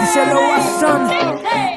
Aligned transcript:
Díselo 0.00 0.40
a 0.52 0.60
Sam. 0.60 1.73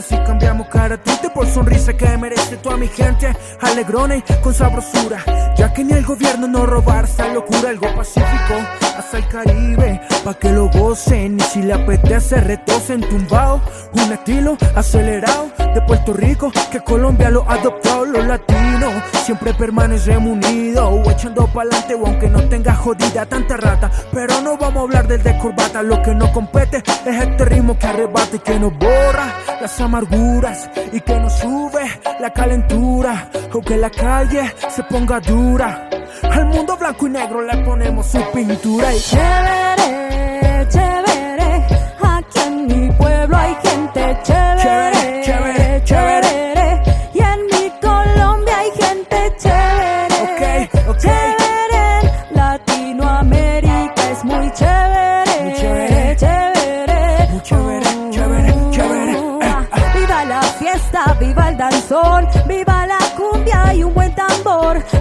Parece 0.00 0.16
si 0.16 0.24
cambiamos 0.24 0.68
cara 0.68 1.02
triste 1.02 1.30
por 1.30 1.46
sonrisa 1.46 1.92
que 1.92 2.16
merece 2.16 2.56
toda 2.56 2.76
mi 2.76 2.88
gente. 2.88 3.34
Alegrona 3.60 4.16
y 4.16 4.22
con 4.42 4.54
sabrosura. 4.54 5.22
Ya 5.56 5.72
que 5.72 5.84
ni 5.84 5.92
el 5.92 6.04
gobierno 6.04 6.46
no 6.46 6.66
robar 6.66 7.04
esa 7.04 7.32
locura. 7.32 7.70
Algo 7.70 7.94
pacífico 7.94 8.54
hasta 9.00 9.18
el 9.18 9.28
Caribe. 9.28 10.00
Pa' 10.24 10.34
que 10.34 10.50
lo 10.50 10.68
gocen 10.68 11.38
y 11.38 11.40
si 11.40 11.62
le 11.62 11.72
apetece 11.72 12.40
retocen 12.40 13.00
tumbado. 13.00 13.60
Un 13.92 14.12
estilo 14.12 14.56
acelerado 14.76 15.50
de 15.74 15.80
Puerto 15.82 16.12
Rico 16.12 16.52
que 16.70 16.80
Colombia 16.80 17.30
lo 17.30 17.44
ha 17.48 17.54
adoptado 17.54 18.04
los 18.04 18.24
latinos. 18.26 18.92
Siempre 19.24 19.54
permanecemos 19.54 20.30
unidos, 20.30 20.90
o 20.92 21.10
echando 21.10 21.46
pa'lante, 21.46 21.94
o 21.94 22.06
aunque 22.06 22.28
no 22.28 22.42
tenga 22.48 22.74
jodida 22.74 23.26
tanta 23.26 23.56
rata. 23.56 23.90
Pero 24.12 24.40
no 24.42 24.56
vamos 24.56 24.78
a 24.78 24.82
hablar 24.82 25.08
del 25.08 25.22
de 25.22 25.36
corbata, 25.38 25.82
lo 25.82 26.02
que 26.02 26.14
no 26.14 26.30
compete 26.32 26.82
es 27.06 27.22
este 27.22 27.44
ritmo 27.44 27.78
que 27.78 27.86
arrebata 27.86 28.36
y 28.36 28.38
que 28.38 28.58
nos 28.58 28.76
borra 28.78 29.34
las 29.60 29.80
amarguras 29.80 30.70
y 30.92 31.00
que 31.00 31.18
nos 31.18 31.32
sube 31.38 31.84
la 32.20 32.32
calentura. 32.32 33.30
Aunque 33.52 33.76
la 33.76 33.90
calle 33.90 34.52
se 34.68 34.82
ponga 34.84 35.20
dura, 35.20 35.88
al 36.22 36.46
mundo 36.46 36.76
blanco 36.76 37.06
y 37.06 37.10
negro 37.10 37.42
le 37.42 37.56
ponemos 37.58 38.06
su 38.06 38.18
pintura. 38.32 38.94
Y 38.94 38.98
Chévere, 39.00 40.66
chévere, 40.68 41.66
aquí 42.02 42.40
en 42.46 42.66
mi 42.66 42.90
pueblo 42.92 43.36
hay 43.36 43.56
gente 43.62 44.18
chévere, 44.22 44.62
Chévere, 44.62 44.99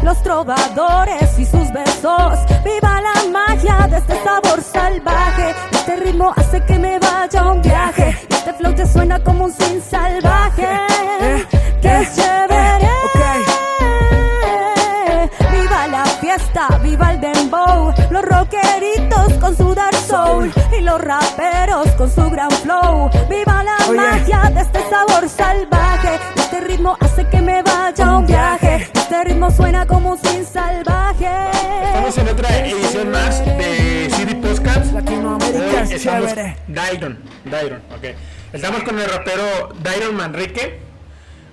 los 0.03 0.21
trovadores 0.23 1.37
y 1.37 1.45
sus 1.45 1.71
besos, 1.71 2.39
viva 2.63 3.01
la 3.01 3.13
magia 3.31 3.87
de 3.89 3.97
este 3.97 4.15
sabor 4.23 4.61
salvaje, 4.61 5.55
este 5.71 5.95
ritmo 5.97 6.33
hace 6.35 6.61
que 6.65 6.77
me 6.79 6.99
vaya 6.99 7.41
a 7.41 7.51
un 7.51 7.61
viaje, 7.61 8.15
y 8.29 8.33
este 8.33 8.53
flow 8.53 8.73
te 8.73 8.85
suena 8.87 9.19
como 9.23 9.45
un 9.45 9.51
swing 9.53 9.81
salvaje, 9.81 10.67
Eh, 11.21 11.45
que 11.81 11.87
eh, 11.87 12.01
es 12.01 12.15
chévere. 12.15 12.89
eh, 15.05 15.29
Viva 15.51 15.87
la 15.87 16.05
fiesta, 16.05 16.67
viva 16.81 17.11
el 17.11 17.19
dembow, 17.21 17.93
los 18.09 18.23
rockeritos 18.23 19.33
con 19.39 19.55
su 19.55 19.73
dark 19.75 19.95
soul 20.07 20.51
y 20.77 20.81
los 20.81 20.99
raperos 21.01 21.87
con 21.97 22.09
su 22.09 22.29
gran 22.29 22.49
flow. 22.51 23.09
Viva 23.29 23.63
la 23.63 23.77
magia 23.93 24.41
de 24.53 24.61
este 24.61 24.79
sabor 24.89 25.27
salvaje, 25.29 26.19
este 26.35 26.59
ritmo 26.61 26.95
hace 27.01 27.25
que 27.27 27.41
me 27.41 27.61
vaya 27.63 28.05
a 28.05 28.17
un 28.17 28.25
viaje, 28.25 28.68
como 29.89 30.15
sin 30.17 30.45
salvaje. 30.45 31.27
Estamos 31.83 32.17
en 32.19 32.27
otra 32.29 32.57
edición 32.59 33.09
más 33.11 33.43
de 33.43 34.07
City 34.11 34.35
Podcast. 34.35 34.93
Latinoamérica 34.93 35.81
es 35.81 35.91
Estamos- 35.91 36.29
chévere. 36.29 36.55
Dairon, 36.67 37.19
Dairon, 37.45 37.81
ok. 37.97 38.05
Estamos 38.53 38.83
con 38.83 38.99
el 38.99 39.09
rapero 39.09 39.69
Dairon 39.81 40.15
Manrique. 40.15 40.79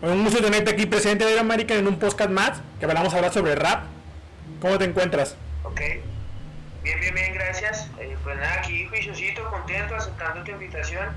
Un 0.03 0.23
gusto 0.23 0.43
tenerte 0.43 0.71
aquí 0.71 0.85
presente, 0.87 1.25
Dairon 1.25 1.47
Manrique, 1.47 1.79
en 1.79 1.89
un 1.89 1.99
podcast 1.99 2.31
más 2.31 2.61
que 2.79 2.85
vamos 2.87 3.13
a 3.15 3.17
hablar 3.17 3.33
sobre 3.33 3.55
rap. 3.55 3.85
¿Cómo 4.61 4.77
te 4.79 4.85
encuentras? 4.85 5.35
Ok. 5.65 5.81
Bien, 6.85 7.01
bien, 7.01 7.15
bien, 7.15 7.35
gracias. 7.35 7.89
Eh, 7.99 8.17
pues 8.23 8.37
nada, 8.37 8.55
aquí 8.59 8.87
juiciosito, 8.87 9.49
contento, 9.51 9.97
aceptando 9.97 10.45
tu 10.45 10.51
invitación. 10.53 11.09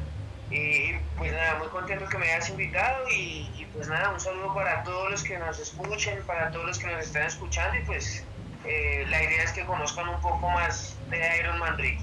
Y 0.52 0.94
pues 1.18 1.32
nada, 1.32 1.60
muy 1.60 1.68
contento 1.68 2.08
que 2.08 2.18
me 2.18 2.32
hayas 2.32 2.50
invitado. 2.50 3.08
Y, 3.10 3.50
y, 3.58 3.68
pues 3.74 3.88
nada, 3.88 4.10
un 4.10 4.20
saludo 4.20 4.54
para 4.54 4.84
todos 4.84 5.12
los 5.12 5.24
que 5.24 5.38
nos 5.38 5.60
escuchen, 5.60 6.22
para 6.26 6.52
todos 6.52 6.66
los 6.66 6.80
que 6.80 6.88
nos 6.88 7.06
están 7.06 7.24
escuchando. 7.24 7.78
Y 7.78 7.86
pues 7.86 8.24
eh, 8.66 9.06
la 9.10 9.24
idea 9.24 9.44
es 9.44 9.52
que 9.52 9.66
conozcan 9.66 10.10
un 10.10 10.20
poco 10.22 10.50
más 10.50 10.96
de 11.10 11.20
Iron 11.40 11.60
Man 11.60 11.78
Rick. 11.78 12.00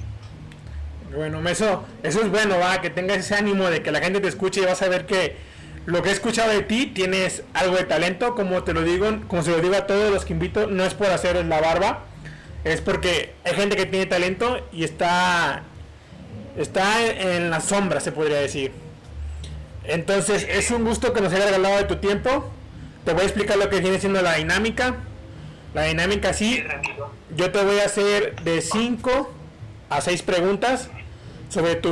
Bueno, 1.15 1.47
eso, 1.49 1.87
eso 2.03 2.21
es 2.23 2.31
bueno, 2.31 2.59
va, 2.59 2.81
que 2.81 2.91
tengas 2.91 3.19
ese 3.19 3.37
ánimo 3.37 3.71
de 3.71 3.83
que 3.83 3.93
la 3.93 4.01
gente 4.01 4.21
te 4.21 4.29
escuche 4.29 4.61
y 4.61 4.65
vas 4.65 4.83
a 4.83 4.89
ver 4.89 5.06
que 5.06 5.37
lo 5.87 6.03
que 6.03 6.09
he 6.09 6.12
escuchado 6.12 6.51
de 6.51 6.62
ti 6.62 6.87
tienes 6.87 7.45
algo 7.55 7.77
de 7.77 7.85
talento, 7.85 8.35
como 8.35 8.65
te 8.65 8.73
lo 8.73 8.83
digo, 8.83 9.21
como 9.29 9.43
se 9.43 9.53
lo 9.53 9.61
digo 9.61 9.77
a 9.77 9.87
todos 9.87 10.11
los 10.11 10.25
que 10.25 10.33
invito, 10.33 10.67
no 10.67 10.85
es 10.85 10.95
por 10.95 11.06
hacer 11.06 11.45
la 11.45 11.61
barba, 11.61 12.05
es 12.65 12.81
porque 12.81 13.35
hay 13.45 13.55
gente 13.55 13.77
que 13.77 13.87
tiene 13.87 14.06
talento 14.06 14.67
y 14.73 14.83
está 14.83 15.62
está 16.56 17.05
en, 17.05 17.50
la 17.50 17.61
sombra, 17.61 18.00
se 18.00 18.12
podría 18.12 18.39
decir. 18.39 18.72
Entonces, 19.84 20.47
es 20.49 20.71
un 20.71 20.84
gusto 20.84 21.12
que 21.12 21.21
nos 21.21 21.33
hayas 21.33 21.47
regalado 21.47 21.77
de 21.77 21.84
tu 21.84 21.97
tiempo. 21.97 22.50
Te 23.05 23.12
voy 23.12 23.22
a 23.22 23.25
explicar 23.25 23.56
lo 23.56 23.69
que 23.69 23.81
viene 23.81 24.00
siendo 24.00 24.21
la 24.22 24.34
dinámica. 24.34 24.97
La 25.75 25.84
dinámica 25.84 26.33
Sí, 26.33 26.65
yo 27.37 27.53
te 27.53 27.62
voy 27.62 27.78
a 27.81 27.84
hacer 27.84 28.37
de 28.43 28.62
5 28.62 29.33
a 29.91 30.00
6 30.00 30.22
preguntas 30.22 30.89
sobre 31.49 31.77
tu 31.77 31.91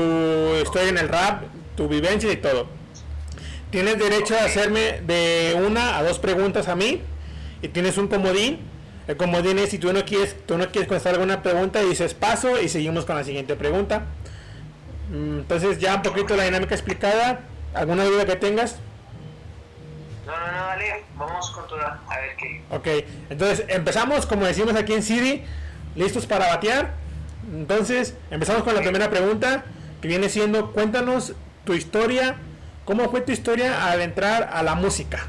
historia 0.62 0.88
en 0.88 0.98
el 0.98 1.08
rap, 1.08 1.42
tu 1.76 1.88
vivencia 1.88 2.32
y 2.32 2.36
todo. 2.36 2.66
Tienes 3.70 3.98
derecho 3.98 4.36
a 4.36 4.44
hacerme 4.44 5.00
de 5.04 5.60
una 5.66 5.98
a 5.98 6.02
dos 6.02 6.18
preguntas 6.18 6.68
a 6.68 6.76
mí 6.76 7.00
y 7.60 7.68
tienes 7.68 7.98
un 7.98 8.08
comodín. 8.08 8.60
El 9.08 9.16
comodín 9.16 9.58
es 9.58 9.70
si 9.70 9.78
tú 9.78 9.92
no 9.92 10.04
quieres, 10.04 10.36
tú 10.46 10.56
no 10.56 10.70
quieres 10.70 10.88
contestar 10.88 11.14
alguna 11.14 11.42
pregunta, 11.42 11.80
dices 11.82 12.14
paso 12.14 12.60
y 12.60 12.68
seguimos 12.68 13.04
con 13.04 13.16
la 13.16 13.24
siguiente 13.24 13.56
pregunta. 13.56 14.06
Mm, 15.14 15.38
Entonces 15.40 15.78
ya 15.78 15.94
un 15.94 16.02
poquito 16.02 16.34
la 16.36 16.44
dinámica 16.44 16.74
explicada. 16.74 17.40
¿Alguna 17.72 18.04
duda 18.04 18.26
que 18.26 18.36
tengas? 18.36 18.78
No, 20.26 20.32
no, 20.32 20.52
no, 20.52 20.66
dale, 20.66 21.04
vamos 21.16 21.50
con 21.50 21.66
toda, 21.68 22.00
a 22.08 22.18
ver 22.18 22.36
qué. 22.36 22.62
Ok, 22.70 23.06
entonces 23.30 23.66
empezamos 23.68 24.26
como 24.26 24.46
decimos 24.46 24.74
aquí 24.74 24.94
en 24.94 25.02
City, 25.02 25.44
listos 25.94 26.26
para 26.26 26.48
batear. 26.48 26.94
Entonces 27.52 28.16
empezamos 28.30 28.62
con 28.64 28.74
la 28.74 28.80
primera 28.80 29.10
pregunta 29.10 29.64
que 30.00 30.08
viene 30.08 30.28
siendo, 30.28 30.72
cuéntanos 30.72 31.34
tu 31.64 31.74
historia, 31.74 32.36
cómo 32.84 33.10
fue 33.10 33.20
tu 33.20 33.32
historia 33.32 33.86
al 33.90 34.00
entrar 34.00 34.50
a 34.52 34.62
la 34.62 34.74
música. 34.74 35.26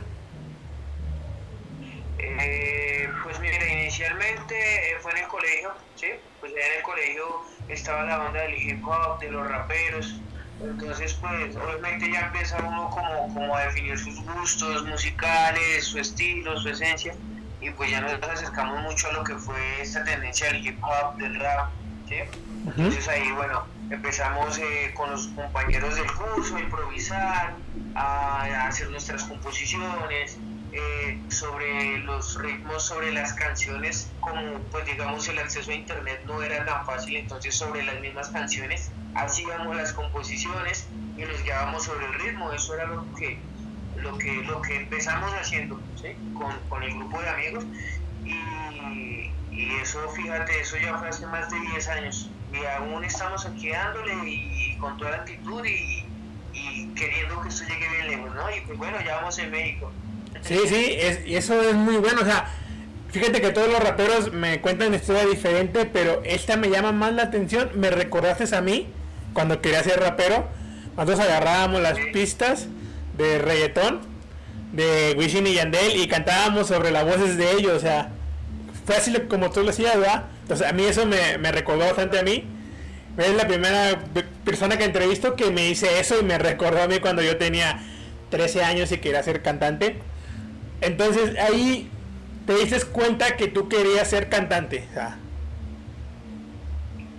Eh, 2.17 3.09
pues 3.23 3.39
mira, 3.39 3.57
inicialmente 3.81 4.55
eh, 4.55 4.97
fue 5.01 5.11
en 5.11 5.17
el 5.17 5.27
colegio, 5.27 5.71
¿sí? 5.95 6.07
Pues 6.39 6.53
en 6.53 6.77
el 6.77 6.83
colegio 6.83 7.41
estaba 7.69 8.03
la 8.03 8.17
banda 8.17 8.41
del 8.41 8.55
hip 8.55 8.85
hop, 8.85 9.19
de 9.19 9.31
los 9.31 9.47
raperos. 9.47 10.15
Entonces, 10.61 11.13
pues 11.15 11.55
obviamente 11.55 12.11
ya 12.11 12.21
empieza 12.27 12.57
uno 12.63 12.89
como, 12.89 13.33
como 13.33 13.55
a 13.55 13.65
definir 13.65 13.97
sus 13.99 14.21
gustos 14.21 14.85
musicales, 14.85 15.83
su 15.85 15.99
estilo, 15.99 16.57
su 16.59 16.69
esencia. 16.69 17.13
Y 17.61 17.71
pues 17.71 17.89
ya 17.91 18.01
nos 18.01 18.13
acercamos 18.13 18.81
mucho 18.83 19.07
a 19.09 19.13
lo 19.13 19.23
que 19.23 19.35
fue 19.35 19.81
esta 19.81 20.03
tendencia 20.03 20.47
del 20.47 20.65
hip 20.65 20.81
hop, 20.83 21.17
del 21.17 21.39
rap, 21.39 21.69
¿sí? 22.07 22.15
Entonces 22.65 23.07
ahí, 23.07 23.31
bueno, 23.31 23.65
empezamos 23.89 24.57
eh, 24.59 24.91
con 24.95 25.11
los 25.11 25.27
compañeros 25.27 25.95
del 25.95 26.11
curso 26.13 26.55
a 26.55 26.59
improvisar, 26.59 27.55
a, 27.95 28.43
a 28.43 28.67
hacer 28.67 28.89
nuestras 28.89 29.23
composiciones, 29.23 30.37
eh, 30.77 31.17
sobre 31.29 31.99
los 31.99 32.37
ritmos, 32.37 32.83
sobre 32.83 33.13
las 33.13 33.31
canciones, 33.33 34.11
como 34.19 34.59
pues 34.71 34.85
digamos 34.85 35.25
el 35.29 35.39
acceso 35.39 35.71
a 35.71 35.73
internet 35.73 36.21
no 36.25 36.41
era 36.41 36.65
tan 36.65 36.85
fácil, 36.85 37.15
entonces 37.15 37.55
sobre 37.55 37.81
las 37.83 38.01
mismas 38.01 38.27
canciones 38.27 38.91
hacíamos 39.13 39.73
las 39.73 39.93
composiciones 39.93 40.85
y 41.15 41.21
nos 41.21 41.41
guiábamos 41.43 41.85
sobre 41.85 42.05
el 42.07 42.13
ritmo, 42.15 42.51
eso 42.51 42.73
era 42.73 42.87
lo 42.87 43.05
que 43.15 43.39
lo 43.95 44.17
que 44.17 44.33
lo 44.43 44.61
que 44.61 44.75
empezamos 44.75 45.31
haciendo 45.33 45.79
¿sí? 45.95 46.09
con, 46.37 46.51
con 46.67 46.83
el 46.83 46.93
grupo 46.93 47.21
de 47.21 47.29
amigos 47.29 47.63
y, 48.25 49.31
y 49.51 49.75
eso 49.81 50.09
fíjate, 50.09 50.59
eso 50.59 50.75
ya 50.75 50.97
fue 50.97 51.07
hace 51.07 51.25
más 51.27 51.49
de 51.51 51.57
10 51.71 51.87
años 51.87 52.29
y 52.51 52.65
aún 52.65 53.05
estamos 53.05 53.45
aquí 53.45 53.69
dándole 53.69 54.13
y, 54.29 54.75
con 54.77 54.97
toda 54.97 55.11
la 55.11 55.17
actitud 55.19 55.63
y, 55.63 56.03
y 56.51 56.87
queriendo 56.95 57.41
que 57.41 57.47
esto 57.47 57.63
llegue 57.63 57.87
bien 57.87 58.07
lejos, 58.07 58.35
¿no? 58.35 58.53
Y 58.53 58.59
pues 58.59 58.77
bueno, 58.77 58.97
ya 59.05 59.15
vamos 59.15 59.39
en 59.39 59.51
México. 59.51 59.89
Sí, 60.47 60.59
sí, 60.67 60.95
es, 60.99 61.19
eso 61.25 61.61
es 61.61 61.75
muy 61.75 61.97
bueno. 61.97 62.21
O 62.21 62.25
sea, 62.25 62.49
fíjate 63.11 63.41
que 63.41 63.51
todos 63.51 63.67
los 63.67 63.79
raperos 63.79 64.31
me 64.31 64.61
cuentan 64.61 64.93
historia 64.93 65.25
diferente, 65.25 65.85
pero 65.85 66.21
esta 66.23 66.57
me 66.57 66.69
llama 66.69 66.91
más 66.91 67.13
la 67.13 67.23
atención. 67.23 67.71
Me 67.75 67.89
recordaste 67.89 68.55
a 68.55 68.61
mí 68.61 68.87
cuando 69.33 69.61
quería 69.61 69.83
ser 69.83 69.99
rapero. 69.99 70.47
Nosotros 70.95 71.19
agarrábamos 71.19 71.81
las 71.81 71.97
pistas 72.13 72.67
de 73.17 73.39
reggaetón 73.39 74.15
de 74.75 75.15
Wisin 75.17 75.47
y 75.47 75.53
Yandel 75.53 75.95
y 75.95 76.07
cantábamos 76.07 76.67
sobre 76.67 76.91
las 76.91 77.05
voces 77.05 77.37
de 77.37 77.51
ellos, 77.53 77.73
o 77.73 77.79
sea, 77.79 78.09
fue 78.85 78.97
así 78.97 79.13
como 79.29 79.49
tú 79.49 79.63
lo 79.63 79.69
hacías, 79.69 79.97
¿verdad? 79.97 80.25
Entonces 80.41 80.67
a 80.67 80.73
mí 80.73 80.83
eso 80.83 81.05
me, 81.05 81.37
me 81.37 81.51
recordó 81.51 81.85
bastante 81.85 82.19
a 82.19 82.23
mí. 82.23 82.43
Es 83.17 83.33
la 83.33 83.47
primera 83.47 84.03
persona 84.43 84.77
que 84.77 84.83
entrevisto 84.83 85.35
que 85.35 85.49
me 85.49 85.65
dice 85.65 85.99
eso 85.99 86.19
y 86.19 86.23
me 86.23 86.37
recordó 86.37 86.83
a 86.83 86.87
mí 86.87 86.99
cuando 86.99 87.21
yo 87.21 87.37
tenía 87.37 87.79
13 88.29 88.63
años 88.63 88.91
y 88.91 88.97
quería 88.97 89.23
ser 89.23 89.41
cantante. 89.41 89.97
Entonces 90.81 91.37
ahí 91.39 91.89
te 92.45 92.55
dices 92.55 92.85
cuenta 92.85 93.35
que 93.37 93.47
tú 93.47 93.69
querías 93.69 94.09
ser 94.09 94.29
cantante. 94.29 94.87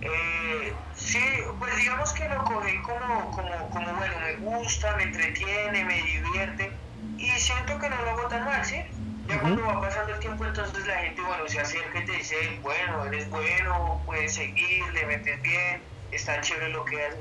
Eh, 0.01 0.73
sí, 0.95 1.19
pues 1.59 1.75
digamos 1.77 2.13
que 2.13 2.29
lo 2.29 2.43
cogí 2.43 2.77
como, 2.81 3.31
como, 3.31 3.69
como, 3.69 3.93
bueno, 3.93 4.15
me 4.23 4.35
gusta, 4.37 4.95
me 4.95 5.03
entretiene, 5.03 5.83
me 5.83 6.01
divierte 6.01 6.71
y 7.17 7.29
siento 7.31 7.79
que 7.79 7.89
no 7.89 8.01
lo 8.01 8.11
hago 8.11 8.27
tan 8.27 8.45
mal, 8.45 8.63
¿sí? 8.63 8.81
Ya 9.27 9.41
cuando 9.41 9.65
va 9.65 9.81
pasando 9.81 10.13
el 10.13 10.19
tiempo, 10.19 10.45
entonces 10.45 10.87
la 10.87 10.95
gente, 10.99 11.21
bueno, 11.21 11.47
se 11.47 11.59
acerca 11.59 11.99
y 11.99 12.05
te 12.05 12.11
dice, 12.13 12.59
bueno, 12.61 13.05
eres 13.05 13.29
bueno, 13.29 14.01
puedes 14.05 14.35
seguir, 14.35 14.85
le 14.93 15.05
metes 15.05 15.41
bien, 15.41 15.81
está 16.11 16.39
chévere 16.39 16.69
lo 16.69 16.85
que 16.85 17.05
haces. 17.05 17.19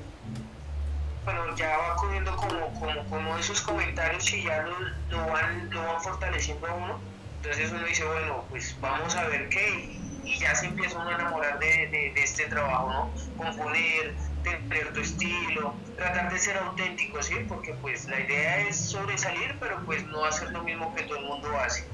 Bueno, 1.26 1.54
ya 1.56 1.76
va 1.76 1.96
cogiendo 1.96 2.34
como, 2.36 2.72
como, 2.80 3.04
como 3.10 3.36
esos 3.36 3.60
comentarios 3.60 4.32
y 4.32 4.44
ya 4.44 4.62
lo, 4.62 4.78
lo, 5.10 5.26
van, 5.26 5.68
lo 5.70 5.82
van 5.82 6.00
fortaleciendo 6.00 6.66
a 6.66 6.72
uno. 6.72 7.00
Entonces 7.42 7.70
uno 7.72 7.84
dice, 7.84 8.04
bueno, 8.04 8.44
pues 8.48 8.74
vamos 8.80 9.14
a 9.14 9.26
ver 9.26 9.48
qué, 9.50 10.00
y, 10.24 10.38
ya 10.38 10.54
se 10.54 10.66
empieza 10.66 10.98
uno 10.98 11.10
a 11.10 11.14
enamorar 11.14 11.58
de, 11.58 11.88
de, 11.88 12.12
de 12.14 12.22
este 12.22 12.46
trabajo, 12.46 12.88
¿no? 12.88 13.10
Componer, 13.36 14.14
tener 14.42 14.92
tu 14.92 15.00
estilo, 15.00 15.74
tratar 15.96 16.32
de 16.32 16.38
ser 16.38 16.56
auténtico, 16.58 17.22
¿sí? 17.22 17.34
Porque 17.48 17.74
pues 17.74 18.06
la 18.06 18.20
idea 18.20 18.60
es 18.60 18.76
sobresalir, 18.76 19.56
pero 19.60 19.84
pues 19.84 20.04
no 20.06 20.24
hacer 20.24 20.50
lo 20.52 20.62
mismo 20.62 20.94
que 20.94 21.02
todo 21.02 21.18
el 21.18 21.24
mundo 21.24 21.48
hace. 21.58 21.84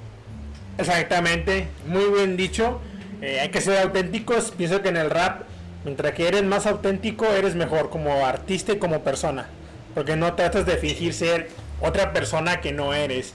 Exactamente, 0.79 1.69
muy 1.87 2.05
bien 2.11 2.37
dicho. 2.37 2.81
Eh, 3.23 3.41
hay 3.41 3.51
que 3.51 3.61
ser 3.61 3.79
auténticos. 3.79 4.51
Pienso 4.51 4.83
que 4.83 4.89
en 4.89 4.97
el 4.97 5.11
rap, 5.11 5.43
mientras 5.85 6.13
que 6.15 6.29
eres 6.29 6.43
más 6.43 6.67
auténtico, 6.67 7.27
eres 7.27 7.55
mejor 7.55 7.91
como 7.91 8.27
artista 8.27 8.73
y 8.73 8.79
como 8.79 9.03
persona. 9.03 9.47
Porque 9.95 10.17
no 10.17 10.35
tratas 10.35 10.67
de 10.67 10.77
fingir 10.77 11.15
ser 11.15 11.51
otra 11.81 12.13
persona 12.13 12.61
que 12.61 12.73
no 12.73 12.95
eres. 12.95 13.35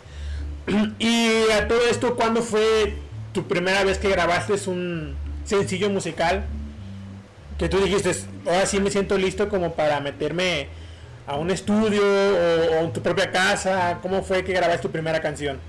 y 0.99 1.29
a 1.51 1.67
todo 1.67 1.79
esto, 1.89 2.15
¿cuándo 2.15 2.41
fue 2.41 2.95
tu 3.33 3.47
primera 3.47 3.83
vez 3.83 3.97
que 3.97 4.09
grabaste 4.09 4.53
un 4.69 5.15
sencillo 5.45 5.89
musical? 5.89 6.45
Que 7.57 7.69
tú 7.69 7.79
dijiste, 7.79 8.11
ahora 8.45 8.65
sí 8.65 8.79
me 8.79 8.91
siento 8.91 9.17
listo 9.17 9.49
como 9.49 9.73
para 9.73 9.99
meterme 9.99 10.67
a 11.25 11.35
un 11.35 11.51
estudio 11.51 12.01
o, 12.01 12.77
o 12.77 12.83
en 12.85 12.93
tu 12.93 13.01
propia 13.01 13.31
casa. 13.31 13.99
¿Cómo 14.01 14.23
fue 14.23 14.43
que 14.43 14.53
grabaste 14.53 14.83
tu 14.83 14.91
primera 14.91 15.21
canción? 15.21 15.59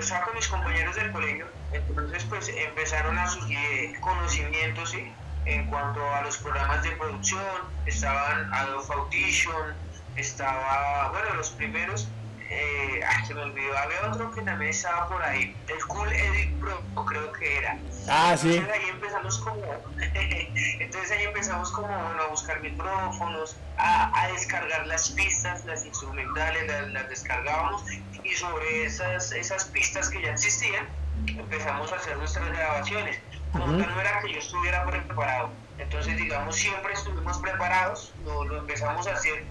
Estaba 0.00 0.24
con 0.26 0.34
mis 0.34 0.48
compañeros 0.48 0.96
del 0.96 1.12
colegio, 1.12 1.46
entonces 1.72 2.24
pues 2.28 2.48
empezaron 2.48 3.18
a 3.18 3.28
surgir 3.28 3.98
conocimientos, 4.00 4.90
¿sí? 4.90 5.12
En 5.46 5.66
cuanto 5.66 6.00
a 6.14 6.22
los 6.22 6.36
programas 6.38 6.82
de 6.82 6.90
producción, 6.92 7.44
estaban 7.86 8.52
Adobe 8.52 8.94
Audition, 8.94 9.74
estaba, 10.16 11.10
bueno, 11.10 11.34
los 11.34 11.50
primeros, 11.50 12.08
eh, 12.50 13.00
se 13.26 13.34
me 13.34 13.42
olvidó, 13.42 13.78
había 13.78 14.10
otro 14.10 14.30
que 14.32 14.42
también 14.42 14.70
estaba 14.70 15.08
por 15.08 15.22
ahí, 15.22 15.56
el 15.68 15.84
Cool 15.86 16.12
Edit 16.12 16.58
Pro, 16.60 16.82
creo 17.06 17.32
que 17.32 17.58
era. 17.58 17.78
Ah, 18.08 18.36
sí. 18.36 18.56
Entonces 18.56 18.74
ahí 18.74 18.90
empezamos 19.10 19.38
como, 19.38 19.62
entonces 20.80 21.10
ahí 21.10 21.24
empezamos 21.24 21.70
como, 21.72 21.88
bueno, 21.88 22.22
a 22.22 22.26
buscar 22.28 22.60
micrófonos, 22.60 23.56
a, 23.76 24.22
a 24.22 24.28
descargar 24.28 24.86
las 24.86 25.10
pistas, 25.10 25.64
las 25.64 25.84
instrumentales, 25.84 26.66
las, 26.66 26.88
las, 26.90 27.08
descargábamos 27.08 27.82
y 28.22 28.30
sobre 28.34 28.84
esas, 28.84 29.32
esas 29.32 29.64
pistas 29.66 30.10
que 30.10 30.22
ya 30.22 30.32
existían, 30.32 30.86
empezamos 31.26 31.92
a 31.92 31.96
hacer 31.96 32.16
nuestras 32.18 32.48
grabaciones. 32.48 33.18
Como 33.52 33.64
uh 33.64 33.68
-huh. 33.68 33.86
no 33.86 34.00
era 34.00 34.20
que 34.20 34.32
yo 34.32 34.38
estuviera 34.38 34.86
preparado, 34.86 35.50
entonces 35.78 36.16
digamos 36.16 36.54
siempre 36.54 36.92
estuvimos 36.92 37.38
preparados, 37.38 38.12
lo, 38.24 38.44
lo 38.44 38.58
empezamos 38.58 39.08
a 39.08 39.12
hacer 39.14 39.44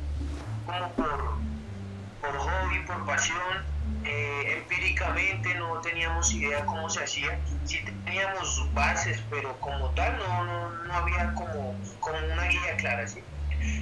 como 0.66 0.90
por, 0.94 1.34
por 2.22 2.38
hobby, 2.38 2.80
por 2.86 3.06
pasión, 3.06 3.66
eh, 4.06 4.56
empíricamente 4.58 5.54
no 5.56 5.80
teníamos 5.82 6.34
idea 6.34 6.66
cómo 6.66 6.90
se 6.90 7.04
hacía, 7.04 7.40
sí 7.66 7.80
teníamos 8.06 8.68
bases, 8.74 9.22
pero 9.30 9.60
como 9.60 9.90
tal 9.92 10.18
no, 10.18 10.44
no, 10.46 10.70
no 10.70 10.94
había 10.94 11.34
como, 11.34 11.76
como 12.00 12.18
una 12.34 12.44
guía 12.44 12.76
clara, 12.78 13.08
¿sí? 13.08 13.24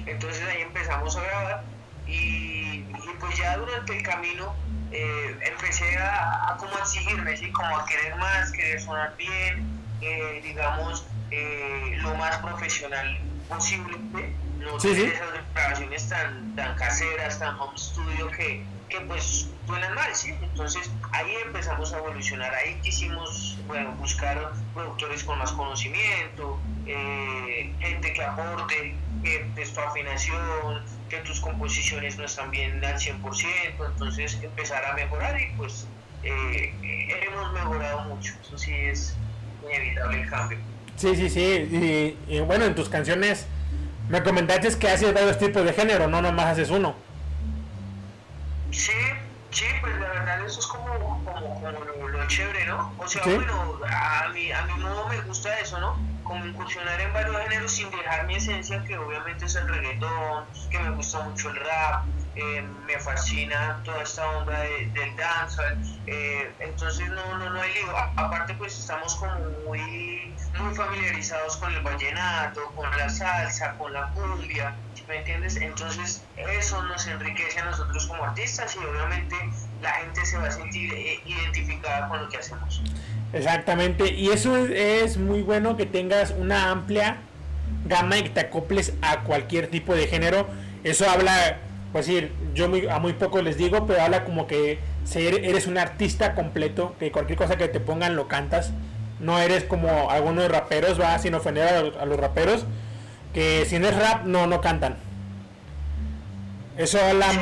Entonces 0.06 0.44
ahí 0.48 0.62
empezamos 0.62 1.16
a 1.16 1.22
grabar 1.22 1.64
y, 2.06 2.80
y 2.80 3.16
pues 3.20 3.36
ya 3.36 3.56
durante 3.56 3.96
el 3.96 4.02
camino 4.02 4.54
eh, 4.90 5.38
empecé 5.42 5.96
a, 5.98 6.52
a, 6.52 6.56
como 6.56 6.74
a 6.76 6.80
exigirme, 6.80 7.36
¿sí? 7.36 7.50
como 7.52 7.76
a 7.76 7.84
querer 7.84 8.16
más, 8.16 8.50
querer 8.52 8.80
sonar 8.80 9.14
bien, 9.16 9.66
eh, 10.00 10.40
digamos, 10.42 11.06
eh, 11.30 11.96
lo 11.98 12.14
más 12.14 12.38
profesional 12.38 13.18
posible, 13.48 13.98
no 14.58 14.80
sí, 14.80 14.94
sí. 14.94 15.04
esas 15.04 15.28
grabaciones 15.54 16.08
tan, 16.08 16.56
tan 16.56 16.74
caseras, 16.76 17.38
tan 17.38 17.58
home 17.58 17.76
studio 17.76 18.30
que, 18.30 18.64
que 18.88 19.00
pues 19.02 19.48
suenan 19.66 19.94
mal, 19.94 20.14
¿sí? 20.14 20.34
Entonces 20.42 20.90
ahí 21.12 21.32
empezamos 21.44 21.92
a 21.92 21.98
evolucionar, 21.98 22.52
ahí 22.54 22.78
quisimos, 22.82 23.58
bueno, 23.66 23.92
buscar 23.98 24.52
productores 24.74 25.24
con 25.24 25.38
más 25.38 25.52
conocimiento, 25.52 26.58
eh, 26.86 27.72
gente 27.80 28.12
que 28.12 28.24
aporte, 28.24 28.94
que 29.22 29.44
de 29.54 29.66
tu 29.66 29.80
afinación, 29.80 30.82
que 31.08 31.18
tus 31.18 31.40
composiciones 31.40 32.16
no 32.16 32.24
están 32.24 32.50
bien 32.50 32.84
al 32.84 32.94
100%, 32.94 33.16
entonces 33.86 34.38
empezar 34.42 34.84
a 34.84 34.94
mejorar 34.94 35.40
y 35.40 35.46
pues 35.56 35.86
eh, 36.22 36.74
hemos 37.28 37.52
mejorado 37.52 38.02
mucho, 38.02 38.34
eso 38.42 38.56
sí 38.56 38.72
es 38.72 39.14
inevitable 39.64 40.22
el 40.22 40.30
cambio. 40.30 40.58
Sí, 40.96 41.14
sí, 41.14 41.30
sí, 41.30 42.18
y 42.26 42.40
bueno, 42.40 42.64
en 42.64 42.74
tus 42.74 42.88
canciones 42.88 43.46
me 44.08 44.22
comentaste 44.22 44.78
que 44.78 44.88
haces 44.88 45.12
varios 45.12 45.38
tipos 45.38 45.64
de 45.64 45.72
género, 45.72 46.08
no 46.08 46.22
nomás 46.22 46.46
haces 46.46 46.70
uno. 46.70 47.07
Sí, 48.78 48.92
sí, 49.50 49.64
pues 49.80 49.98
la 49.98 50.08
verdad 50.08 50.44
eso 50.44 50.60
es 50.60 50.66
como, 50.68 50.86
como, 51.24 51.54
como 51.54 51.70
lo, 51.72 52.08
lo, 52.10 52.26
chévere, 52.28 52.64
¿no? 52.66 52.94
O 52.96 53.08
sea, 53.08 53.24
¿Sí? 53.24 53.34
bueno, 53.34 53.80
a 53.90 54.28
mi, 54.28 54.52
a 54.52 54.62
mi 54.62 54.74
modo 54.74 55.08
me 55.08 55.20
gusta 55.22 55.58
eso, 55.58 55.80
¿no? 55.80 55.96
Como 56.22 56.46
incursionar 56.46 57.00
en 57.00 57.12
varios 57.12 57.36
géneros 57.42 57.72
sin 57.72 57.90
dejar 57.90 58.24
mi 58.26 58.36
esencia, 58.36 58.84
que 58.84 58.96
obviamente 58.96 59.46
es 59.46 59.56
el 59.56 59.66
reggaetón, 59.68 60.44
que 60.70 60.78
me 60.78 60.90
gusta 60.90 61.20
mucho 61.22 61.50
el 61.50 61.56
rap, 61.56 62.04
eh, 62.36 62.62
me 62.86 63.00
fascina 63.00 63.80
toda 63.84 64.00
esta 64.00 64.28
onda 64.28 64.60
de, 64.60 64.86
del 64.92 65.16
dancehall, 65.16 65.76
eh, 66.06 66.54
entonces 66.60 67.08
no, 67.08 67.38
no, 67.38 67.50
no 67.50 67.60
hay 67.60 67.74
lío. 67.74 67.96
A, 67.96 68.12
aparte 68.14 68.54
pues 68.54 68.78
estamos 68.78 69.16
como 69.16 69.40
muy, 69.66 70.36
muy 70.60 70.74
familiarizados 70.76 71.56
con 71.56 71.74
el 71.74 71.80
vallenato, 71.80 72.64
con 72.76 72.88
la 72.96 73.08
salsa, 73.08 73.76
con 73.76 73.92
la 73.92 74.12
cumbia, 74.12 74.76
¿me 75.08 75.16
entiendes? 75.16 75.56
Entonces 75.56 76.22
eso 76.36 76.82
nos 76.82 77.06
enriquece 77.06 77.58
a 77.60 77.64
nosotros 77.64 78.06
como 78.06 78.24
artistas 78.24 78.76
y 78.76 78.84
obviamente 78.84 79.34
la 79.82 79.92
gente 79.92 80.24
se 80.24 80.36
va 80.36 80.48
a 80.48 80.50
sentir 80.50 80.92
eh, 80.92 81.20
identificada 81.24 82.08
con 82.08 82.22
lo 82.22 82.28
que 82.28 82.36
hacemos. 82.36 82.82
Exactamente, 83.32 84.12
y 84.12 84.28
eso 84.28 84.56
es, 84.56 84.70
es, 84.70 85.16
muy 85.18 85.42
bueno 85.42 85.76
que 85.76 85.86
tengas 85.86 86.30
una 86.38 86.70
amplia 86.70 87.18
gama 87.86 88.18
y 88.18 88.22
que 88.24 88.30
te 88.30 88.40
acoples 88.40 88.94
a 89.02 89.20
cualquier 89.20 89.68
tipo 89.68 89.94
de 89.94 90.06
género. 90.06 90.46
Eso 90.84 91.08
habla, 91.08 91.58
pues 91.92 92.06
decir, 92.06 92.32
yo 92.54 92.68
muy, 92.68 92.86
a 92.88 92.98
muy 92.98 93.14
poco 93.14 93.42
les 93.42 93.56
digo, 93.56 93.86
pero 93.86 94.00
habla 94.00 94.24
como 94.24 94.46
que 94.46 94.78
ser, 95.04 95.44
eres 95.44 95.66
un 95.66 95.78
artista 95.78 96.34
completo, 96.34 96.96
que 96.98 97.12
cualquier 97.12 97.38
cosa 97.38 97.56
que 97.56 97.68
te 97.68 97.80
pongan 97.80 98.16
lo 98.16 98.28
cantas. 98.28 98.72
No 99.20 99.38
eres 99.38 99.64
como 99.64 100.10
algunos 100.10 100.48
raperos, 100.48 101.00
va, 101.00 101.18
sin 101.18 101.34
ofender 101.34 101.66
a 101.68 102.02
a 102.02 102.06
los 102.06 102.18
raperos, 102.18 102.66
que 103.38 103.64
si 103.66 103.78
no 103.78 103.86
es 103.86 103.96
rap 103.96 104.24
no 104.24 104.48
no 104.48 104.60
cantan. 104.60 104.96
Eso 106.76 107.00
habla 107.00 107.30
Sí, 107.30 107.38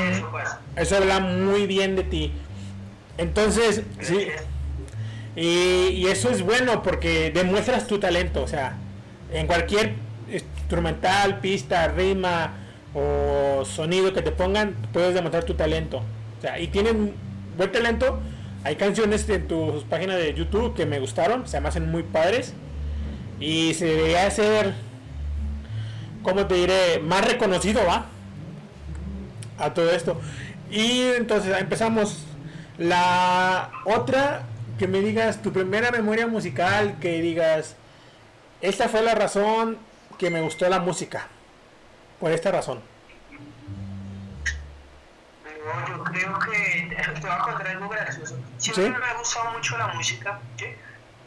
eso 0.77 0.97
habla 0.99 1.21
muy 1.21 1.67
bien 1.67 1.97
de 1.97 2.03
ti. 2.03 2.33
Entonces 3.17 3.81
sí. 4.01 4.29
Y, 5.37 5.89
y 5.95 6.07
eso 6.09 6.29
es 6.29 6.43
bueno 6.43 6.83
porque 6.83 7.31
demuestras 7.31 7.87
tu 7.87 7.99
talento 7.99 8.43
o 8.43 8.49
sea 8.49 8.77
en 9.33 9.47
cualquier 9.47 9.95
instrumental 10.31 11.41
pista 11.41 11.89
rima 11.89 12.53
o 12.93 13.65
sonido 13.65 14.13
que 14.13 14.21
te 14.21 14.33
pongan 14.33 14.75
puedes 14.93 15.15
demostrar 15.15 15.45
tu 15.45 15.55
talento. 15.55 16.03
O 16.39 16.43
sea 16.43 16.61
y 16.61 16.67
tienen 16.67 17.15
buen 17.57 17.73
talento. 17.73 18.21
Hay 18.65 18.77
canciones 18.77 19.27
en 19.31 19.49
tus 19.49 19.85
páginas 19.85 20.17
de 20.19 20.35
YouTube 20.35 20.75
que 20.75 20.85
me 20.85 21.01
gustaron 21.01 21.49
se 21.49 21.59
me 21.59 21.69
hacen 21.71 21.91
muy 21.91 22.03
padres. 22.03 22.53
Y 23.41 23.73
se 23.75 23.87
debería 23.87 24.27
hacer 24.27 24.75
¿cómo 26.27 26.47
te 26.49 26.57
diré? 26.57 26.99
Más 26.99 27.25
reconocido, 27.25 27.87
¿va? 27.87 28.07
A 29.59 29.73
todo 29.73 29.93
esto. 29.93 30.21
Y 30.69 31.03
entonces 31.17 31.57
empezamos. 31.57 32.25
La 32.79 33.71
otra, 33.85 34.43
que 34.79 34.89
me 34.89 35.01
digas 35.01 35.41
tu 35.41 35.53
primera 35.53 35.91
memoria 35.93 36.27
musical, 36.27 36.99
que 37.01 37.23
digas, 37.23 37.77
esta 38.61 38.89
fue 38.89 39.03
la 39.03 39.15
razón 39.15 39.79
que 40.19 40.29
me 40.29 40.41
gustó 40.43 40.69
la 40.69 40.81
música. 40.81 41.29
Por 42.19 42.33
esta 42.33 42.51
razón. 42.51 42.83
No, 45.65 45.89
yo 45.89 46.05
creo 46.05 46.39
que 46.41 46.97
te 47.15 47.21
voy 47.21 47.31
a 47.31 47.39
contar 47.39 47.69
algo 47.69 47.89
gracioso. 47.89 48.37
Siempre 48.59 48.85
¿Sí? 48.85 48.91
me 48.91 49.07
ha 49.07 49.15
gustado 49.15 49.53
mucho 49.53 49.79
la 49.79 49.87
música, 49.89 50.41
¿sí? 50.59 50.67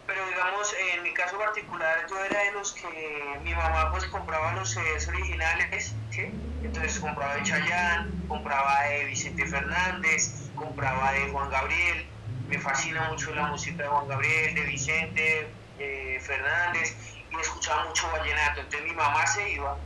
Pero 0.10 0.26
digamos, 0.28 0.76
en 0.96 1.04
mi 1.04 1.14
caso 1.14 1.38
particular, 1.38 2.08
yo 2.10 2.26
era 2.26 2.44
de 2.46 2.52
los 2.54 2.74
que 2.74 3.40
mi 3.44 3.54
mamá 3.54 3.92
pues 3.92 4.06
compraba 4.08 4.54
los 4.54 4.72
CDs 4.72 5.08
originales, 5.08 5.96
¿sí? 6.10 6.24
Entonces 6.64 7.00
compraba 7.00 7.36
de 7.36 7.44
Chayanne, 7.44 8.28
compraba 8.28 8.86
de 8.86 9.06
Vicente 9.06 9.46
Fernández, 9.46 10.50
compraba 10.56 11.12
de 11.12 11.30
Juan 11.30 11.52
Gabriel. 11.52 12.10
Me 12.48 12.58
fascina 12.58 13.08
mucho 13.10 13.36
la 13.36 13.44
música 13.48 13.84
de 13.84 13.90
Juan 13.90 14.08
Gabriel, 14.08 14.56
de 14.56 14.62
Vicente 14.62 15.56
eh, 15.78 16.20
Fernández, 16.22 16.98
y 17.30 17.40
escuchaba 17.40 17.86
mucho 17.86 18.12
vallenato. 18.12 18.62
Entonces 18.62 18.90
mi 18.90 18.96
mamá 18.96 19.28
se 19.28 19.48
iba 19.52 19.78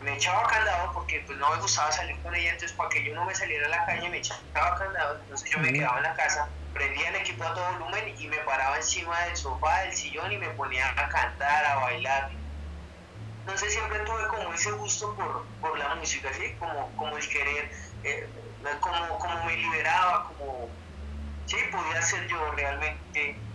me 0.00 0.14
echaba 0.14 0.46
candado 0.46 0.92
porque 0.92 1.22
pues 1.26 1.38
no 1.38 1.50
me 1.50 1.60
gustaba 1.60 1.90
salir 1.90 2.20
con 2.22 2.34
ella, 2.34 2.50
entonces 2.50 2.76
para 2.76 2.90
que 2.90 3.04
yo 3.04 3.14
no 3.14 3.24
me 3.24 3.34
saliera 3.34 3.66
a 3.66 3.70
la 3.70 3.86
calle 3.86 4.08
me 4.10 4.18
echaba 4.18 4.74
candado, 4.78 5.20
entonces 5.20 5.50
yo 5.50 5.58
me 5.58 5.72
quedaba 5.72 5.96
en 5.98 6.02
la 6.02 6.14
casa, 6.14 6.50
prendía 6.72 7.08
el 7.08 7.16
equipo 7.16 7.44
a 7.44 7.54
todo 7.54 7.72
volumen 7.72 8.14
y 8.18 8.28
me 8.28 8.38
paraba 8.38 8.76
encima 8.76 9.18
del 9.24 9.36
sofá, 9.36 9.80
del 9.82 9.94
sillón 9.94 10.32
y 10.32 10.38
me 10.38 10.50
ponía 10.50 10.88
a 10.90 11.08
cantar, 11.08 11.64
a 11.64 11.76
bailar. 11.76 12.30
Entonces 13.46 13.72
siempre 13.72 14.00
tuve 14.00 14.28
como 14.28 14.52
ese 14.52 14.72
gusto 14.72 15.14
por, 15.16 15.48
por 15.60 15.78
la 15.78 15.94
música, 15.94 16.32
¿sí? 16.32 16.56
Como, 16.58 16.94
como 16.96 17.16
el 17.16 17.28
querer, 17.28 17.70
eh, 18.02 18.28
como, 18.80 19.18
como 19.18 19.44
me 19.44 19.56
liberaba, 19.56 20.24
como, 20.24 20.76
sí, 21.46 21.56
podía 21.70 22.02
ser 22.02 22.26
yo 22.26 22.50
realmente 22.52 23.45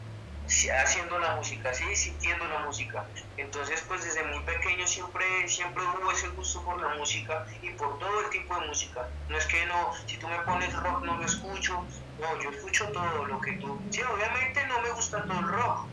haciendo 0.70 1.20
la 1.20 1.36
música, 1.36 1.74
sí, 1.74 1.96
sintiendo 1.96 2.46
la 2.48 2.60
música. 2.60 3.08
Entonces, 3.38 3.84
pues 3.88 4.03
desde 4.03 4.24
muy 4.24 4.43
pequeño 4.43 4.86
siempre, 4.86 5.48
siempre 5.48 5.84
hubo 5.84 6.12
ese 6.12 6.27
gusto 6.29 6.63
por 6.63 6.81
la 6.81 6.96
música 6.96 7.46
y 7.62 7.70
por 7.72 7.98
todo 8.00 8.22
el 8.22 8.29
tipo 8.29 8.60
de 8.60 8.67
música. 8.67 9.08
No 9.29 9.38
es 9.38 9.46
que 9.48 9.65
no, 9.65 9.91
si 10.05 10.17
tú 10.17 10.27
me 10.27 10.39
pones 10.39 10.74
rock 10.74 11.03
no 11.05 11.17
lo 11.17 11.25
escucho, 11.25 11.88
no, 12.20 12.41
yo 12.41 12.50
escucho 12.50 12.91
todo 12.91 13.25
lo 13.25 13.39
que 13.39 13.53
tú. 13.53 13.81
Sí, 13.91 14.01
obviamente 14.01 14.65
no 14.67 14.81
me 14.81 14.91
gusta 14.91 15.24
todo 15.25 15.39
el 15.39 15.48
rock, 15.48 15.91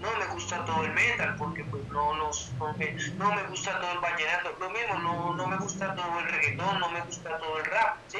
no 0.00 0.16
me 0.16 0.26
gusta 0.28 0.64
todo 0.64 0.84
el 0.84 0.92
metal, 0.92 1.36
porque 1.36 1.64
pues 1.64 1.82
no, 1.88 2.14
no, 2.14 2.30
no 3.16 3.34
me 3.34 3.42
gusta 3.48 3.80
todo 3.80 3.92
el 3.92 3.98
vallenato, 3.98 4.56
lo 4.58 4.70
mismo, 4.70 4.94
no, 4.98 5.34
no 5.36 5.46
me 5.46 5.58
gusta 5.58 5.94
todo 5.94 6.18
el 6.20 6.26
reggaetón, 6.26 6.80
no 6.80 6.90
me 6.90 7.00
gusta 7.02 7.38
todo 7.38 7.58
el 7.58 7.64
rap, 7.64 7.98
¿sí? 8.06 8.18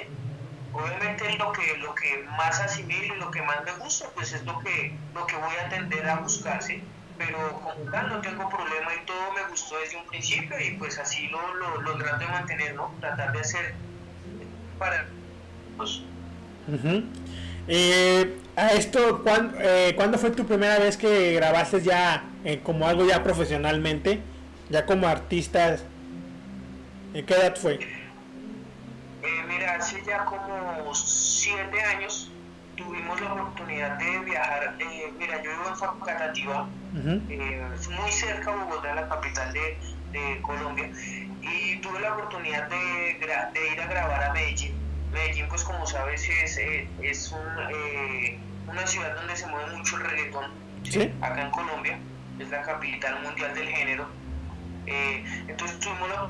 Obviamente 0.72 1.36
lo 1.38 1.52
que 1.52 1.76
lo 1.78 1.94
que 1.94 2.24
más 2.36 2.60
asimilo 2.60 3.14
y 3.14 3.18
lo 3.18 3.30
que 3.30 3.42
más 3.42 3.64
me 3.64 3.72
gusta 3.72 4.06
pues 4.14 4.32
es 4.32 4.44
lo 4.44 4.58
que 4.60 4.94
lo 5.14 5.26
que 5.26 5.36
voy 5.36 5.54
a 5.64 5.68
tender 5.68 6.08
a 6.08 6.16
buscar 6.16 6.62
¿sí? 6.62 6.82
pero 7.18 7.60
como 7.60 7.90
tal 7.90 8.08
no 8.08 8.20
tengo 8.20 8.48
problema 8.48 8.94
y 9.00 9.04
todo 9.04 9.32
me 9.34 9.50
gustó 9.50 9.78
desde 9.78 9.96
un 9.98 10.06
principio 10.06 10.58
y 10.58 10.72
pues 10.72 10.98
así 10.98 11.28
lo, 11.28 11.54
lo, 11.80 11.98
trato 11.98 12.18
de 12.18 12.26
mantener 12.26 12.74
no 12.74 12.94
tratar 13.00 13.32
de 13.32 13.40
hacer 13.40 13.74
para 14.78 15.06
pues. 15.76 16.02
Eh, 17.68 18.36
a 18.56 18.68
esto, 18.72 19.22
¿cuán- 19.22 19.54
eh, 19.58 19.92
¿cuándo 19.96 20.18
fue 20.18 20.30
tu 20.30 20.46
primera 20.46 20.78
vez 20.78 20.96
que 20.96 21.34
grabaste 21.34 21.80
ya 21.82 22.24
eh, 22.44 22.60
como 22.62 22.86
algo 22.86 23.06
ya 23.06 23.22
profesionalmente? 23.22 24.20
Ya 24.68 24.86
como 24.86 25.06
artistas. 25.06 25.84
¿En 27.14 27.26
qué 27.26 27.34
edad 27.34 27.56
fue? 27.56 27.78
Eh, 29.80 29.82
hace 29.82 30.02
ya 30.04 30.24
como 30.26 30.94
siete 30.94 31.82
años 31.82 32.30
tuvimos 32.76 33.18
la 33.20 33.32
oportunidad 33.32 33.98
de 33.98 34.18
viajar. 34.20 34.76
eh, 34.78 35.12
mira, 35.18 35.42
yo 35.42 35.50
vivo 35.52 35.68
en 35.68 35.76
Facatativá, 35.76 36.62
Ujú. 36.94 37.22
eh, 37.30 37.70
es 37.74 37.88
muy 37.88 38.10
cerca 38.12 38.52
a 38.52 38.56
Bogotá, 38.56 38.94
la 38.94 39.08
capital 39.08 39.52
de, 39.54 39.78
de 40.12 40.42
Colombia, 40.42 40.90
y 41.40 41.76
tuve 41.80 41.98
la 42.00 42.12
oportunidad 42.14 42.68
de, 42.68 42.76
de 43.54 43.72
ir 43.72 43.80
a 43.80 43.86
grabar 43.86 44.22
a 44.24 44.32
Medellín. 44.34 44.74
Medellín, 45.12 45.48
pues 45.48 45.64
como 45.64 45.86
sabes, 45.86 46.28
es, 46.28 46.58
eh, 46.58 46.86
es 47.02 47.32
un, 47.32 47.40
eh, 47.74 48.38
una 48.68 48.86
ciudad 48.86 49.14
donde 49.16 49.34
se 49.34 49.46
mueve 49.46 49.76
mucho 49.76 49.96
el 49.96 50.04
reggaetón, 50.04 50.44
Sí. 50.84 51.10
acá 51.22 51.40
en 51.42 51.50
Colombia, 51.50 51.98
es 52.38 52.50
la 52.50 52.62
capital 52.62 53.22
mundial 53.22 53.54
del 53.54 53.68
género. 53.68 54.08
Eh, 54.86 55.24
entonces 55.48 55.78
tuvimos 55.80 56.08
la 56.10 56.28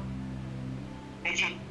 Medellín. 1.25 1.70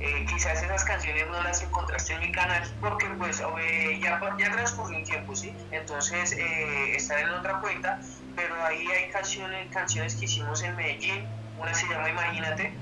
Eh, 0.00 0.24
quizás 0.26 0.62
esas 0.62 0.84
canciones 0.84 1.26
no 1.26 1.42
las 1.42 1.60
encontraste 1.60 2.14
en 2.14 2.20
mi 2.20 2.30
canal 2.30 2.62
porque 2.80 3.08
pues 3.18 3.40
eh, 3.60 3.98
ya, 4.00 4.20
ya 4.38 4.52
transcurrió 4.52 4.96
un 4.98 5.04
tiempo, 5.04 5.34
¿sí? 5.34 5.56
Entonces 5.72 6.32
eh, 6.38 6.94
están 6.94 7.18
en 7.20 7.30
otra 7.30 7.60
cuenta, 7.60 7.98
pero 8.36 8.54
ahí 8.64 8.86
hay 8.86 9.10
canciones, 9.10 9.68
canciones 9.72 10.16
que 10.16 10.26
hicimos 10.26 10.62
en 10.62 10.76
Medellín, 10.76 11.28
una 11.56 11.74
se 11.74 11.88
llama 11.88 12.10
Imagínate, 12.10 12.80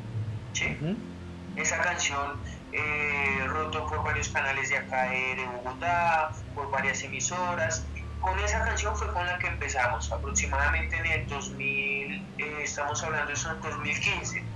¿sí? 0.52 0.76
Ujú. 0.78 1.16
Esa 1.56 1.78
canción 1.78 2.42
eh, 2.70 3.44
roto 3.46 3.86
por 3.86 4.04
varios 4.04 4.28
canales 4.28 4.68
de 4.68 4.76
acá 4.76 5.08
de, 5.08 5.36
de 5.36 5.46
Bogotá, 5.46 6.30
por 6.52 6.70
varias 6.70 7.02
emisoras. 7.02 7.90
Con 8.18 8.38
esa 8.40 8.62
canción 8.62 8.94
fue 8.94 9.10
con 9.14 9.24
la 9.24 9.38
que 9.38 9.46
empezamos, 9.46 10.12
aproximadamente 10.12 10.96
en 10.98 11.06
el 11.06 11.26
2000, 11.28 12.34
eh, 12.36 12.62
estamos 12.62 13.02
hablando 13.02 13.28
de 13.28 13.32
eso 13.32 13.50
en 13.52 13.60
2015. 13.62 14.55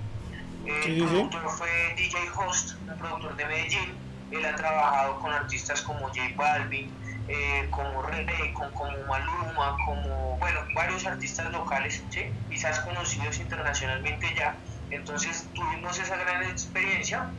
El 0.65 0.83
Sí, 0.83 0.95
sí, 0.95 0.99
sí. 0.99 1.05
productor 1.05 1.49
fue 1.49 1.69
DJ 1.97 2.17
Host, 2.37 2.71
un 2.87 2.97
productor 2.97 3.35
de 3.35 3.45
Medellín. 3.45 3.93
Él 4.31 4.45
ha 4.45 4.55
trabajado 4.55 5.19
con 5.19 5.31
artistas 5.33 5.81
como 5.81 6.07
J 6.07 6.21
Balvin, 6.35 6.89
eh, 7.27 7.67
como 7.69 8.01
René, 8.03 8.53
con, 8.53 8.71
como 8.71 8.91
Maluma, 9.07 9.75
como, 9.85 10.37
bueno, 10.37 10.59
varios 10.75 11.05
artistas 11.05 11.51
locales, 11.51 12.01
¿sí? 12.09 12.21
quizás 12.49 12.79
conocidos 12.81 13.39
internacionalmente 13.39 14.27
ya. 14.37 14.55
Entonces 14.89 15.47
tuvimos 15.53 15.99
esa 15.99 16.15
gran 16.17 16.43
experiencia 16.43 17.29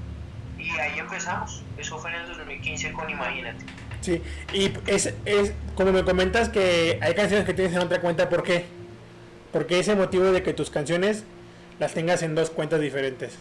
y 0.59 0.71
ahí 0.79 0.99
empezamos. 0.99 1.63
Eso 1.79 1.99
fue 1.99 2.11
en 2.15 2.21
el 2.23 2.29
2015 2.29 2.93
con 2.93 3.09
Imagínate. 3.11 3.65
Sí, 4.01 4.21
y 4.53 4.73
es, 4.87 5.15
es 5.25 5.53
como 5.77 5.93
me 5.93 6.05
comentas 6.05 6.49
que 6.49 6.99
hay 7.01 7.15
canciones 7.15 7.47
que 7.47 7.55
tienes 7.55 7.73
en 7.75 7.81
otra 7.81 8.01
cuenta, 8.01 8.29
¿por 8.29 8.43
qué? 8.43 8.67
Porque 9.53 9.79
ese 9.79 9.95
motivo 9.95 10.25
de 10.25 10.43
que 10.43 10.53
tus 10.53 10.71
canciones 10.71 11.25
las 11.79 11.95
tengas 11.95 12.23
en 12.23 12.35
dos 12.35 12.51
cuentas 12.51 12.81
diferentes. 12.81 13.39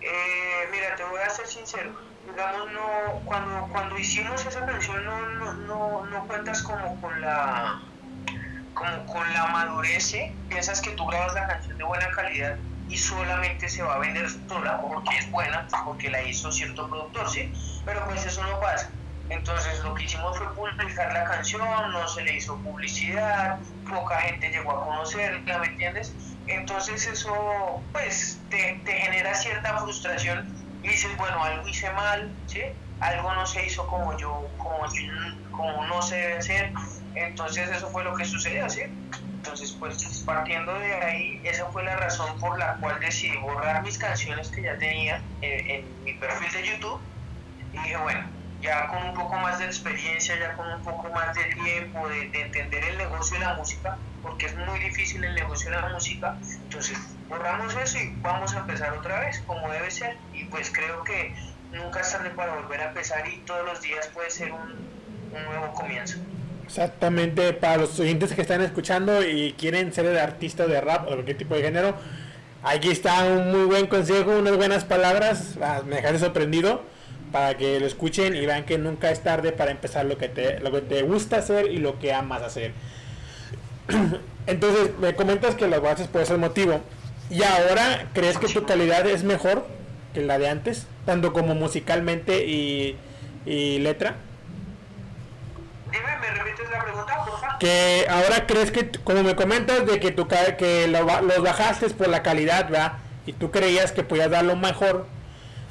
Eh, 0.00 0.68
mira, 0.70 0.96
te 0.96 1.04
voy 1.04 1.20
a 1.20 1.30
ser 1.30 1.46
sincero. 1.46 1.92
Digamos, 2.28 2.72
no, 2.72 3.20
cuando, 3.24 3.68
cuando 3.70 3.98
hicimos 3.98 4.44
esa 4.46 4.64
canción 4.64 5.04
no, 5.04 5.28
no, 5.28 5.52
no, 5.54 6.06
no 6.06 6.26
cuentas 6.26 6.62
como 6.62 7.00
con 7.00 7.20
la 7.20 7.82
como 8.74 9.06
con 9.06 9.32
la 9.32 9.46
madurez, 9.46 10.02
¿sí? 10.02 10.32
piensas 10.48 10.80
que 10.80 10.90
tú 10.90 11.06
grabas 11.06 11.34
la 11.34 11.46
canción 11.46 11.78
de 11.78 11.84
buena 11.84 12.10
calidad 12.10 12.56
y 12.88 12.98
solamente 12.98 13.68
se 13.68 13.82
va 13.82 13.94
a 13.94 13.98
vender 13.98 14.28
sola 14.48 14.80
porque 14.80 15.16
es 15.16 15.30
buena, 15.30 15.66
porque 15.84 16.10
la 16.10 16.22
hizo 16.22 16.52
cierto 16.52 16.88
productor, 16.88 17.30
¿sí? 17.30 17.52
Pero 17.84 18.04
pues 18.04 18.26
eso 18.26 18.42
no 18.42 18.60
pasa. 18.60 18.90
Entonces 19.30 19.82
lo 19.82 19.94
que 19.94 20.04
hicimos 20.04 20.36
fue 20.36 20.54
publicar 20.54 21.12
la 21.12 21.24
canción, 21.24 21.62
no 21.92 22.08
se 22.08 22.22
le 22.22 22.36
hizo 22.36 22.56
publicidad, 22.58 23.58
poca 23.88 24.20
gente 24.20 24.50
llegó 24.50 24.72
a 24.72 24.84
conocerla, 24.84 25.58
¿me 25.58 25.66
entiendes? 25.68 26.12
Entonces 26.46 27.06
eso 27.06 27.32
pues 27.92 28.40
te, 28.50 28.82
te 28.84 28.92
genera 28.92 29.34
cierta 29.34 29.78
frustración 29.78 30.46
y 30.82 30.88
dices, 30.88 31.16
bueno, 31.16 31.42
algo 31.42 31.66
hice 31.66 31.90
mal, 31.92 32.36
¿sí? 32.46 32.62
Algo 33.00 33.34
no 33.34 33.46
se 33.46 33.64
hizo 33.66 33.86
como 33.86 34.16
yo, 34.18 34.50
como, 34.58 34.86
como 35.50 35.86
no 35.86 36.02
se 36.02 36.16
debe 36.16 36.38
hacer. 36.38 36.72
Entonces 37.14 37.70
eso 37.70 37.88
fue 37.88 38.04
lo 38.04 38.14
que 38.14 38.24
sucedió, 38.24 38.68
¿sí? 38.68 38.82
Entonces, 39.44 39.76
pues 39.78 40.22
partiendo 40.26 40.74
de 40.74 40.94
ahí, 40.94 41.40
esa 41.44 41.66
fue 41.66 41.84
la 41.84 41.96
razón 41.96 42.38
por 42.40 42.58
la 42.58 42.76
cual 42.78 42.98
decidí 43.00 43.36
borrar 43.38 43.82
mis 43.82 43.98
canciones 43.98 44.50
que 44.50 44.62
ya 44.62 44.76
tenía 44.78 45.22
en 45.42 46.02
mi 46.02 46.14
perfil 46.14 46.52
de 46.52 46.68
YouTube. 46.68 47.00
Y 47.72 47.78
dije, 47.78 47.96
bueno, 47.98 48.30
ya 48.60 48.88
con 48.88 49.02
un 49.02 49.14
poco 49.14 49.34
más 49.36 49.58
de 49.58 49.66
experiencia, 49.66 50.38
ya 50.38 50.54
con 50.56 50.66
un 50.70 50.82
poco 50.82 51.08
más 51.10 51.34
de 51.34 51.44
tiempo, 51.62 52.08
de, 52.08 52.28
de 52.30 52.40
entender 52.42 52.84
el 52.84 52.98
negocio 52.98 53.38
de 53.38 53.44
la 53.44 53.54
música, 53.54 53.98
porque 54.24 54.46
es 54.46 54.56
muy 54.56 54.80
difícil 54.80 55.22
el 55.22 55.34
negocio 55.34 55.70
de 55.70 55.76
la 55.76 55.90
música, 55.90 56.36
entonces 56.42 56.98
borramos 57.28 57.76
eso 57.76 57.98
y 57.98 58.16
vamos 58.22 58.54
a 58.54 58.60
empezar 58.60 58.96
otra 58.96 59.20
vez, 59.20 59.40
como 59.46 59.70
debe 59.70 59.90
ser. 59.90 60.16
Y 60.32 60.44
pues 60.46 60.72
creo 60.72 61.04
que 61.04 61.34
nunca 61.72 62.00
es 62.00 62.10
tarde 62.10 62.30
para 62.30 62.54
volver 62.54 62.80
a 62.80 62.88
empezar 62.88 63.28
y 63.28 63.36
todos 63.46 63.64
los 63.66 63.80
días 63.82 64.08
puede 64.08 64.30
ser 64.30 64.50
un, 64.52 64.94
nuevo 65.30 65.72
comienzo. 65.74 66.18
Exactamente, 66.64 67.52
para 67.52 67.76
los 67.76 67.98
oyentes 68.00 68.32
que 68.32 68.40
están 68.40 68.62
escuchando 68.62 69.22
y 69.22 69.52
quieren 69.58 69.92
ser 69.92 70.16
artistas 70.18 70.68
de 70.68 70.80
rap 70.80 71.06
o 71.06 71.10
de 71.10 71.14
cualquier 71.16 71.36
tipo 71.36 71.54
de 71.54 71.62
género, 71.62 71.94
aquí 72.62 72.90
está 72.90 73.24
un 73.24 73.50
muy 73.50 73.66
buen 73.66 73.88
consejo, 73.88 74.30
unas 74.30 74.56
buenas 74.56 74.84
palabras, 74.84 75.56
me 75.84 75.96
dejaste 75.96 76.20
sorprendido 76.20 76.82
para 77.32 77.56
que 77.56 77.80
lo 77.80 77.86
escuchen 77.86 78.36
y 78.36 78.46
vean 78.46 78.64
que 78.64 78.78
nunca 78.78 79.10
es 79.10 79.22
tarde 79.22 79.52
para 79.52 79.72
empezar 79.72 80.06
lo 80.06 80.16
que 80.16 80.28
te, 80.28 80.60
lo 80.60 80.70
que 80.70 80.80
te 80.80 81.02
gusta 81.02 81.38
hacer 81.38 81.70
y 81.70 81.78
lo 81.78 81.98
que 81.98 82.14
amas 82.14 82.42
hacer. 82.42 82.72
Entonces, 84.46 84.90
me 84.98 85.14
comentas 85.14 85.54
que 85.54 85.66
lo 85.66 85.88
haces 85.88 86.08
por 86.08 86.20
ese 86.20 86.36
motivo. 86.36 86.80
¿Y 87.30 87.42
ahora 87.42 88.08
crees 88.12 88.38
que 88.38 88.48
tu 88.48 88.64
calidad 88.64 89.06
es 89.06 89.24
mejor 89.24 89.66
que 90.12 90.22
la 90.22 90.38
de 90.38 90.48
antes? 90.48 90.86
Tanto 91.06 91.32
como 91.32 91.54
musicalmente 91.54 92.44
y, 92.46 92.96
y 93.46 93.78
letra. 93.78 94.16
Dime, 95.90 96.04
¿me 96.20 96.30
repites 96.38 96.70
la 96.70 96.84
pregunta, 96.84 97.24
por 97.24 97.40
favor? 97.40 97.58
que 97.58 98.06
ahora 98.10 98.46
crees 98.46 98.70
que 98.70 98.90
como 98.90 99.22
me 99.22 99.36
comentas 99.36 99.86
de 99.86 100.00
que 100.00 100.10
tu 100.10 100.26
que 100.26 100.88
lo 100.88 101.22
los 101.22 101.42
bajaste 101.42 101.88
por 101.90 102.08
la 102.08 102.22
calidad 102.22 102.68
¿verdad? 102.68 102.94
y 103.26 103.32
tú 103.32 103.52
creías 103.52 103.92
que 103.92 104.02
podías 104.02 104.28
dar 104.28 104.44
lo 104.44 104.56
mejor 104.56 105.06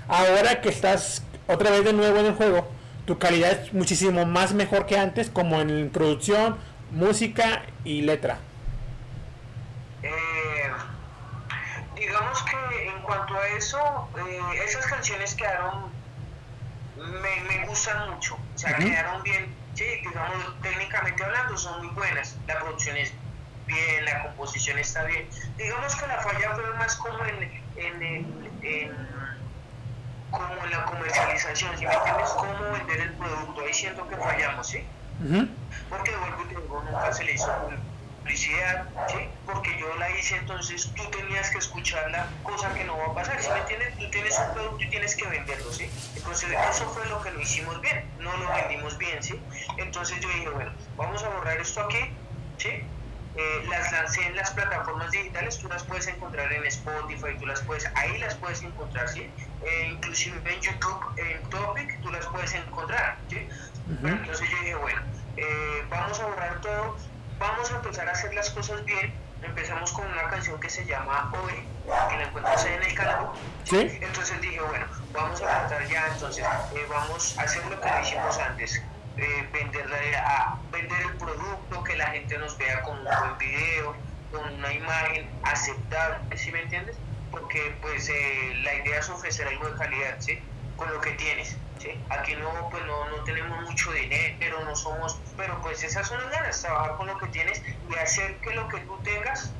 ahora 0.07 0.61
que 0.61 0.69
estás 0.69 1.23
otra 1.47 1.71
vez 1.71 1.83
de 1.83 1.93
nuevo 1.93 2.19
en 2.19 2.27
el 2.27 2.33
juego, 2.33 2.67
tu 3.05 3.17
calidad 3.17 3.51
es 3.51 3.73
muchísimo 3.73 4.25
más 4.25 4.53
mejor 4.53 4.85
que 4.85 4.97
antes, 4.97 5.29
como 5.29 5.61
en 5.61 5.89
producción, 5.89 6.57
música 6.93 7.63
y 7.83 8.01
letra. 8.01 8.37
Eh, 10.03 10.71
digamos 11.95 12.43
que 12.43 12.87
en 12.89 13.01
cuanto 13.01 13.35
a 13.35 13.47
eso, 13.49 14.09
eh, 14.17 14.63
esas 14.65 14.85
canciones 14.87 15.33
quedaron, 15.35 15.91
me, 16.97 17.41
me 17.47 17.65
gustan 17.67 18.09
mucho, 18.11 18.35
o 18.35 18.57
sea, 18.57 18.75
quedaron 18.77 19.23
bien, 19.23 19.53
sí, 19.73 19.85
digamos, 20.01 20.61
técnicamente 20.61 21.23
hablando 21.23 21.57
son 21.57 21.85
muy 21.85 21.93
buenas, 21.95 22.35
la 22.47 22.59
producción 22.59 22.97
es 22.97 23.13
bien, 23.65 24.05
la 24.05 24.23
composición 24.23 24.77
está 24.77 25.03
bien. 25.05 25.27
Digamos 25.57 25.95
que 25.95 26.07
la 26.07 26.17
falla 26.21 26.51
fue 26.53 26.73
más 26.75 26.95
como 26.97 27.23
en, 27.25 27.43
en, 27.77 28.03
el- 28.03 28.51
en- 28.61 29.13
como 30.31 30.53
en 30.65 30.71
la 30.71 30.83
comercialización, 30.85 31.77
si 31.77 31.85
me 31.85 31.93
entiendes, 31.93 32.29
cómo 32.31 32.71
vender 32.73 32.99
el 33.01 33.13
producto, 33.13 33.61
ahí 33.61 33.73
siento 33.73 34.07
que 34.09 34.17
fallamos, 34.17 34.67
¿sí? 34.67 34.83
Porque 35.89 36.15
vuelvo 36.15 36.43
y 36.43 36.47
digo, 36.49 36.83
nunca 36.89 37.13
se 37.13 37.23
le 37.23 37.33
hizo 37.33 37.51
publicidad, 38.19 38.87
¿sí? 39.09 39.27
Porque 39.45 39.77
yo 39.79 39.95
la 39.97 40.09
hice, 40.17 40.37
entonces 40.37 40.91
tú 40.95 41.03
tenías 41.11 41.49
que 41.49 41.57
escucharla, 41.57 42.27
cosa 42.43 42.73
que 42.73 42.83
no 42.83 42.97
va 42.97 43.07
a 43.07 43.13
pasar, 43.13 43.41
¿sí 43.41 43.49
me 43.51 43.59
entiendes? 43.59 43.97
Tú 43.97 44.09
tienes 44.09 44.39
un 44.39 44.53
producto 44.53 44.83
y 44.83 44.89
tienes 44.89 45.15
que 45.15 45.27
venderlo, 45.27 45.71
¿sí? 45.71 45.89
Entonces 46.15 46.49
eso 46.71 46.89
fue 46.89 47.05
lo 47.07 47.21
que 47.21 47.31
lo 47.31 47.41
hicimos 47.41 47.79
bien, 47.81 48.05
no 48.19 48.35
lo 48.37 48.47
vendimos 48.53 48.97
bien, 48.97 49.21
¿sí? 49.21 49.39
Entonces 49.77 50.19
yo 50.21 50.29
dije, 50.29 50.49
bueno, 50.49 50.71
vamos 50.97 51.23
a 51.23 51.29
borrar 51.29 51.59
esto 51.59 51.81
aquí, 51.81 51.99
¿sí? 52.57 52.83
Eh, 53.35 53.65
las 53.67 53.91
lancé 53.91 54.27
en 54.27 54.35
las 54.35 54.51
plataformas 54.51 55.09
digitales, 55.09 55.57
tú 55.57 55.67
las 55.67 55.83
puedes 55.83 56.05
encontrar 56.07 56.53
en 56.53 56.65
Spotify, 56.67 57.35
tú 57.39 57.47
las 57.47 57.61
puedes, 57.61 57.85
ahí 57.95 58.19
las 58.19 58.35
puedes 58.35 58.61
encontrar, 58.61 59.09
¿sí? 59.09 59.27
Eh, 59.65 59.89
inclusive 59.91 60.37
en 60.53 60.61
YouTube, 60.61 61.03
en 61.17 61.49
Topic, 61.49 61.99
tú 62.01 62.11
las 62.11 62.27
puedes 62.27 62.53
encontrar, 62.53 63.17
¿sí? 63.29 63.47
Bueno, 64.01 64.17
entonces 64.17 64.47
yo 64.49 64.57
dije, 64.59 64.75
bueno, 64.75 65.01
eh, 65.37 65.83
vamos 65.89 66.19
a 66.19 66.25
borrar 66.27 66.61
todo, 66.61 66.95
vamos 67.39 67.71
a 67.71 67.75
empezar 67.77 68.07
a 68.07 68.11
hacer 68.11 68.33
las 68.35 68.51
cosas 68.51 68.85
bien. 68.85 69.13
Empezamos 69.41 69.91
con 69.91 70.05
una 70.09 70.29
canción 70.29 70.59
que 70.59 70.69
se 70.69 70.85
llama 70.85 71.33
Hoy, 71.33 71.67
que 72.09 72.17
la 72.17 72.23
encuentras 72.23 72.65
en 72.65 72.81
el 72.81 72.93
canal. 72.93 73.29
Sí. 73.65 73.99
Entonces 73.99 74.39
dije, 74.41 74.61
bueno, 74.61 74.85
vamos 75.11 75.41
a 75.41 75.67
tratar 75.67 75.85
ya, 75.87 76.07
entonces, 76.13 76.45
eh, 76.45 76.85
vamos 76.87 77.37
a 77.37 77.41
hacer 77.41 77.65
lo 77.65 77.81
que 77.81 77.89
hicimos 78.01 78.37
antes. 78.37 78.81
Eh, 79.17 79.49
venderla, 79.51 79.97
a 80.25 80.59
vender 80.71 81.01
el 81.01 81.13
producto, 81.17 81.83
que 81.83 81.95
la 81.95 82.07
gente 82.07 82.37
nos 82.37 82.57
vea 82.57 82.81
con 82.81 82.97
un 82.97 83.03
buen 83.03 83.37
video, 83.37 83.95
con 84.31 84.53
una 84.53 84.73
imagen 84.73 85.29
aceptable, 85.43 86.37
¿sí 86.37 86.51
me 86.51 86.61
entiendes? 86.61 86.95
Porque 87.31 87.75
pues 87.81 88.09
eh, 88.09 88.53
la 88.63 88.73
idea 88.75 88.99
es 88.99 89.09
ofrecer 89.09 89.47
algo 89.47 89.69
de 89.69 89.77
calidad, 89.77 90.15
¿sí? 90.19 90.39
Con 90.75 90.91
lo 90.91 90.99
que 91.01 91.11
tienes, 91.11 91.57
¿sí? 91.79 91.91
Aquí 92.09 92.35
no, 92.35 92.69
pues 92.69 92.83
no, 92.85 93.09
no 93.09 93.23
tenemos 93.23 93.69
mucho 93.69 93.91
dinero, 93.91 94.63
no 94.65 94.75
somos, 94.75 95.19
pero 95.37 95.61
pues 95.61 95.83
esas 95.83 96.07
son 96.07 96.19
las 96.21 96.31
ganas, 96.31 96.61
trabajar 96.61 96.97
con 96.97 97.07
lo 97.07 97.17
que 97.17 97.27
tienes 97.27 97.61
y 97.89 97.95
hacer 97.95 98.37
que 98.37 98.55
lo 98.55 98.67
que 98.67 98.79
tú 98.79 98.97
tengas 99.03 99.51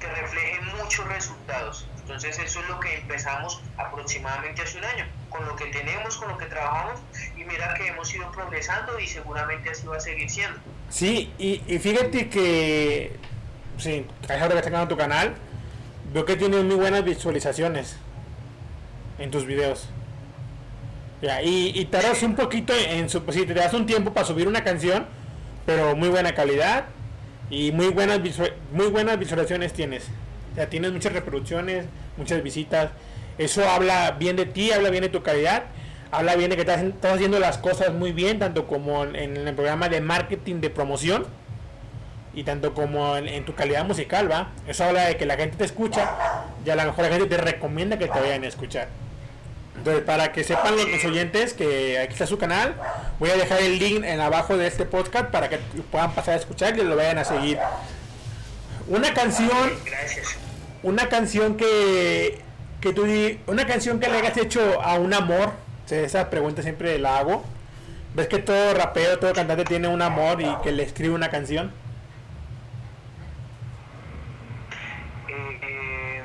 te 0.00 0.08
refleje 0.08 0.60
muchos 0.76 1.06
resultados. 1.06 1.88
Entonces 2.00 2.38
eso 2.38 2.60
es 2.60 2.68
lo 2.68 2.80
que 2.80 2.94
empezamos 2.98 3.62
aproximadamente 3.76 4.62
hace 4.62 4.78
un 4.78 4.84
año, 4.84 5.06
con 5.28 5.44
lo 5.44 5.54
que 5.56 5.66
tenemos, 5.66 6.16
con 6.16 6.28
lo 6.28 6.38
que 6.38 6.46
trabajamos 6.46 7.00
mira 7.48 7.74
que 7.74 7.88
hemos 7.88 8.14
ido 8.14 8.30
progresando 8.30 8.98
y 9.00 9.06
seguramente 9.06 9.70
así 9.70 9.86
va 9.86 9.96
a 9.96 10.00
seguir 10.00 10.28
siendo. 10.30 10.58
Sí, 10.90 11.32
y, 11.38 11.62
y 11.66 11.78
fíjate 11.78 12.28
que, 12.28 13.12
sí, 13.78 14.06
ahora 14.28 14.54
que 14.56 14.62
sacando 14.62 14.88
tu 14.88 14.96
canal, 14.96 15.34
veo 16.12 16.24
que 16.24 16.36
tienes 16.36 16.64
muy 16.64 16.76
buenas 16.76 17.04
visualizaciones 17.04 17.96
en 19.18 19.30
tus 19.30 19.44
videos. 19.46 19.88
Ya, 21.20 21.42
y, 21.42 21.72
y 21.74 21.84
tardas 21.86 22.22
un 22.22 22.36
poquito 22.36 22.72
en 22.74 23.08
su, 23.08 23.24
pues 23.24 23.36
sí, 23.36 23.44
te 23.44 23.52
das 23.54 23.74
un 23.74 23.86
tiempo 23.86 24.12
para 24.12 24.24
subir 24.26 24.46
una 24.46 24.62
canción, 24.62 25.06
pero 25.66 25.96
muy 25.96 26.08
buena 26.08 26.32
calidad 26.34 26.84
y 27.50 27.72
muy 27.72 27.88
buenas 27.88 28.20
visu- 28.20 28.52
muy 28.72 28.86
buenas 28.86 29.18
visualizaciones 29.18 29.72
tienes. 29.72 30.04
O 30.52 30.54
sea, 30.54 30.70
tienes 30.70 30.92
muchas 30.92 31.12
reproducciones, 31.12 31.86
muchas 32.16 32.42
visitas. 32.42 32.90
Eso 33.36 33.68
habla 33.68 34.12
bien 34.12 34.36
de 34.36 34.46
ti, 34.46 34.70
habla 34.72 34.90
bien 34.90 35.02
de 35.02 35.08
tu 35.08 35.22
calidad, 35.22 35.64
habla 36.10 36.36
bien 36.36 36.50
de 36.50 36.56
que 36.56 36.62
estás, 36.62 36.82
estás 36.82 37.14
haciendo 37.14 37.38
las 37.38 37.58
cosas 37.58 37.92
muy 37.92 38.12
bien, 38.12 38.38
tanto 38.38 38.66
como 38.66 39.04
en, 39.04 39.36
el 39.36 39.54
programa 39.54 39.88
de 39.88 40.00
marketing 40.00 40.60
de 40.60 40.70
promoción 40.70 41.26
y 42.34 42.44
tanto 42.44 42.74
como 42.74 43.16
en, 43.16 43.44
tu 43.44 43.54
calidad 43.54 43.84
musical, 43.84 44.30
¿va? 44.30 44.52
Eso 44.66 44.84
habla 44.84 45.06
de 45.06 45.16
que 45.16 45.26
la 45.26 45.36
gente 45.36 45.56
te 45.56 45.64
escucha 45.64 46.08
y 46.64 46.70
a 46.70 46.76
lo 46.76 46.84
mejor 46.84 47.04
la 47.04 47.10
gente 47.10 47.26
te 47.26 47.36
recomienda 47.36 47.98
que 47.98 48.06
te 48.06 48.20
vayan 48.20 48.44
a 48.44 48.46
escuchar. 48.46 48.88
Entonces, 49.76 50.02
para 50.02 50.32
que 50.32 50.42
sepan 50.42 50.74
los, 50.76 51.04
oyentes 51.04 51.54
que 51.54 51.98
aquí 51.98 52.12
está 52.12 52.26
su 52.26 52.36
canal, 52.36 52.74
voy 53.20 53.30
a 53.30 53.36
dejar 53.36 53.60
el 53.60 53.78
link 53.78 54.04
en 54.04 54.20
abajo 54.20 54.56
de 54.56 54.66
este 54.66 54.84
podcast 54.84 55.26
para 55.26 55.48
que 55.48 55.58
puedan 55.90 56.12
pasar 56.12 56.34
a 56.34 56.36
escuchar 56.36 56.76
y 56.76 56.82
lo 56.82 56.96
vayan 56.96 57.18
a 57.18 57.24
seguir. 57.24 57.58
Una 58.88 59.14
canción, 59.14 59.70
una 60.82 61.08
canción 61.08 61.56
que, 61.56 62.40
que 62.80 62.92
tú 62.92 63.06
una 63.46 63.66
canción 63.66 64.00
que 64.00 64.08
le 64.08 64.18
hayas 64.18 64.36
hecho 64.36 64.82
a 64.82 64.94
un 64.94 65.14
amor, 65.14 65.52
esa 65.90 66.30
pregunta 66.30 66.62
siempre 66.62 66.98
la 66.98 67.18
hago. 67.18 67.44
¿Ves 68.14 68.28
que 68.28 68.38
todo 68.38 68.74
rapero, 68.74 69.18
todo 69.18 69.32
cantante 69.32 69.64
tiene 69.64 69.88
un 69.88 70.02
amor 70.02 70.40
y 70.40 70.56
que 70.62 70.72
le 70.72 70.82
escribe 70.82 71.14
una 71.14 71.30
canción? 71.30 71.72
Eh, 75.28 75.60
eh, 75.62 76.22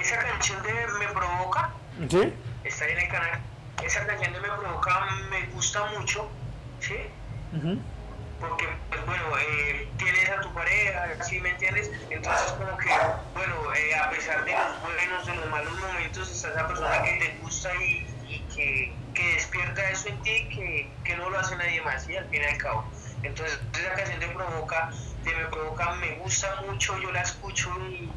esa 0.00 0.18
canción 0.18 0.62
de 0.62 0.72
Me 0.72 1.06
Provoca, 1.12 1.70
¿Sí? 2.10 2.32
está 2.64 2.88
en 2.88 2.98
el 2.98 3.08
canal, 3.08 3.40
esa 3.84 4.06
canción 4.06 4.32
de 4.32 4.40
Me 4.40 4.48
Provoca 4.48 5.06
me 5.30 5.46
gusta 5.54 5.84
mucho, 5.98 6.28
¿sí? 6.80 6.96
Porque 8.40 8.66
pues 8.88 9.06
bueno 9.06 9.38
eh, 9.38 9.92
tienes 9.96 10.28
a 10.30 10.40
tu 10.40 10.52
pareja 10.52 11.22
¿sí 11.24 11.40
me 11.40 11.50
entiendes? 11.50 11.90
entonces 12.10 12.52
como 12.52 12.76
que 12.76 12.90
bueno 13.34 13.74
eh, 13.74 13.94
a 13.94 14.10
pesar 14.10 14.44
de 14.44 14.52
los 14.52 14.82
buenos 14.82 15.26
de 15.26 15.34
los 15.34 15.50
malos 15.50 15.80
momentos 15.80 16.30
está 16.30 16.50
esa 16.50 16.68
persona 16.68 17.02
que 17.02 17.12
te 17.12 17.38
gusta 17.40 17.70
y, 17.82 18.06
que, 18.54 18.98
que 19.14 19.34
despierta 19.34 19.90
eso 19.90 20.08
en 20.08 20.20
ti 20.22 20.48
que, 20.54 20.92
que 21.04 21.16
no 21.16 21.30
lo 21.30 21.38
hace 21.38 21.56
nadie 21.56 21.80
más 21.82 22.08
y 22.08 22.16
al 22.16 22.28
fin 22.28 22.42
y 22.42 22.46
al 22.46 22.58
cabo 22.58 22.90
entonces 23.22 23.58
esa 23.78 23.94
canción 23.94 24.20
te 24.20 24.28
provoca 24.28 24.90
te 25.24 25.34
me 25.34 25.44
provoca 25.46 25.94
me 25.94 26.12
gusta 26.18 26.62
mucho 26.62 26.98
yo 26.98 27.12
la 27.12 27.22
escucho 27.22 27.70
y 27.90 28.10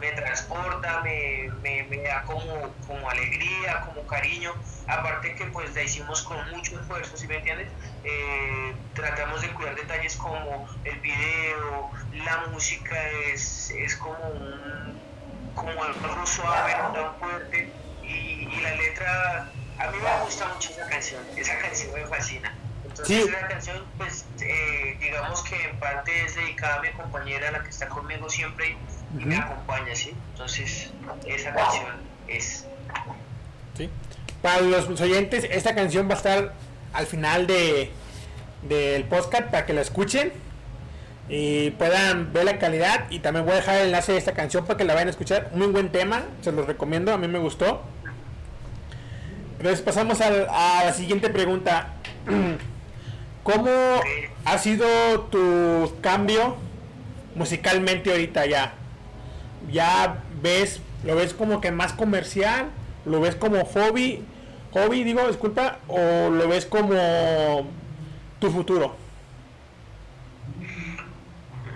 me 0.00 0.12
transporta, 0.12 1.00
me, 1.02 1.48
me, 1.62 1.84
me 1.84 2.02
da 2.02 2.24
como, 2.24 2.76
como 2.86 3.10
alegría, 3.10 3.80
como 3.82 4.06
cariño, 4.06 4.52
aparte 4.86 5.34
que 5.34 5.46
pues 5.46 5.74
la 5.74 5.82
hicimos 5.82 6.22
con 6.24 6.38
mucho 6.50 6.80
esfuerzo, 6.80 7.16
¿sí 7.16 7.28
me 7.28 7.36
entiendes? 7.36 7.72
Eh, 8.02 8.76
tratamos 8.94 9.42
de 9.42 9.52
cuidar 9.54 9.76
detalles 9.76 10.16
como 10.16 10.66
el 10.84 11.00
video, 11.00 11.90
la 12.10 12.46
música 12.48 12.96
es, 13.32 13.70
es 13.70 13.96
como 13.96 14.18
un, 14.28 15.06
como 15.54 15.82
algo 15.84 16.26
suave, 16.26 16.72
no 16.78 16.92
tan 16.92 17.18
fuerte, 17.18 17.76
y, 18.00 18.56
y 18.56 18.60
la 18.60 18.74
letra, 18.74 19.54
a 19.76 19.90
mí 19.90 19.98
me 19.98 20.24
gusta 20.24 20.48
mucho 20.48 20.70
esa 20.72 20.86
canción, 20.86 21.30
esa 21.36 21.58
canción 21.58 21.92
me 21.94 22.06
fascina. 22.06 22.59
Entonces 23.02 23.24
Sí. 23.24 23.30
esa 23.30 23.48
canción, 23.48 23.84
pues 23.98 24.24
eh, 24.42 24.96
digamos 25.00 25.42
que 25.42 25.68
en 25.70 25.76
parte 25.78 26.24
es 26.24 26.34
dedicada 26.36 26.76
a 26.76 26.82
mi 26.82 26.90
compañera, 26.90 27.50
la 27.50 27.62
que 27.62 27.70
está 27.70 27.88
conmigo 27.88 28.28
siempre 28.28 28.76
y 29.18 29.24
me 29.24 29.36
acompaña, 29.36 29.94
¿sí? 29.94 30.12
Entonces 30.32 30.90
esa 31.26 31.54
canción 31.54 31.86
es... 32.28 32.66
¿sí? 33.76 33.88
Para 34.42 34.60
los 34.60 35.00
oyentes, 35.00 35.46
esta 35.50 35.74
canción 35.74 36.08
va 36.08 36.14
a 36.14 36.16
estar 36.16 36.54
al 36.92 37.06
final 37.06 37.46
de 37.46 37.90
del 38.62 39.04
podcast 39.04 39.44
para 39.44 39.64
que 39.64 39.72
la 39.72 39.80
escuchen 39.80 40.32
y 41.30 41.70
puedan 41.70 42.30
ver 42.34 42.44
la 42.44 42.58
calidad 42.58 43.06
y 43.10 43.20
también 43.20 43.46
voy 43.46 43.54
a 43.54 43.56
dejar 43.56 43.76
el 43.76 43.86
enlace 43.86 44.12
de 44.12 44.18
esta 44.18 44.32
canción 44.34 44.66
para 44.66 44.76
que 44.76 44.84
la 44.84 44.92
vayan 44.92 45.08
a 45.08 45.10
escuchar. 45.12 45.50
Muy 45.54 45.68
buen 45.68 45.90
tema, 45.90 46.24
se 46.42 46.52
los 46.52 46.66
recomiendo, 46.66 47.12
a 47.14 47.16
mí 47.18 47.26
me 47.28 47.38
gustó. 47.38 47.82
Entonces 49.58 49.80
pasamos 49.82 50.20
al- 50.20 50.46
a 50.50 50.84
la 50.84 50.92
siguiente 50.92 51.30
pregunta. 51.30 51.88
¿Cómo 53.52 54.00
ha 54.44 54.58
sido 54.58 54.86
tu 55.22 55.92
cambio 56.00 56.56
musicalmente 57.34 58.10
ahorita 58.10 58.46
ya? 58.46 58.74
¿Ya 59.72 60.22
ves, 60.40 60.80
lo 61.04 61.16
ves 61.16 61.34
como 61.34 61.60
que 61.60 61.72
más 61.72 61.92
comercial? 61.92 62.70
¿Lo 63.04 63.20
ves 63.20 63.34
como 63.34 63.64
hobby? 63.64 64.24
Hobby, 64.72 65.02
digo, 65.02 65.26
disculpa, 65.26 65.78
o 65.88 66.30
lo 66.30 66.48
ves 66.48 66.64
como 66.64 67.66
tu 68.38 68.50
futuro? 68.52 68.94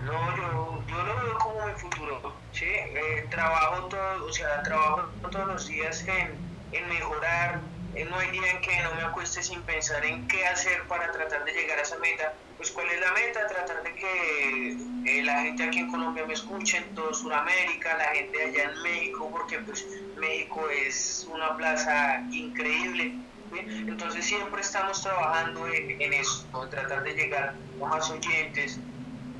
No, 0.05 0.37
yo, 0.37 0.83
yo 0.87 0.97
lo 1.03 1.17
veo 1.25 1.39
como 1.39 1.67
mi 1.67 1.73
futuro, 1.73 2.35
¿sí? 2.53 2.67
Eh, 2.67 3.27
trabajo 3.31 3.87
todo, 3.87 4.27
o 4.27 4.33
sea, 4.33 4.63
trabajo 4.63 5.09
todos 5.31 5.47
los 5.49 5.67
días 5.67 6.07
en, 6.07 6.35
en 6.71 6.89
mejorar, 6.89 7.61
no 8.03 8.19
hay 8.19 8.31
día 8.31 8.51
en 8.51 8.61
que 8.61 8.83
no 8.83 8.95
me 8.95 9.03
acueste 9.03 9.43
sin 9.43 9.63
pensar 9.63 10.05
en 10.05 10.27
qué 10.27 10.45
hacer 10.47 10.83
para 10.89 11.13
tratar 11.13 11.45
de 11.45 11.53
llegar 11.53 11.79
a 11.79 11.83
esa 11.83 11.99
meta. 11.99 12.35
Pues 12.57 12.71
cuál 12.71 12.89
es 12.89 13.01
la 13.01 13.13
meta, 13.13 13.47
tratar 13.47 13.83
de 13.83 13.95
que 13.95 14.77
eh, 15.07 15.23
la 15.23 15.43
gente 15.43 15.65
aquí 15.65 15.79
en 15.81 15.91
Colombia 15.91 16.25
me 16.27 16.35
escucha, 16.35 16.79
en 16.79 16.95
toda 16.95 17.15
Sudamérica, 17.15 17.97
la 17.97 18.07
gente 18.07 18.43
allá 18.43 18.71
en 18.71 18.83
México, 18.83 19.29
porque 19.31 19.59
pues 19.61 19.87
México 20.17 20.69
es 20.71 21.29
una 21.31 21.57
plaza 21.57 22.21
increíble. 22.31 23.15
Entonces 23.53 24.25
siempre 24.25 24.61
estamos 24.63 25.01
trabajando 25.03 25.67
en, 25.69 26.01
en 26.01 26.13
eso, 26.13 26.45
en 26.63 26.71
tratar 26.71 27.05
de 27.05 27.15
llegar 27.15 27.55
a 27.81 27.87
más 27.87 28.11
oyentes, 28.11 28.81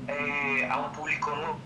eh, 0.07 0.67
a 0.69 0.79
un 0.79 0.91
público 0.93 1.59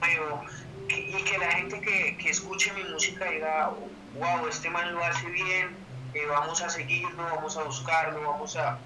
nuevo, 0.00 0.44
y 0.88 1.22
que 1.22 1.38
la 1.38 1.50
gente 1.52 1.80
que, 1.80 2.16
que, 2.18 2.28
escuche 2.28 2.72
mi 2.74 2.84
música 2.92 3.24
diga, 3.30 3.72
wow, 4.18 4.46
este 4.48 4.68
man 4.68 4.92
lo 4.92 5.02
hace 5.02 5.26
bien, 5.30 5.83
vamos 6.28 6.62
a 6.62 6.68
seguirlo, 6.68 7.22
vamos 7.22 7.56
a 7.56 7.64
buscarlo, 7.64 8.20
vamos 8.20 8.56
a, 8.56 8.78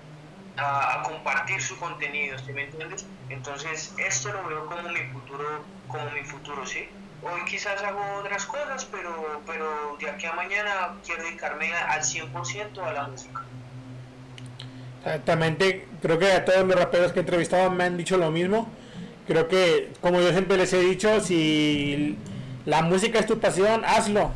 a, 0.57 1.03
compartir 1.03 1.61
su 1.61 1.79
contenido, 1.79 2.37
me 2.53 2.65
entiendes? 2.65 3.07
Entonces, 3.29 3.95
esto 3.99 4.33
lo 4.33 4.47
veo 4.49 4.67
como 4.67 4.89
mi 4.89 5.01
futuro, 5.13 5.65
como 5.89 6.11
mi 6.11 6.23
futuro, 6.23 6.67
¿sí? 6.67 6.89
Hoy 7.23 7.45
quizás 7.47 7.83
hago 7.83 8.01
otras 8.21 8.47
cosas, 8.47 8.85
pero, 8.91 9.43
pero 9.47 9.97
de 9.99 10.11
aquí 10.11 10.27
a 10.27 10.33
mañana 10.33 10.95
quiero 11.05 11.25
dedicarme 11.25 11.73
al 11.75 12.01
100% 12.01 12.83
a 12.83 12.93
la 12.93 13.09
música. 13.09 13.43
Exactamente, 15.05 15.89
creo 16.01 16.19
que 16.19 16.33
a 16.33 16.45
todos 16.45 16.67
los 16.67 16.79
raperos 16.79 17.13
que 17.13 17.21
he 17.21 17.71
me 17.71 17.85
han 17.85 17.97
dicho 17.97 18.17
lo 18.17 18.31
mismo. 18.31 18.69
Creo 19.27 19.49
que, 19.49 19.93
como 20.01 20.21
yo 20.21 20.31
siempre 20.31 20.57
les 20.57 20.73
he 20.73 20.81
dicho, 20.81 21.21
si 21.21 22.17
la 22.65 22.83
música 22.83 23.19
es 23.19 23.27
tu 23.27 23.39
pasión, 23.39 23.85
hazlo. 23.85 24.33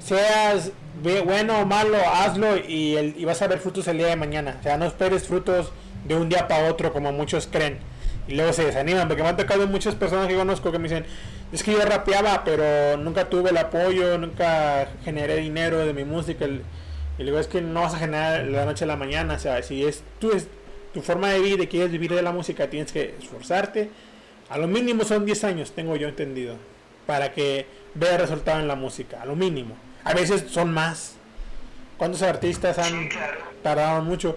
Seas 0.00 0.72
bueno 1.02 1.60
o 1.60 1.66
malo, 1.66 1.98
hazlo 1.98 2.56
y, 2.56 2.96
el, 2.96 3.14
y 3.18 3.24
vas 3.24 3.40
a 3.42 3.48
ver 3.48 3.58
frutos 3.58 3.86
el 3.88 3.98
día 3.98 4.08
de 4.08 4.16
mañana. 4.16 4.56
O 4.60 4.62
sea, 4.62 4.76
no 4.78 4.86
esperes 4.86 5.24
frutos 5.24 5.72
de 6.06 6.14
un 6.14 6.28
día 6.28 6.48
para 6.48 6.70
otro 6.70 6.92
como 6.92 7.12
muchos 7.12 7.46
creen. 7.46 7.78
Y 8.28 8.34
luego 8.34 8.52
se 8.52 8.64
desaniman, 8.64 9.06
porque 9.06 9.22
me 9.22 9.28
han 9.28 9.36
tocado 9.36 9.66
muchas 9.66 9.94
personas 9.94 10.26
que 10.26 10.34
conozco 10.34 10.72
que 10.72 10.78
me 10.78 10.88
dicen, 10.88 11.06
es 11.52 11.62
que 11.62 11.72
yo 11.72 11.80
rapeaba, 11.84 12.42
pero 12.44 12.96
nunca 12.96 13.28
tuve 13.28 13.50
el 13.50 13.56
apoyo, 13.56 14.18
nunca 14.18 14.88
generé 15.04 15.36
dinero 15.36 15.78
de 15.86 15.92
mi 15.92 16.04
música. 16.04 16.46
Y 16.46 17.22
luego 17.22 17.38
es 17.38 17.46
que 17.46 17.60
no 17.60 17.82
vas 17.82 17.94
a 17.94 17.98
generar 17.98 18.44
la 18.46 18.64
noche 18.64 18.84
a 18.84 18.88
la 18.88 18.96
mañana. 18.96 19.34
O 19.34 19.38
sea, 19.38 19.62
si 19.62 19.84
es 19.84 20.02
tu, 20.18 20.32
es 20.32 20.48
tu 20.92 21.02
forma 21.02 21.28
de 21.30 21.40
vida 21.40 21.62
y 21.62 21.66
quieres 21.68 21.92
vivir 21.92 22.12
de 22.14 22.22
la 22.22 22.32
música, 22.32 22.68
tienes 22.68 22.90
que 22.90 23.14
esforzarte. 23.20 23.90
A 24.48 24.58
lo 24.58 24.66
mínimo 24.66 25.04
son 25.04 25.24
10 25.24 25.44
años, 25.44 25.72
tengo 25.72 25.96
yo 25.96 26.08
entendido, 26.08 26.56
para 27.06 27.32
que 27.32 27.66
vea 27.94 28.16
resultado 28.16 28.60
en 28.60 28.68
la 28.68 28.76
música. 28.76 29.22
A 29.22 29.26
lo 29.26 29.36
mínimo. 29.36 29.85
A 30.06 30.14
veces 30.14 30.44
son 30.48 30.72
más. 30.72 31.14
¿Cuántos 31.98 32.22
artistas 32.22 32.78
han 32.78 33.08
tardado 33.62 34.02
mucho? 34.02 34.36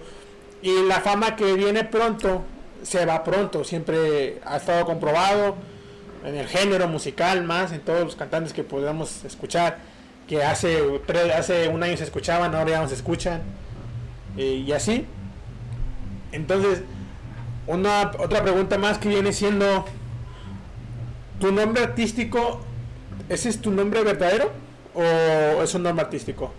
Y 0.64 0.82
la 0.88 1.00
fama 1.00 1.36
que 1.36 1.54
viene 1.54 1.84
pronto, 1.84 2.44
se 2.82 3.06
va 3.06 3.24
pronto. 3.24 3.64
Siempre 3.64 4.42
ha 4.44 4.58
estado 4.58 4.84
comprobado 4.84 5.56
en 6.26 6.36
el 6.36 6.48
género 6.48 6.88
musical 6.88 7.44
más, 7.44 7.72
en 7.72 7.82
todos 7.82 8.04
los 8.04 8.16
cantantes 8.16 8.52
que 8.52 8.64
podamos 8.64 9.24
escuchar, 9.24 9.78
que 10.28 10.44
hace, 10.44 10.82
hace 11.38 11.68
un 11.68 11.84
año 11.84 11.96
se 11.98 12.06
escuchaban, 12.06 12.56
ahora 12.56 12.72
ya 12.72 12.82
no 12.82 12.88
se 12.88 12.96
escuchan. 12.96 13.44
y 14.36 14.72
así. 14.72 15.06
Entonces, 16.32 16.82
una 17.68 18.12
otra 18.18 18.42
pregunta 18.42 18.80
más 18.80 18.98
que 18.98 19.10
viene 19.10 19.34
siendo, 19.34 19.86
¿tu 21.40 21.52
nombre 21.52 21.84
artístico, 21.84 22.62
ese 23.30 23.50
es 23.50 23.62
tu 23.62 23.70
nombre 23.70 24.04
verdadero? 24.04 24.52
O 24.94 25.64
es 25.64 25.74
un 25.76 25.84
nombre 25.84 26.06
artístico? 26.06 26.54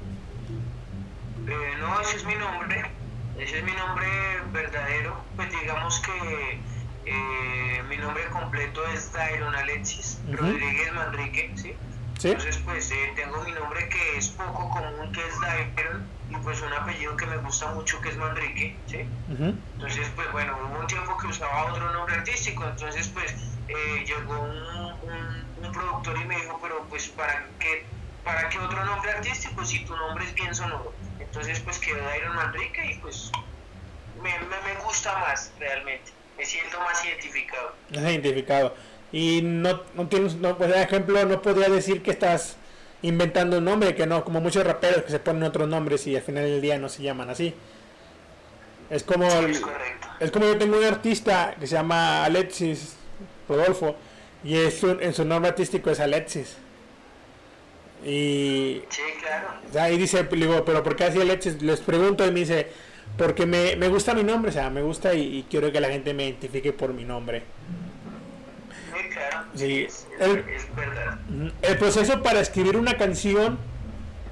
Eh, 1.47 1.75
no, 1.81 2.01
ese 2.01 2.17
es 2.17 2.25
mi 2.25 2.35
nombre. 2.35 2.91
Ese 3.39 3.59
es 3.59 3.65
mi 3.65 3.73
nombre 3.73 4.07
verdadero. 4.53 5.17
Pues 5.37 5.51
digamos 5.51 6.01
que 6.01 6.61
eh, 7.07 7.83
mi 7.89 7.97
nombre 7.97 8.25
completo 8.27 8.87
es 8.89 9.13
Dairon 9.13 9.55
Alexis 9.55 10.19
Rodríguez 10.31 10.93
Manrique, 10.93 11.51
¿sí? 11.57 11.75
Entonces, 12.23 12.59
pues 12.59 12.91
eh, 12.91 13.13
tengo 13.17 13.43
mi 13.45 13.53
nombre 13.53 13.89
que 13.89 14.19
es 14.19 14.29
poco 14.29 14.69
común, 14.69 15.11
que 15.11 15.27
es 15.27 15.41
Dairon, 15.41 16.07
y 16.29 16.37
pues 16.37 16.61
un 16.61 16.73
apellido 16.75 17.17
que 17.17 17.25
me 17.25 17.39
gusta 17.39 17.69
mucho, 17.73 17.99
que 18.03 18.11
es 18.11 18.17
Manrique, 18.19 18.77
¿sí? 18.87 19.07
Entonces, 19.31 20.07
pues 20.15 20.31
bueno, 20.31 20.55
hubo 20.63 20.81
un 20.81 20.87
tiempo 20.87 21.17
que 21.17 21.29
usaba 21.29 21.73
otro 21.73 21.91
nombre 21.95 22.17
artístico, 22.17 22.63
entonces, 22.69 23.09
pues 23.09 23.35
llegó 24.07 24.39
un, 24.39 25.65
un 25.65 25.73
productor 25.73 26.19
y 26.21 26.25
me 26.27 26.37
dijo, 26.37 26.59
pero 26.61 26.85
pues, 26.91 27.09
¿para 27.09 27.47
qué 27.59 27.87
¿para 28.25 28.49
qué 28.49 28.59
otro 28.59 28.85
nombre 28.85 29.11
artístico 29.11 29.65
si 29.65 29.85
tu 29.85 29.97
nombre 29.97 30.25
es 30.25 30.35
bien 30.35 30.55
sonoro? 30.55 30.93
Entonces 31.19 31.61
pues 31.61 31.79
quedó 31.79 31.99
Iron 32.17 32.35
Manrique 32.35 32.93
y 32.93 32.99
pues 32.99 33.31
me, 34.23 34.31
me, 34.31 34.81
gusta 34.85 35.17
más 35.19 35.53
realmente, 35.59 36.13
me 36.37 36.45
siento 36.45 36.79
más 36.81 37.05
identificado. 37.05 37.75
identificado. 37.91 38.75
Y 39.13 39.41
no, 39.43 39.83
no 39.95 40.09
tienes, 40.09 40.37
no, 40.37 40.57
por 40.57 40.71
ejemplo, 40.71 41.25
no 41.25 41.43
podría 41.43 41.69
decir 41.69 42.03
que 42.03 42.11
estás 42.11 42.57
inventando 43.03 43.59
un 43.59 43.65
nombre, 43.65 43.95
que 43.95 44.07
no, 44.07 44.25
como 44.25 44.41
muchos 44.41 44.65
raperos 44.65 45.03
que 45.03 45.11
se 45.11 45.19
ponen 45.19 45.43
otros 45.43 45.69
nombres 45.69 46.07
y 46.07 46.17
al 46.17 46.23
final 46.23 46.45
del 46.45 46.61
día 46.61 46.79
no 46.79 46.89
se 46.89 47.03
llaman 47.03 47.31
así. 47.31 47.55
Es 48.91 49.03
como, 49.05 49.27
es, 49.27 49.63
es, 50.19 50.31
como 50.31 50.47
yo 50.47 50.59
tengo 50.59 50.77
un 50.77 50.85
artista 50.85 51.55
que 51.59 51.67
se 51.67 51.75
llama 51.75 52.25
Alexis 52.25 52.97
Rodolfo 53.49 53.97
y 54.43 54.57
es 54.57 54.83
en 54.83 55.15
su 55.15 55.25
nombre 55.25 55.51
artístico 55.51 55.91
es 55.91 56.01
Alexis. 56.01 56.57
Y, 58.05 58.83
sí, 58.89 59.03
claro. 59.21 59.49
Ahí 59.79 59.99
dice, 59.99 60.25
digo, 60.25 60.65
pero 60.65 60.83
¿por 60.83 60.97
qué 60.97 61.05
hacía 61.05 61.25
leches? 61.25 61.61
Les 61.63 61.81
pregunto 61.81 62.27
y 62.27 62.31
me 62.31 62.41
dice, 62.41 62.69
porque 63.17 63.45
me, 63.45 63.77
me 63.77 63.89
gusta 63.89 64.15
mi 64.15 64.23
nombre, 64.23 64.51
o 64.51 64.53
sea, 64.55 64.71
me 64.71 64.83
gusta 64.83 65.15
y, 65.15 65.45
quiero 65.51 65.71
que 65.71 65.81
la 65.81 65.89
gente 65.89 66.15
me 66.15 66.25
identifique 66.25 66.73
por 66.73 66.95
mi 66.95 67.05
nombre. 67.05 67.43
Sí, 68.93 69.09
claro. 69.13 69.47
Sí, 69.55 69.87
el, 70.19 70.39
es 70.39 70.75
verdad. 70.75 71.19
El 71.63 71.79
proceso 71.79 72.23
para 72.23 72.41
escribir 72.41 72.77
una 72.77 72.97
canción, 72.97 73.59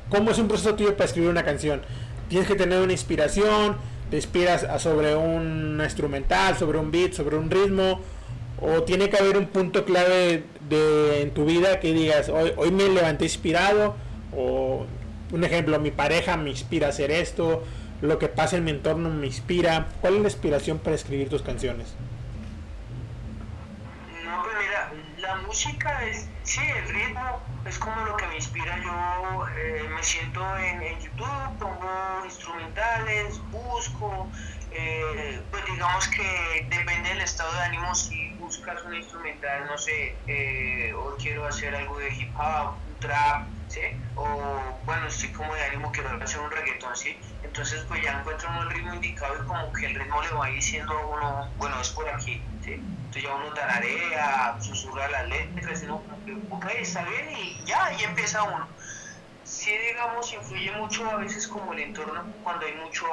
¿cómo 0.08 0.30
es 0.30 0.38
un 0.38 0.48
proceso 0.48 0.74
tuyo 0.74 0.92
para 0.94 1.04
escribir 1.04 1.30
una 1.30 1.44
canción? 1.44 1.82
Tienes 2.28 2.48
que 2.48 2.54
tener 2.54 2.80
una 2.80 2.92
inspiración, 2.92 3.76
te 4.10 4.16
inspiras 4.16 4.64
a 4.64 4.78
sobre 4.78 5.14
un 5.14 5.80
instrumental, 5.82 6.56
sobre 6.56 6.78
un 6.78 6.90
beat, 6.90 7.12
sobre 7.12 7.36
un 7.36 7.50
ritmo, 7.50 8.00
o 8.60 8.82
tiene 8.82 9.10
que 9.10 9.18
haber 9.18 9.36
un 9.36 9.46
punto 9.46 9.84
clave 9.84 10.44
de, 10.68 11.22
en 11.22 11.32
tu 11.32 11.44
vida 11.44 11.80
que 11.80 11.92
digas, 11.92 12.28
hoy, 12.28 12.52
hoy 12.56 12.70
me 12.70 12.88
levanté 12.88 13.24
inspirado, 13.24 13.96
o 14.36 14.86
un 15.32 15.44
ejemplo, 15.44 15.78
mi 15.78 15.90
pareja 15.90 16.36
me 16.36 16.50
inspira 16.50 16.86
a 16.86 16.90
hacer 16.90 17.10
esto, 17.10 17.64
lo 18.00 18.18
que 18.18 18.28
pasa 18.28 18.56
en 18.56 18.64
mi 18.64 18.70
entorno 18.70 19.10
me 19.10 19.26
inspira. 19.26 19.88
¿Cuál 20.00 20.16
es 20.16 20.20
la 20.22 20.28
inspiración 20.28 20.78
para 20.78 20.94
escribir 20.94 21.28
tus 21.28 21.42
canciones? 21.42 21.94
No, 24.24 24.42
pues 24.42 24.54
mira, 24.60 24.92
la 25.18 25.36
música 25.42 26.04
es, 26.04 26.28
sí, 26.44 26.60
el 26.60 26.94
ritmo 26.94 27.40
es 27.66 27.78
como 27.78 28.04
lo 28.04 28.16
que 28.16 28.26
me 28.28 28.36
inspira. 28.36 28.78
Yo 28.84 29.46
eh, 29.56 29.88
me 29.94 30.02
siento 30.02 30.40
en, 30.58 30.82
en 30.82 31.00
YouTube, 31.00 31.58
pongo 31.58 32.24
instrumentales, 32.24 33.40
busco, 33.50 34.28
eh, 34.70 35.42
pues 35.50 35.64
digamos 35.64 36.08
que 36.08 36.66
depende 36.68 37.08
del 37.08 37.20
estado 37.20 37.52
de 37.54 37.60
ánimo 37.60 37.94
si 37.94 38.34
buscas 38.34 38.82
un 38.84 38.94
instrumental, 38.94 39.66
no 39.66 39.78
sé, 39.78 40.16
eh, 40.26 40.92
o 40.94 41.16
quiero 41.16 41.46
hacer 41.46 41.74
algo 41.74 41.98
de 41.98 42.08
hip 42.14 42.34
hop, 42.36 42.76
trap, 43.00 43.48
¿sí? 43.68 43.80
O 44.16 44.80
bueno, 44.84 45.06
estoy 45.06 45.32
como 45.32 45.54
de 45.54 45.64
ánimo, 45.64 45.90
quiero 45.92 46.10
hacer 46.22 46.40
un 46.40 46.50
reggaetón, 46.50 46.96
¿sí? 46.96 47.18
Entonces 47.42 47.84
pues 47.88 48.02
ya 48.02 48.18
encuentro 48.20 48.48
un 48.50 48.70
ritmo 48.70 48.94
indicado 48.94 49.42
y 49.42 49.46
como 49.46 49.72
que 49.72 49.86
el 49.86 49.94
ritmo 49.94 50.20
le 50.22 50.30
va 50.30 50.46
diciendo 50.48 50.92
a 50.92 51.06
uno, 51.06 51.54
bueno, 51.56 51.80
es 51.80 51.90
por 51.90 52.08
aquí, 52.08 52.42
¿sí? 52.62 52.72
Entonces 52.72 53.22
ya 53.22 53.34
uno 53.34 53.52
tararea, 53.54 54.58
susurra 54.60 55.08
las 55.08 55.28
letras, 55.28 55.82
¿no? 55.84 56.04
ok, 56.50 56.66
está 56.78 57.04
bien 57.04 57.30
y 57.30 57.64
ya, 57.64 57.90
y 57.98 58.04
empieza 58.04 58.42
uno 58.42 58.68
sí 59.48 59.72
digamos 59.88 60.30
influye 60.34 60.70
mucho 60.72 61.08
a 61.10 61.16
veces 61.16 61.48
como 61.48 61.72
el 61.72 61.80
entorno 61.80 62.34
cuando 62.42 62.66
hay 62.66 62.74
mucho 62.74 63.06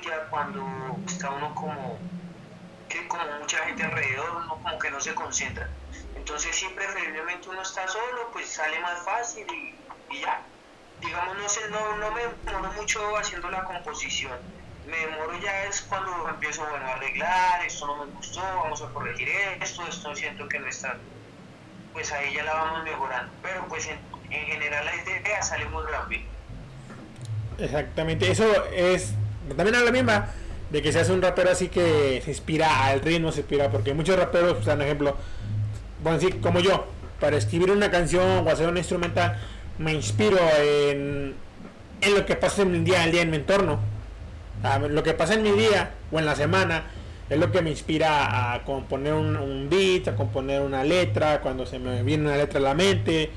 abulla, 0.00 0.26
cuando 0.30 0.96
está 1.06 1.30
uno 1.30 1.54
como 1.54 1.98
que 2.88 3.06
como 3.06 3.24
mucha 3.38 3.58
gente 3.66 3.82
alrededor, 3.84 4.30
uno 4.30 4.48
como 4.48 4.78
que 4.78 4.90
no 4.90 5.00
se 5.00 5.14
concentra. 5.14 5.68
Entonces 6.16 6.54
sí 6.54 6.66
preferiblemente 6.74 7.48
uno 7.48 7.62
está 7.62 7.86
solo, 7.88 8.30
pues 8.32 8.48
sale 8.48 8.78
más 8.80 9.00
fácil 9.04 9.46
y, 9.52 10.20
ya. 10.20 10.42
Digamos 11.00 11.38
no 11.38 11.48
sé, 11.48 11.60
no, 11.70 11.96
no 11.96 12.10
me 12.10 12.22
demoro 12.44 12.72
mucho 12.72 13.16
haciendo 13.16 13.50
la 13.50 13.64
composición. 13.64 14.38
Me 14.86 14.98
demoro 14.98 15.38
ya 15.40 15.64
es 15.64 15.82
cuando 15.82 16.28
empiezo 16.28 16.66
bueno, 16.68 16.86
a 16.86 16.94
arreglar, 16.94 17.64
esto 17.64 17.86
no 17.86 18.04
me 18.04 18.12
gustó, 18.12 18.40
vamos 18.40 18.82
a 18.82 18.88
corregir 18.88 19.28
esto, 19.60 19.86
esto 19.86 20.14
siento 20.14 20.48
que 20.48 20.58
no 20.58 20.66
está. 20.66 20.96
Pues 21.92 22.12
ahí 22.12 22.34
ya 22.34 22.44
la 22.44 22.54
vamos 22.54 22.84
mejorando. 22.84 23.32
Pero 23.42 23.66
pues 23.68 23.86
en 23.86 23.98
en 24.30 24.46
general 24.46 24.84
la 24.84 24.94
idea 24.96 25.42
sale 25.42 25.64
muy 25.66 25.84
rápido. 25.84 26.22
Exactamente, 27.58 28.30
eso 28.30 28.64
es 28.72 29.12
también 29.54 29.76
a 29.76 29.82
la 29.82 29.90
misma 29.90 30.28
de 30.70 30.82
que 30.82 30.92
se 30.92 31.00
hace 31.00 31.12
un 31.12 31.20
rapero 31.20 31.50
así 31.50 31.68
que 31.68 32.20
se 32.24 32.30
inspira 32.30 32.86
al 32.86 33.00
ritmo, 33.00 33.32
se 33.32 33.40
inspira, 33.40 33.70
porque 33.70 33.92
muchos 33.92 34.16
raperos, 34.16 34.64
por 34.64 34.82
ejemplo, 34.82 35.16
bueno, 36.02 36.20
sí, 36.20 36.30
como 36.40 36.60
yo, 36.60 36.86
para 37.18 37.36
escribir 37.36 37.70
una 37.70 37.90
canción 37.90 38.46
o 38.46 38.50
hacer 38.50 38.68
un 38.68 38.76
instrumental, 38.76 39.38
me 39.78 39.92
inspiro 39.92 40.38
en, 40.58 41.34
lo 42.14 42.24
que 42.24 42.36
pasa 42.36 42.62
en 42.62 42.72
mi 42.72 42.78
día 42.78 43.02
al 43.02 43.12
día 43.12 43.22
en 43.22 43.30
mi 43.30 43.36
entorno. 43.36 43.80
lo 44.88 45.02
que 45.02 45.12
pasa 45.12 45.34
en 45.34 45.42
mi 45.42 45.50
día 45.50 45.90
o 46.12 46.18
en 46.18 46.26
la 46.26 46.36
semana 46.36 46.84
es 47.28 47.38
lo 47.38 47.50
que 47.52 47.62
me 47.62 47.70
inspira 47.70 48.54
a 48.54 48.64
componer 48.64 49.12
un, 49.12 49.36
un 49.36 49.68
beat, 49.68 50.08
a 50.08 50.16
componer 50.16 50.62
una 50.62 50.84
letra, 50.84 51.40
cuando 51.40 51.66
se 51.66 51.78
me 51.78 52.02
viene 52.02 52.24
una 52.28 52.36
letra 52.36 52.58
a 52.58 52.62
la 52.62 52.74
mente 52.74 53.30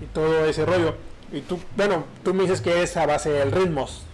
y 0.00 0.06
todo 0.06 0.44
ese 0.46 0.64
rollo. 0.64 0.96
Y 1.32 1.40
tú, 1.40 1.58
bueno, 1.76 2.04
tú 2.24 2.32
me 2.34 2.42
dices 2.42 2.60
que 2.60 2.82
es 2.82 2.96
a 2.96 3.06
base 3.06 3.30
del 3.30 3.52
ritmos 3.52 4.07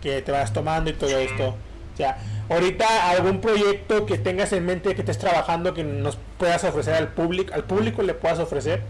que 0.00 0.22
te 0.22 0.32
vas 0.32 0.52
tomando 0.52 0.90
y 0.90 0.94
todo 0.94 1.16
esto. 1.18 1.56
O 1.94 1.96
sea, 1.96 2.18
ahorita 2.48 3.10
algún 3.10 3.40
proyecto 3.40 4.06
que 4.06 4.18
tengas 4.18 4.52
en 4.52 4.64
mente 4.64 4.94
que 4.94 5.00
estés 5.00 5.18
trabajando 5.18 5.74
que 5.74 5.82
nos 5.82 6.18
puedas 6.38 6.62
ofrecer 6.64 6.94
al 6.94 7.08
público, 7.08 7.52
al 7.52 7.64
público 7.64 8.02
le 8.02 8.14
puedas 8.14 8.38
ofrecer 8.38 8.82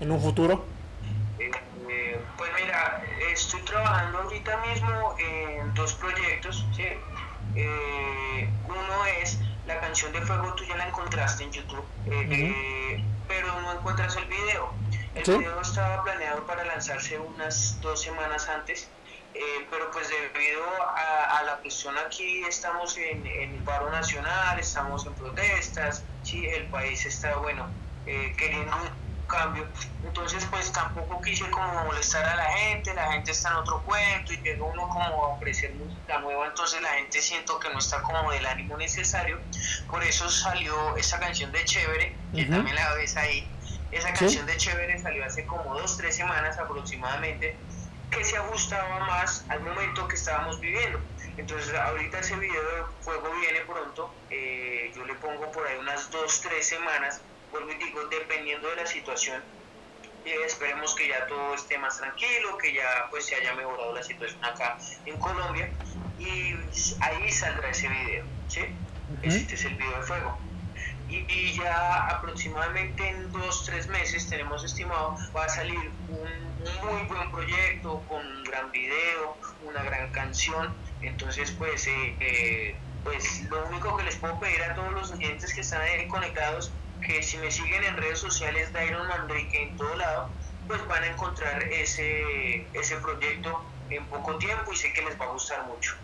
en 0.00 0.10
un 0.10 0.20
futuro. 0.20 0.64
Eh, 1.38 1.50
eh, 1.88 2.20
pues 2.36 2.50
mira, 2.60 3.02
estoy 3.32 3.62
trabajando 3.62 4.18
ahorita 4.18 4.58
mismo 4.66 5.14
en 5.18 5.72
dos 5.74 5.94
proyectos, 5.94 6.66
¿sí? 6.76 6.84
Eh, 7.56 8.48
uno 8.68 9.06
es 9.22 9.38
la 9.66 9.80
canción 9.80 10.12
de 10.12 10.20
Fuego, 10.20 10.52
tú 10.54 10.64
ya 10.64 10.76
la 10.76 10.86
encontraste 10.88 11.44
en 11.44 11.52
YouTube, 11.52 11.84
pero 13.26 13.60
no 13.62 13.72
encuentras 13.72 14.16
el 14.16 14.26
video. 14.26 14.72
El 15.14 15.38
video 15.38 15.60
estaba 15.60 16.04
planeado 16.04 16.46
para 16.46 16.64
lanzarse 16.64 17.18
unas 17.18 17.80
dos 17.80 18.00
semanas 18.00 18.48
antes, 18.48 18.88
pero 19.70 19.90
pues 19.90 20.08
debido 20.08 20.62
a, 20.96 21.42
la 21.44 21.56
cuestión 21.58 21.96
aquí 21.98 22.42
estamos 22.44 22.96
en, 22.98 23.26
en 23.26 23.64
paro 23.64 23.90
nacional, 23.90 24.58
estamos 24.58 25.06
en 25.06 25.14
protestas, 25.14 26.04
sí, 26.22 26.46
el 26.46 26.66
país 26.66 27.04
está, 27.06 27.36
bueno, 27.36 27.68
queriendo 28.04 28.76
cambio. 29.30 29.66
Entonces, 30.04 30.44
pues 30.50 30.70
tampoco 30.72 31.20
quise 31.22 31.48
como 31.50 31.84
molestar 31.84 32.24
a 32.24 32.36
la 32.36 32.44
gente, 32.44 32.92
la 32.94 33.12
gente 33.12 33.30
está 33.30 33.50
en 33.50 33.56
otro 33.56 33.80
cuento 33.82 34.32
y 34.32 34.36
llega 34.38 34.64
uno 34.64 34.88
como 34.88 35.24
a 35.24 35.28
ofrecer 35.28 35.72
música 35.74 36.18
nueva, 36.18 36.46
entonces 36.46 36.82
la 36.82 36.90
gente 36.90 37.22
siento 37.22 37.58
que 37.60 37.70
no 37.70 37.78
está 37.78 38.02
como 38.02 38.30
del 38.32 38.44
ánimo 38.44 38.76
necesario. 38.76 39.38
Por 39.88 40.02
eso 40.02 40.28
salió 40.28 40.96
esa 40.96 41.18
canción 41.18 41.52
de 41.52 41.64
Chévere, 41.64 42.14
que 42.34 42.44
también 42.44 42.74
la 42.74 42.92
ves 42.94 43.16
ahí. 43.16 43.48
Esa 43.92 44.12
canción 44.12 44.46
de 44.46 44.56
Chévere 44.56 44.98
salió 45.00 45.24
hace 45.24 45.44
como 45.46 45.74
dos, 45.74 45.96
tres 45.96 46.16
semanas 46.16 46.58
aproximadamente, 46.58 47.56
que 48.10 48.24
se 48.24 48.36
ajustaba 48.36 49.00
más 49.06 49.44
al 49.48 49.60
momento 49.60 50.06
que 50.08 50.16
estábamos 50.16 50.60
viviendo. 50.60 51.00
Entonces 51.36 51.74
ahorita 51.74 52.18
ese 52.18 52.36
video 52.36 52.62
de 52.62 52.82
Fuego 53.02 53.30
viene 53.40 53.60
pronto, 53.60 54.12
eh, 54.30 54.92
yo 54.94 55.04
le 55.04 55.14
pongo 55.14 55.50
por 55.52 55.66
ahí 55.66 55.78
unas 55.78 56.10
dos, 56.10 56.40
tres 56.40 56.68
semanas 56.68 57.20
vuelvo 57.50 57.70
y 57.72 57.74
digo, 57.76 58.04
dependiendo 58.06 58.68
de 58.68 58.76
la 58.76 58.86
situación, 58.86 59.42
eh, 60.24 60.36
esperemos 60.46 60.94
que 60.94 61.08
ya 61.08 61.26
todo 61.26 61.54
esté 61.54 61.78
más 61.78 61.98
tranquilo, 61.98 62.56
que 62.58 62.72
ya 62.72 63.06
pues 63.10 63.26
se 63.26 63.34
haya 63.36 63.54
mejorado 63.54 63.94
la 63.94 64.02
situación 64.02 64.44
acá 64.44 64.78
en 65.06 65.16
Colombia 65.18 65.70
y 66.18 66.54
ahí 67.00 67.32
saldrá 67.32 67.70
ese 67.70 67.88
video, 67.88 68.24
¿sí? 68.48 68.60
Este 69.22 69.54
es 69.54 69.64
el 69.64 69.74
video 69.74 69.98
de 69.98 70.02
fuego. 70.02 70.38
Y, 71.10 71.52
ya 71.54 72.06
aproximadamente 72.06 73.08
en 73.08 73.32
dos, 73.32 73.64
tres 73.66 73.88
meses 73.88 74.28
tenemos 74.28 74.62
estimado 74.64 75.16
va 75.36 75.44
a 75.44 75.48
salir 75.48 75.90
un, 76.08 76.86
muy 76.86 77.02
buen 77.08 77.30
proyecto 77.32 78.02
con 78.08 78.24
un 78.24 78.44
gran 78.44 78.70
video, 78.70 79.36
una 79.64 79.82
gran 79.82 80.10
canción. 80.12 80.72
Entonces 81.02 81.50
pues, 81.52 81.86
eh, 81.88 82.16
eh, 82.20 82.76
pues 83.02 83.42
lo 83.50 83.66
único 83.66 83.96
que 83.96 84.04
les 84.04 84.16
puedo 84.16 84.38
pedir 84.38 84.62
a 84.62 84.74
todos 84.74 84.92
los 84.92 85.10
oyentes 85.10 85.52
que 85.52 85.62
están 85.62 85.82
ahí 85.82 86.06
conectados 86.06 86.70
que 87.00 87.22
si 87.22 87.38
me 87.38 87.50
siguen 87.50 87.82
en 87.84 87.96
redes 87.96 88.18
sociales 88.18 88.72
de 88.72 88.86
Iron 88.86 89.08
Mandrake 89.08 89.62
en 89.62 89.76
todo 89.76 89.96
lado, 89.96 90.30
pues 90.68 90.86
van 90.86 91.02
a 91.02 91.06
encontrar 91.08 91.62
ese, 91.64 92.66
ese 92.74 92.96
proyecto 92.96 93.64
en 93.88 94.04
poco 94.06 94.36
tiempo 94.36 94.72
y 94.72 94.76
sé 94.76 94.92
que 94.92 95.02
les 95.02 95.18
va 95.20 95.24
a 95.24 95.28
gustar 95.28 95.66
mucho. 95.66 95.96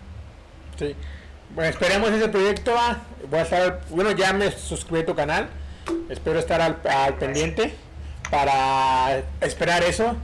Sí. 0.78 0.96
Bueno, 1.54 1.70
esperemos 1.70 2.10
ese 2.10 2.28
proyecto. 2.28 2.74
Voy 3.30 3.38
a 3.38 3.42
estar, 3.42 3.80
bueno, 3.90 4.12
ya 4.12 4.32
me 4.32 4.50
suscribí 4.50 5.02
a 5.02 5.06
tu 5.06 5.14
canal. 5.14 5.48
Espero 6.08 6.38
estar 6.38 6.60
al, 6.60 7.14
pendiente 7.14 7.74
para 8.30 9.22
esperar 9.40 9.82
eso. 9.82 10.16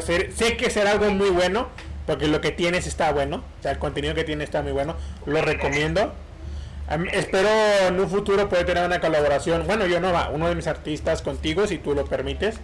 Sé 0.00 0.56
que 0.56 0.70
será 0.70 0.92
algo 0.92 1.10
muy 1.10 1.30
bueno, 1.30 1.68
porque 2.06 2.26
lo 2.26 2.40
que 2.40 2.50
tienes 2.50 2.86
está 2.86 3.12
bueno. 3.12 3.44
O 3.58 3.62
sea, 3.62 3.72
el 3.72 3.78
contenido 3.78 4.14
que 4.14 4.24
tienes 4.24 4.44
está 4.44 4.62
muy 4.62 4.72
bueno. 4.72 4.96
Lo 5.26 5.42
recomiendo 5.42 6.12
espero 7.12 7.48
en 7.88 8.00
un 8.00 8.08
futuro 8.08 8.48
poder 8.48 8.66
tener 8.66 8.84
una 8.84 9.00
colaboración. 9.00 9.66
Bueno, 9.66 9.86
yo 9.86 10.00
no, 10.00 10.12
va, 10.12 10.30
uno 10.30 10.48
de 10.48 10.54
mis 10.54 10.66
artistas 10.66 11.22
contigo, 11.22 11.66
si 11.66 11.78
tú 11.78 11.94
lo 11.94 12.04
permites. 12.04 12.56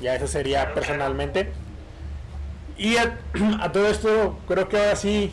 Ya 0.00 0.14
eso 0.14 0.26
sería 0.26 0.72
personalmente. 0.74 1.52
Y 2.78 2.96
a, 2.96 3.18
todo 3.72 3.88
esto, 3.88 4.38
creo 4.46 4.68
que 4.68 4.78
ahora 4.78 4.96
sí 4.96 5.32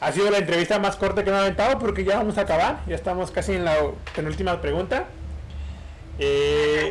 ha 0.00 0.12
sido 0.12 0.30
la 0.30 0.38
entrevista 0.38 0.78
más 0.78 0.96
corta 0.96 1.24
que 1.24 1.30
me 1.30 1.36
ha 1.36 1.40
aventado 1.40 1.78
porque 1.78 2.04
ya 2.04 2.16
vamos 2.16 2.38
a 2.38 2.42
acabar. 2.42 2.80
Ya 2.86 2.94
estamos 2.94 3.30
casi 3.30 3.52
en 3.52 3.64
la 3.64 3.76
penúltima 4.14 4.60
pregunta. 4.60 5.04
Eh, 6.18 6.90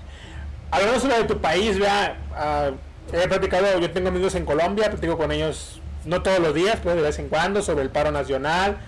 hablando 0.70 1.00
sobre 1.00 1.24
tu 1.24 1.40
país, 1.40 1.78
vea, 1.78 2.16
ah, 2.34 2.70
he 3.12 3.28
platicado, 3.28 3.78
yo 3.78 3.90
tengo 3.90 4.08
amigos 4.08 4.34
en 4.34 4.44
Colombia, 4.44 4.90
platico 4.90 5.16
con 5.16 5.32
ellos 5.32 5.80
no 6.04 6.22
todos 6.22 6.38
los 6.38 6.54
días, 6.54 6.78
pero 6.82 6.96
de 6.96 7.02
vez 7.02 7.18
en 7.18 7.28
cuando 7.28 7.62
sobre 7.62 7.82
el 7.82 7.90
paro 7.90 8.10
nacional 8.10 8.78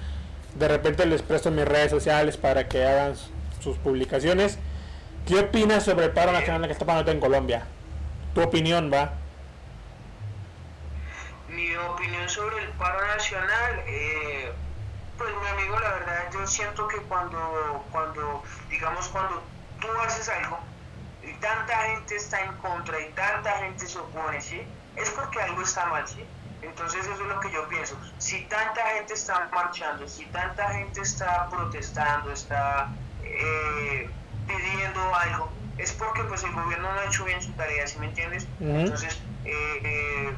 de 0.54 0.68
repente 0.68 1.06
les 1.06 1.22
presto 1.22 1.50
mis 1.50 1.64
redes 1.64 1.90
sociales 1.90 2.36
para 2.36 2.68
que 2.68 2.84
hagan 2.84 3.14
sus 3.60 3.76
publicaciones. 3.78 4.58
¿Qué 5.26 5.38
opinas 5.38 5.84
sobre 5.84 6.06
el 6.06 6.10
paro 6.12 6.32
nacional 6.32 6.66
que 6.66 6.72
está 6.72 6.84
pasando 6.84 7.10
en 7.10 7.20
Colombia? 7.20 7.64
¿Tu 8.34 8.42
opinión 8.42 8.90
va? 8.92 9.12
Mi 11.52 11.76
opinión 11.76 12.28
sobre 12.28 12.64
el 12.64 12.70
paro 12.70 13.06
nacional, 13.06 13.82
eh, 13.86 14.52
pues 15.18 15.30
mi 15.40 15.48
amigo, 15.48 15.78
la 15.78 15.90
verdad 15.90 16.30
yo 16.32 16.46
siento 16.46 16.88
que 16.88 16.96
cuando, 17.02 17.84
cuando, 17.92 18.42
digamos, 18.70 19.08
cuando 19.08 19.42
tú 19.80 19.88
haces 20.04 20.28
algo 20.30 20.58
y 21.22 21.32
tanta 21.34 21.76
gente 21.88 22.16
está 22.16 22.40
en 22.40 22.52
contra 22.56 22.98
y 23.00 23.12
tanta 23.12 23.52
gente 23.58 23.86
se 23.86 23.98
opone, 23.98 24.40
¿sí? 24.40 24.62
Es 24.96 25.10
porque 25.10 25.42
algo 25.42 25.62
está 25.62 25.86
mal, 25.86 26.08
¿sí? 26.08 26.24
Entonces 26.62 27.04
eso 27.04 27.12
es 27.12 27.28
lo 27.28 27.40
que 27.40 27.50
yo 27.50 27.68
pienso. 27.68 27.98
Si 28.18 28.40
tanta 28.44 28.82
gente 28.96 29.14
está 29.14 29.48
marchando, 29.52 30.08
si 30.08 30.24
tanta 30.26 30.70
gente 30.70 31.00
está 31.00 31.48
protestando, 31.50 32.32
está 32.32 32.88
eh, 33.24 34.08
pidiendo 34.46 35.14
algo, 35.14 35.50
es 35.76 35.92
porque 35.92 36.22
pues 36.24 36.44
el 36.44 36.52
gobierno 36.52 36.92
no 36.92 37.00
ha 37.00 37.04
hecho 37.04 37.24
bien 37.24 37.42
su 37.42 37.52
tarea, 37.52 37.86
¿sí 37.86 37.98
me 37.98 38.06
entiendes? 38.06 38.46
Entonces 38.60 39.20
eh, 39.44 39.80
eh, 39.84 40.34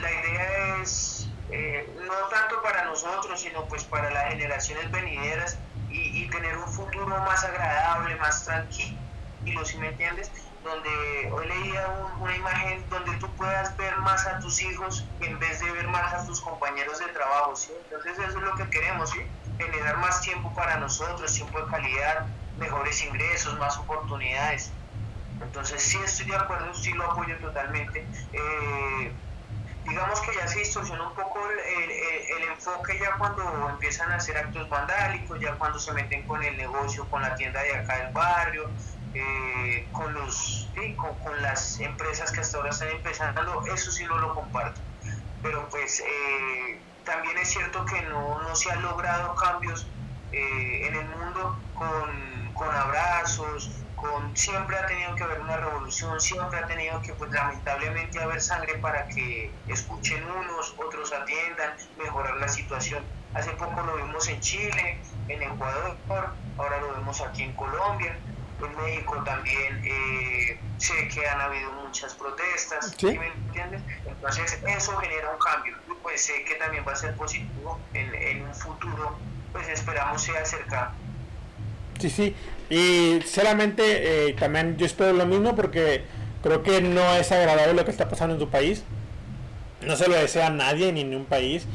la 0.00 0.10
idea 0.10 0.82
es 0.82 1.28
no 1.50 2.14
tanto 2.28 2.60
para 2.62 2.84
nosotros, 2.84 3.40
sino 3.40 3.64
pues 3.66 3.84
para 3.84 4.10
las 4.10 4.28
generaciones 4.30 4.90
venideras 4.90 5.58
y, 5.90 6.24
y 6.24 6.30
tener 6.30 6.56
un 6.56 6.68
futuro 6.68 7.06
más 7.06 7.44
agradable, 7.44 8.16
más 8.16 8.44
tranquilo, 8.44 8.98
¿sí 9.64 9.78
me 9.78 9.88
entiendes? 9.88 10.30
donde 10.66 11.30
hoy 11.32 11.46
leía 11.46 11.86
una 12.18 12.36
imagen 12.36 12.84
donde 12.90 13.16
tú 13.18 13.28
puedas 13.36 13.76
ver 13.76 13.96
más 13.98 14.26
a 14.26 14.38
tus 14.40 14.60
hijos 14.60 15.06
en 15.20 15.38
vez 15.38 15.60
de 15.60 15.70
ver 15.70 15.86
más 15.88 16.12
a 16.12 16.26
tus 16.26 16.40
compañeros 16.40 16.98
de 16.98 17.06
trabajo, 17.06 17.54
¿sí? 17.54 17.72
Entonces 17.84 18.18
eso 18.18 18.38
es 18.38 18.44
lo 18.44 18.54
que 18.56 18.68
queremos, 18.68 19.10
¿sí? 19.10 19.20
Generar 19.58 19.96
más 19.98 20.20
tiempo 20.20 20.52
para 20.54 20.76
nosotros, 20.78 21.32
tiempo 21.32 21.60
de 21.60 21.70
calidad, 21.70 22.26
mejores 22.58 23.02
ingresos, 23.04 23.56
más 23.58 23.78
oportunidades. 23.78 24.72
Entonces 25.40 25.82
sí 25.82 25.98
estoy 26.04 26.26
de 26.26 26.36
acuerdo, 26.36 26.74
sí 26.74 26.92
lo 26.92 27.10
apoyo 27.10 27.38
totalmente. 27.38 28.04
Eh, 28.32 29.12
digamos 29.88 30.20
que 30.20 30.34
ya 30.34 30.48
se 30.48 30.58
distorsiona 30.60 31.08
un 31.08 31.14
poco 31.14 31.40
el, 31.50 31.90
el, 31.90 32.48
enfoque 32.50 32.98
ya 32.98 33.16
cuando 33.18 33.68
empiezan 33.70 34.10
a 34.10 34.16
hacer 34.16 34.36
actos 34.36 34.68
vandálicos, 34.68 35.38
ya 35.40 35.54
cuando 35.54 35.78
se 35.78 35.92
meten 35.92 36.26
con 36.26 36.42
el 36.42 36.56
negocio, 36.56 37.08
con 37.08 37.22
la 37.22 37.34
tienda 37.34 37.62
de 37.62 37.76
acá 37.76 37.98
del 37.98 38.12
barrio, 38.12 38.70
eh, 39.14 39.86
con, 39.92 40.12
los, 40.12 40.68
con, 40.96 41.42
las 41.42 41.80
empresas 41.80 42.32
que 42.32 42.40
hasta 42.40 42.58
ahora 42.58 42.70
están 42.70 42.88
empezando, 42.88 43.64
eso 43.66 43.90
sí 43.90 44.04
no 44.04 44.18
lo 44.18 44.34
comparto. 44.34 44.80
Pero 45.42 45.68
pues 45.68 46.00
eh, 46.00 46.80
también 47.04 47.38
es 47.38 47.48
cierto 47.48 47.84
que 47.84 48.02
no, 48.02 48.42
no 48.42 48.54
se 48.56 48.70
han 48.70 48.82
logrado 48.82 49.34
cambios 49.36 49.86
eh, 50.32 50.88
en 50.88 50.96
el 50.96 51.06
mundo 51.06 51.56
con, 51.74 52.52
con, 52.54 52.74
abrazos, 52.74 53.70
con 53.96 54.36
siempre 54.36 54.76
ha 54.76 54.86
tenido 54.86 55.14
que 55.16 55.24
haber 55.24 55.40
una 55.40 55.56
revolución, 55.56 56.20
siempre 56.20 56.58
ha 56.58 56.66
tenido 56.66 57.00
que 57.02 57.12
pues 57.14 57.30
lamentablemente 57.32 58.22
haber 58.22 58.40
sangre 58.40 58.74
para 58.78 59.08
que 59.08 59.50
escuchen 59.68 60.22
unos, 60.30 60.74
otros 60.78 61.12
atiendan, 61.12 61.74
mejorar 61.98 62.36
la 62.36 62.48
situación. 62.48 63.02
Hace 63.34 63.50
poco 63.52 63.82
lo 63.82 63.96
vimos 63.96 64.28
en 64.28 64.40
Chile, 64.40 65.00
en 65.28 65.42
Ecuador, 65.42 65.96
ahora 66.58 66.80
lo 66.80 66.92
vemos 66.92 67.20
aquí 67.20 67.42
en 67.42 67.52
Colombia 67.54 68.16
en 68.64 68.76
México 68.76 69.22
también 69.24 69.82
eh, 69.84 70.58
sé 70.78 71.08
que 71.08 71.28
han 71.28 71.40
habido 71.40 71.70
muchas 71.72 72.14
protestas, 72.14 72.94
¿Sí? 72.96 73.18
me 73.18 73.26
entiendes? 73.26 73.82
Entonces 74.06 74.58
eso 74.66 74.96
genera 74.96 75.30
un 75.30 75.38
cambio, 75.38 75.76
pues 76.02 76.24
sé 76.24 76.44
que 76.44 76.54
también 76.54 76.84
va 76.86 76.92
a 76.92 76.96
ser 76.96 77.14
positivo 77.16 77.78
en, 77.92 78.42
un 78.42 78.54
futuro, 78.54 79.18
pues 79.52 79.68
esperamos 79.68 80.22
sea 80.22 80.44
cercano. 80.44 80.92
Sí, 81.98 82.10
sí, 82.10 82.34
y 82.68 83.20
solamente 83.26 84.28
eh, 84.28 84.32
también 84.34 84.76
yo 84.76 84.84
espero 84.84 85.12
lo 85.12 85.26
mismo 85.26 85.56
porque 85.56 86.02
creo 86.42 86.62
que 86.62 86.82
no 86.82 87.14
es 87.14 87.32
agradable 87.32 87.74
lo 87.74 87.84
que 87.84 87.90
está 87.90 88.08
pasando 88.08 88.34
en 88.34 88.40
tu 88.40 88.50
país, 88.50 88.82
no 89.80 89.96
se 89.96 90.08
lo 90.08 90.14
desea 90.14 90.48
a 90.48 90.50
nadie 90.50 90.92
ni 90.92 91.00
en 91.00 91.14
un 91.14 91.24
país 91.24 91.66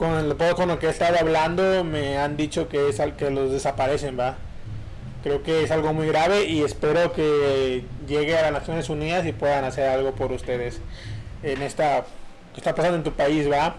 con 0.00 0.16
el 0.16 0.34
con 0.54 0.68
lo 0.68 0.78
que 0.78 0.86
he 0.86 0.90
estado 0.90 1.18
hablando 1.18 1.84
me 1.84 2.16
han 2.16 2.38
dicho 2.38 2.70
que 2.70 2.88
es 2.88 3.00
al 3.00 3.16
que 3.16 3.30
los 3.30 3.52
desaparecen, 3.52 4.18
va. 4.18 4.36
Creo 5.22 5.42
que 5.42 5.62
es 5.62 5.70
algo 5.70 5.92
muy 5.92 6.06
grave 6.06 6.46
y 6.46 6.62
espero 6.62 7.12
que 7.12 7.84
llegue 8.08 8.38
a 8.38 8.44
las 8.44 8.52
Naciones 8.52 8.88
Unidas 8.88 9.26
y 9.26 9.32
puedan 9.32 9.62
hacer 9.64 9.90
algo 9.90 10.12
por 10.12 10.32
ustedes 10.32 10.80
en 11.42 11.60
esta 11.60 12.06
que 12.54 12.60
está 12.60 12.74
pasando 12.74 12.96
en 12.96 13.04
tu 13.04 13.12
país, 13.12 13.50
va. 13.50 13.76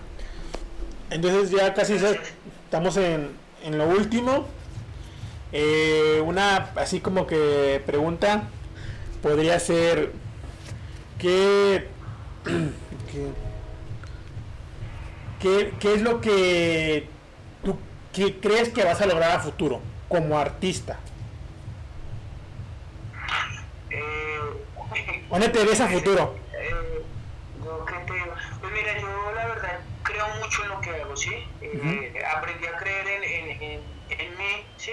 Entonces 1.10 1.50
ya 1.50 1.74
casi 1.74 1.96
estamos 1.96 2.98
en, 2.98 3.32
en 3.64 3.80
lo 3.80 3.88
último. 3.88 4.46
Eh, 5.54 6.22
una 6.26 6.72
así 6.76 7.02
como 7.02 7.28
que 7.28 7.82
pregunta 7.86 8.50
podría 9.22 9.60
ser 9.60 10.14
¿qué, 11.18 11.88
qué, 13.12 13.34
qué, 15.40 15.74
qué 15.80 15.94
es 15.96 16.02
lo 16.02 16.22
que 16.22 17.08
tú 17.64 17.78
que 18.14 18.40
crees 18.40 18.70
que 18.70 18.84
vas 18.84 19.02
a 19.02 19.06
lograr 19.06 19.32
a 19.32 19.40
futuro 19.40 19.82
como 20.08 20.38
artista? 20.40 21.00
Eh, 23.90 24.40
¿Dónde 25.30 25.50
te 25.50 25.64
ves 25.66 25.82
a 25.82 25.88
futuro? 25.88 26.36
Eh, 26.54 27.06
yo 27.64 27.86
qué 27.86 27.94
te 28.08 28.14
digo. 28.14 28.34
Pues 28.60 28.74
mira, 28.74 29.00
yo 29.00 29.32
la 29.34 29.48
verdad 29.48 29.80
creo 30.04 30.28
mucho 30.42 30.64
en 30.64 30.70
lo 30.70 30.82
que 30.82 30.90
hago, 31.02 31.16
¿sí? 31.18 31.34
Eh, 31.62 32.14
Aprendí 32.36 32.66
a 32.68 32.78
creer 32.78 33.08
en, 33.08 33.24
en, 33.24 33.62
en, 33.64 33.82
en 34.20 34.38
mí, 34.38 34.66
¿sí? 34.78 34.92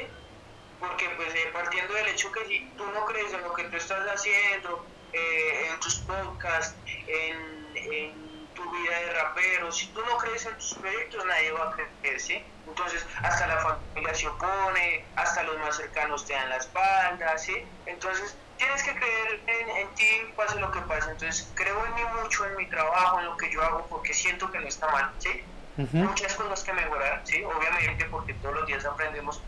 Porque 0.81 1.09
pues 1.17 1.35
eh, 1.35 1.51
partiendo 1.53 1.95
del 1.95 2.09
hecho 2.09 2.31
que 2.31 2.45
si 2.47 2.69
tú 2.77 2.87
no 2.87 3.05
crees 3.07 3.33
en 3.33 3.43
lo 3.43 3.53
que 3.53 3.65
tú 3.65 3.77
estás 3.77 4.07
haciendo, 4.07 4.87
eh, 5.13 5.69
en 5.71 5.81
tus 5.81 6.01
podcasts, 6.01 6.77
en, 7.07 7.77
en 7.77 8.49
tu 8.55 8.71
vida 8.71 8.99
de 8.99 9.13
rapero, 9.13 9.73
si 9.73 9.87
tú 9.93 10.01
no 10.05 10.17
crees 10.19 10.47
en 10.47 10.55
tus 10.57 10.75
proyectos, 10.75 11.25
nadie 11.25 11.53
va 11.53 11.71
a 11.71 11.73
creer, 11.73 12.21
¿sí? 12.21 12.45
Entonces, 12.67 13.05
hasta 13.23 13.47
la 13.47 13.57
familia 13.59 14.15
se 14.15 14.29
opone, 14.29 15.05
hasta 15.17 15.43
los 15.45 15.59
más 15.59 15.77
cercanos 15.77 16.27
te 16.27 16.35
dan 16.35 16.49
la 16.51 16.57
espalda, 16.57 17.39
¿sí? 17.39 17.57
Entonces, 17.87 18.37
tienes 18.57 18.83
que 18.83 18.95
creer 18.95 19.41
en, 19.47 19.71
en 19.71 19.95
ti, 19.95 20.33
pase 20.37 20.61
lo 20.61 20.71
que 20.71 20.81
pase. 20.83 21.11
Entonces, 21.11 21.51
creo 21.55 21.87
en 21.87 21.95
mí 21.95 22.03
mucho, 22.21 22.45
en 22.47 22.57
mi 22.57 22.67
trabajo, 22.69 23.21
en 23.21 23.27
lo 23.27 23.37
que 23.37 23.51
yo 23.51 23.63
hago, 23.63 23.87
porque 23.89 24.13
siento 24.13 24.51
que 24.51 24.59
no 24.59 24.69
está 24.69 24.89
mal, 24.91 25.13
¿sí? 25.19 25.45
Muchas 25.93 26.35
cosas 26.35 26.65
que 26.65 26.73
mejorar, 26.73 27.23
¿sí? 27.25 27.43
Obviamente, 27.45 28.05
porque 28.07 28.35
todos 28.35 28.57
los 28.57 28.67
días 28.67 28.85
aprendemos, 28.85 29.41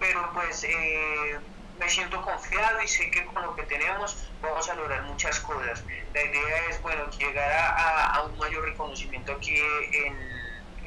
pero 0.00 0.32
pues 0.32 0.64
eh, 0.64 1.38
me 1.78 1.88
siento 1.88 2.20
confiado 2.22 2.82
y 2.82 2.88
sé 2.88 3.10
que 3.10 3.24
con 3.26 3.42
lo 3.42 3.54
que 3.54 3.62
tenemos 3.64 4.30
vamos 4.42 4.68
a 4.68 4.74
lograr 4.74 5.02
muchas 5.02 5.38
cosas. 5.40 5.84
La 6.12 6.22
idea 6.22 6.68
es, 6.70 6.82
bueno, 6.82 7.08
llegar 7.10 7.52
a, 7.52 8.22
un 8.24 8.36
mayor 8.38 8.64
reconocimiento 8.64 9.32
aquí 9.32 9.54
en, 9.56 10.16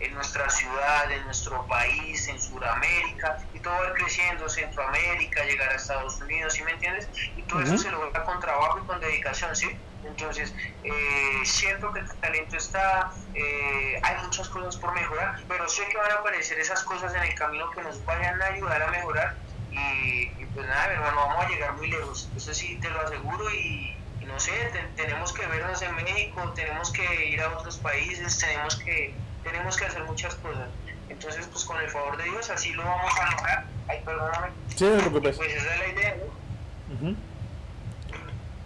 en 0.02 0.14
nuestra 0.16 0.50
ciudad, 0.50 1.12
en 1.12 1.24
nuestro 1.26 1.66
país, 1.68 2.28
en 2.28 2.42
Sudamérica, 2.42 3.38
y 3.54 3.60
todo 3.60 3.88
ir 3.88 3.94
creciendo, 3.94 4.50
Centroamérica, 4.50 5.46
llegar 5.46 5.70
a 5.70 5.76
Estados 5.76 6.20
Unidos, 6.20 6.54
¿sí 6.54 6.64
me 6.64 6.72
entiendes? 6.72 7.08
Y 7.38 7.44
todo 7.44 7.62
eso 7.62 7.78
se 7.78 7.92
logra 7.92 8.24
con 8.24 8.40
trabajo 8.40 8.80
y 8.80 8.88
con 8.88 9.00
dedicación, 9.00 9.56
¿sí? 9.56 9.70
Entonces, 10.06 10.54
eh, 10.84 11.42
siento 11.46 11.92
que 11.94 12.00
el 12.02 12.10
talento 12.20 12.58
está, 12.58 13.12
eh, 13.34 14.00
hay 14.04 14.24
muchas 14.24 14.50
cosas 14.50 14.76
por 14.78 14.94
mejorar, 14.94 15.40
pero 15.48 15.68
sé 15.70 15.88
que 15.88 15.98
van 15.98 16.12
a 16.12 16.16
aparecer 16.16 16.60
esas 16.60 16.84
cosas 16.84 17.14
en 17.16 17.24
el 17.24 17.36
camino 17.36 17.70
que 17.72 17.82
nos 17.82 18.04
vayan 18.06 18.42
a 18.42 18.46
ayudar 18.46 18.82
a 18.84 18.88
mejorar. 18.92 19.36
Y, 19.72 20.30
y 20.38 20.46
pues 20.54 20.68
nada, 20.68 20.94
hermano, 20.94 21.16
vamos 21.28 21.46
a 21.46 21.50
llegar 21.50 21.74
muy 21.74 21.90
lejos, 21.90 22.30
eso 22.36 22.54
sí 22.54 22.78
te 22.82 22.90
lo 22.90 23.02
aseguro. 23.02 23.50
Y, 23.52 23.96
y 24.22 24.26
no 24.26 24.40
sé, 24.40 24.52
te- 24.72 25.04
tenemos 25.04 25.34
que 25.34 25.46
vernos 25.48 25.82
en 25.82 25.96
México, 25.96 26.52
tenemos 26.56 26.92
que 26.92 27.26
ir 27.30 27.42
a 27.42 27.50
otros 27.58 27.78
países, 27.78 28.38
tenemos 28.38 28.76
que, 28.78 29.14
tenemos 29.44 29.78
que 29.78 29.86
hacer 29.86 30.04
muchas 30.04 30.36
cosas. 30.36 30.70
Entonces, 31.10 31.48
pues 31.48 31.66
con 31.66 31.80
el 31.82 31.90
favor 31.90 32.18
de 32.18 32.24
Dios, 32.26 32.50
así 32.50 32.72
lo 32.74 32.84
vamos 32.84 33.12
a 33.20 33.32
lograr. 33.32 33.66
Ay, 33.88 34.02
perdóname. 34.06 34.48
Sí, 34.76 34.86
no 34.86 34.92
te 34.96 35.00
preocupes. 35.02 35.38
Pues 35.38 35.54
esa 35.54 35.74
es 35.74 35.80
la 35.80 35.88
idea, 35.88 36.16
¿no? 36.18 36.96
Ujú. 36.96 37.16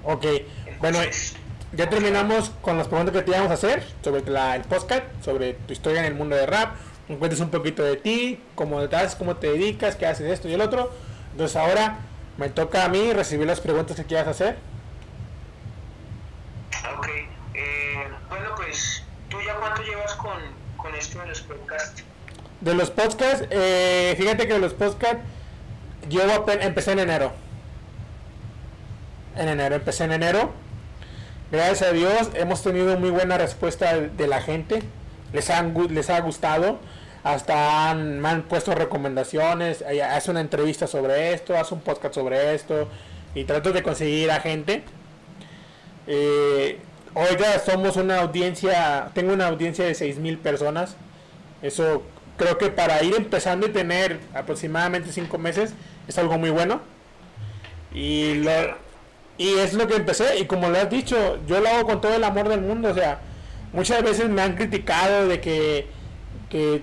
Ok, 0.10 0.26
bueno, 0.80 1.00
ya 1.74 1.90
terminamos 1.90 2.50
con 2.62 2.78
las 2.78 2.88
preguntas 2.88 3.14
que 3.14 3.24
te 3.24 3.32
íbamos 3.32 3.52
a 3.52 3.56
hacer 3.56 3.84
sobre 4.02 4.22
la, 4.32 4.56
el 4.56 4.62
podcast, 4.62 5.04
sobre 5.22 5.56
tu 5.56 5.74
historia 5.74 6.00
en 6.00 6.06
el 6.06 6.16
mundo 6.16 6.34
de 6.38 6.46
rap. 6.46 6.78
Me 7.10 7.18
cuentes 7.18 7.42
un 7.42 7.50
poquito 7.50 7.84
de 7.84 7.98
ti, 7.98 8.42
cómo 8.56 8.82
estás, 8.82 9.16
cómo 9.16 9.36
te 9.36 9.48
dedicas, 9.52 9.98
qué 9.98 10.06
haces 10.06 10.32
esto 10.32 10.48
y 10.48 10.54
el 10.54 10.62
otro. 10.62 10.94
Entonces 11.34 11.58
ahora 11.58 11.98
me 12.38 12.48
toca 12.48 12.86
a 12.86 12.88
mí 12.88 13.12
recibir 13.12 13.48
las 13.48 13.60
preguntas 13.60 13.98
que 13.98 14.06
quieras 14.06 14.30
hacer. 14.30 14.58
Ok, 16.98 17.08
eh, 17.56 18.08
bueno, 18.30 18.52
pues 18.56 19.04
tú 19.28 19.42
ya 19.46 19.56
cuánto 19.56 19.82
llevas 19.84 20.14
con, 20.14 20.40
con 20.78 20.96
esto 20.96 21.20
de 21.20 21.28
los 21.28 21.42
podcasts. 21.42 22.04
De 22.62 22.74
los 22.74 22.92
podcasts, 22.92 23.46
eh, 23.50 24.16
fíjate 24.18 24.48
que 24.48 24.54
de 24.54 24.60
los 24.60 24.74
podcasts 24.74 25.20
yo 26.08 26.22
empecé 26.62 26.94
en 26.94 27.00
enero. 27.00 27.47
En 29.38 29.50
enero, 29.50 29.76
empecé 29.76 30.06
en 30.06 30.14
enero. 30.14 30.52
Gracias 31.52 31.84
a 31.84 31.92
Dios 31.94 32.30
hemos 32.34 32.64
tenido 32.64 32.98
muy 33.00 33.10
buena 33.10 33.38
respuesta 33.38 33.98
de, 33.98 34.28
la 34.28 34.42
gente. 34.42 34.82
Les, 35.32 35.50
han, 35.50 35.76
les 35.92 36.10
ha 36.10 36.20
gustado. 36.22 36.80
Hasta 37.24 37.90
han, 37.90 38.20
me 38.20 38.30
han 38.30 38.44
puesto 38.44 38.74
recomendaciones. 38.74 39.84
Haz 39.84 40.28
una 40.28 40.42
entrevista 40.42 40.88
sobre 40.88 41.34
esto, 41.34 41.56
haz 41.56 41.72
un 41.72 41.82
podcast 41.82 42.16
sobre 42.16 42.56
esto. 42.56 42.90
Y 43.36 43.44
trato 43.44 43.72
de 43.72 43.84
conseguir 43.84 44.32
a 44.32 44.40
gente. 44.40 44.84
Eh, 46.08 46.80
hoy 47.14 47.38
ya 47.40 47.60
somos 47.60 47.96
una 47.98 48.22
audiencia, 48.22 49.12
tengo 49.14 49.34
una 49.34 49.48
audiencia 49.48 49.86
de 49.86 49.92
6.000 49.92 50.40
personas. 50.40 50.96
Eso 51.62 52.02
creo 52.38 52.58
que 52.58 52.72
para 52.72 53.04
ir 53.04 53.14
empezando 53.16 53.68
y 53.68 53.70
tener 53.70 54.20
aproximadamente 54.34 55.12
5 55.12 55.38
meses 55.38 55.74
es 56.08 56.18
algo 56.18 56.38
muy 56.40 56.50
bueno. 56.50 56.82
Y, 57.94 58.36
lo, 58.36 58.52
y 59.38 59.50
es 59.60 59.74
lo 59.74 59.88
que 59.88 59.96
empecé. 59.96 60.40
Y 60.40 60.46
como 60.46 60.70
lo 60.70 60.78
has 60.78 60.90
dicho, 60.90 61.40
yo 61.46 61.60
lo 61.60 61.70
hago 61.70 61.86
con 61.86 62.02
todo 62.02 62.16
el 62.16 62.24
amor 62.24 62.50
del 62.50 62.62
mundo. 62.62 62.90
O 62.90 62.94
sea, 62.94 63.22
muchas 63.74 64.04
veces 64.04 64.30
me 64.30 64.42
han 64.42 64.56
criticado 64.56 65.28
de 65.28 65.40
que, 65.40 65.88
que 66.50 66.82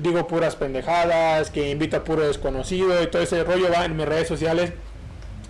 digo 0.00 0.26
puras 0.26 0.56
pendejadas, 0.56 1.50
que 1.50 1.70
invito 1.70 1.96
a 1.96 2.04
puro 2.04 2.26
desconocido 2.26 3.02
y 3.02 3.08
todo 3.08 3.22
ese 3.22 3.42
rollo 3.44 3.68
va 3.70 3.84
en 3.84 3.96
mis 3.96 4.06
redes 4.06 4.28
sociales. 4.28 4.72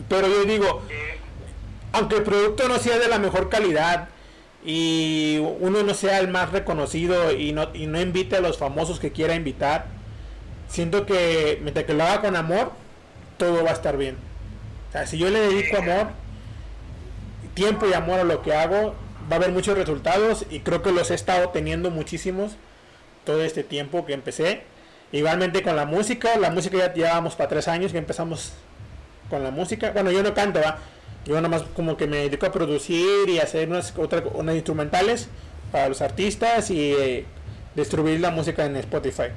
Pero 0.09 0.29
yo 0.29 0.45
digo, 0.45 0.83
aunque 1.93 2.17
el 2.17 2.23
producto 2.23 2.69
no 2.69 2.79
sea 2.79 2.99
de 2.99 3.09
la 3.09 3.19
mejor 3.19 3.49
calidad 3.49 4.09
y 4.65 5.39
uno 5.61 5.83
no 5.83 5.95
sea 5.95 6.19
el 6.19 6.29
más 6.29 6.51
reconocido 6.53 7.33
y 7.33 7.53
no, 7.53 7.69
y 7.75 7.87
no 7.87 8.01
invite 8.01 8.37
a 8.37 8.41
los 8.41 8.59
famosos 8.59 9.01
que 9.01 9.13
quiera 9.13 9.35
invitar, 9.35 9.87
siento 10.69 11.05
que 11.05 11.59
mientras 11.63 11.85
que 11.85 11.95
lo 11.95 12.05
haga 12.05 12.23
con 12.23 12.37
amor, 12.37 12.73
todo 13.37 13.65
va 13.65 13.71
a 13.71 13.75
estar 13.75 13.97
bien. 13.97 14.17
O 14.89 14.93
sea, 14.93 15.07
si 15.07 15.19
yo 15.19 15.29
le 15.29 15.41
dedico 15.41 15.77
amor, 15.79 16.09
tiempo 17.59 17.87
y 17.89 17.93
amor 17.93 18.21
a 18.21 18.25
lo 18.25 18.41
que 18.43 18.55
hago, 18.55 18.95
va 19.31 19.33
a 19.33 19.35
haber 19.37 19.51
muchos 19.51 19.77
resultados 19.77 20.45
y 20.51 20.61
creo 20.61 20.81
que 20.83 20.93
los 20.93 21.11
he 21.11 21.15
estado 21.15 21.49
teniendo 21.49 21.91
muchísimos 21.91 22.53
todo 23.25 23.43
este 23.43 23.65
tiempo 23.65 24.07
que 24.07 24.13
empecé. 24.13 24.63
Igualmente 25.11 25.63
con 25.63 25.75
la 25.75 25.85
música, 25.85 26.37
la 26.39 26.51
música 26.51 26.79
ya 26.79 26.95
llevamos 26.95 27.35
para 27.35 27.49
tres 27.49 27.67
años 27.67 27.93
que 27.93 27.99
empezamos 27.99 28.53
con 29.29 29.43
la 29.43 29.51
música. 29.51 29.91
Bueno, 29.91 30.11
yo 30.13 30.23
no 30.23 30.35
canto, 30.35 30.61
¿va? 30.61 30.79
Yo 31.25 31.41
nomás 31.41 31.63
como 31.75 31.97
que 31.97 32.07
me 32.07 32.19
dedico 32.19 32.47
a 32.47 32.53
producir 32.53 33.29
y 33.29 33.39
hacer 33.41 33.69
unas, 33.69 33.93
otra- 33.99 34.23
unas 34.35 34.55
instrumentales 34.55 35.29
para 35.73 35.89
los 35.89 36.01
artistas 36.01 36.71
y 36.71 36.93
eh, 36.93 37.25
distribuir 37.75 38.21
la 38.21 38.31
música 38.31 38.65
en 38.67 38.77
Spotify. 38.77 39.31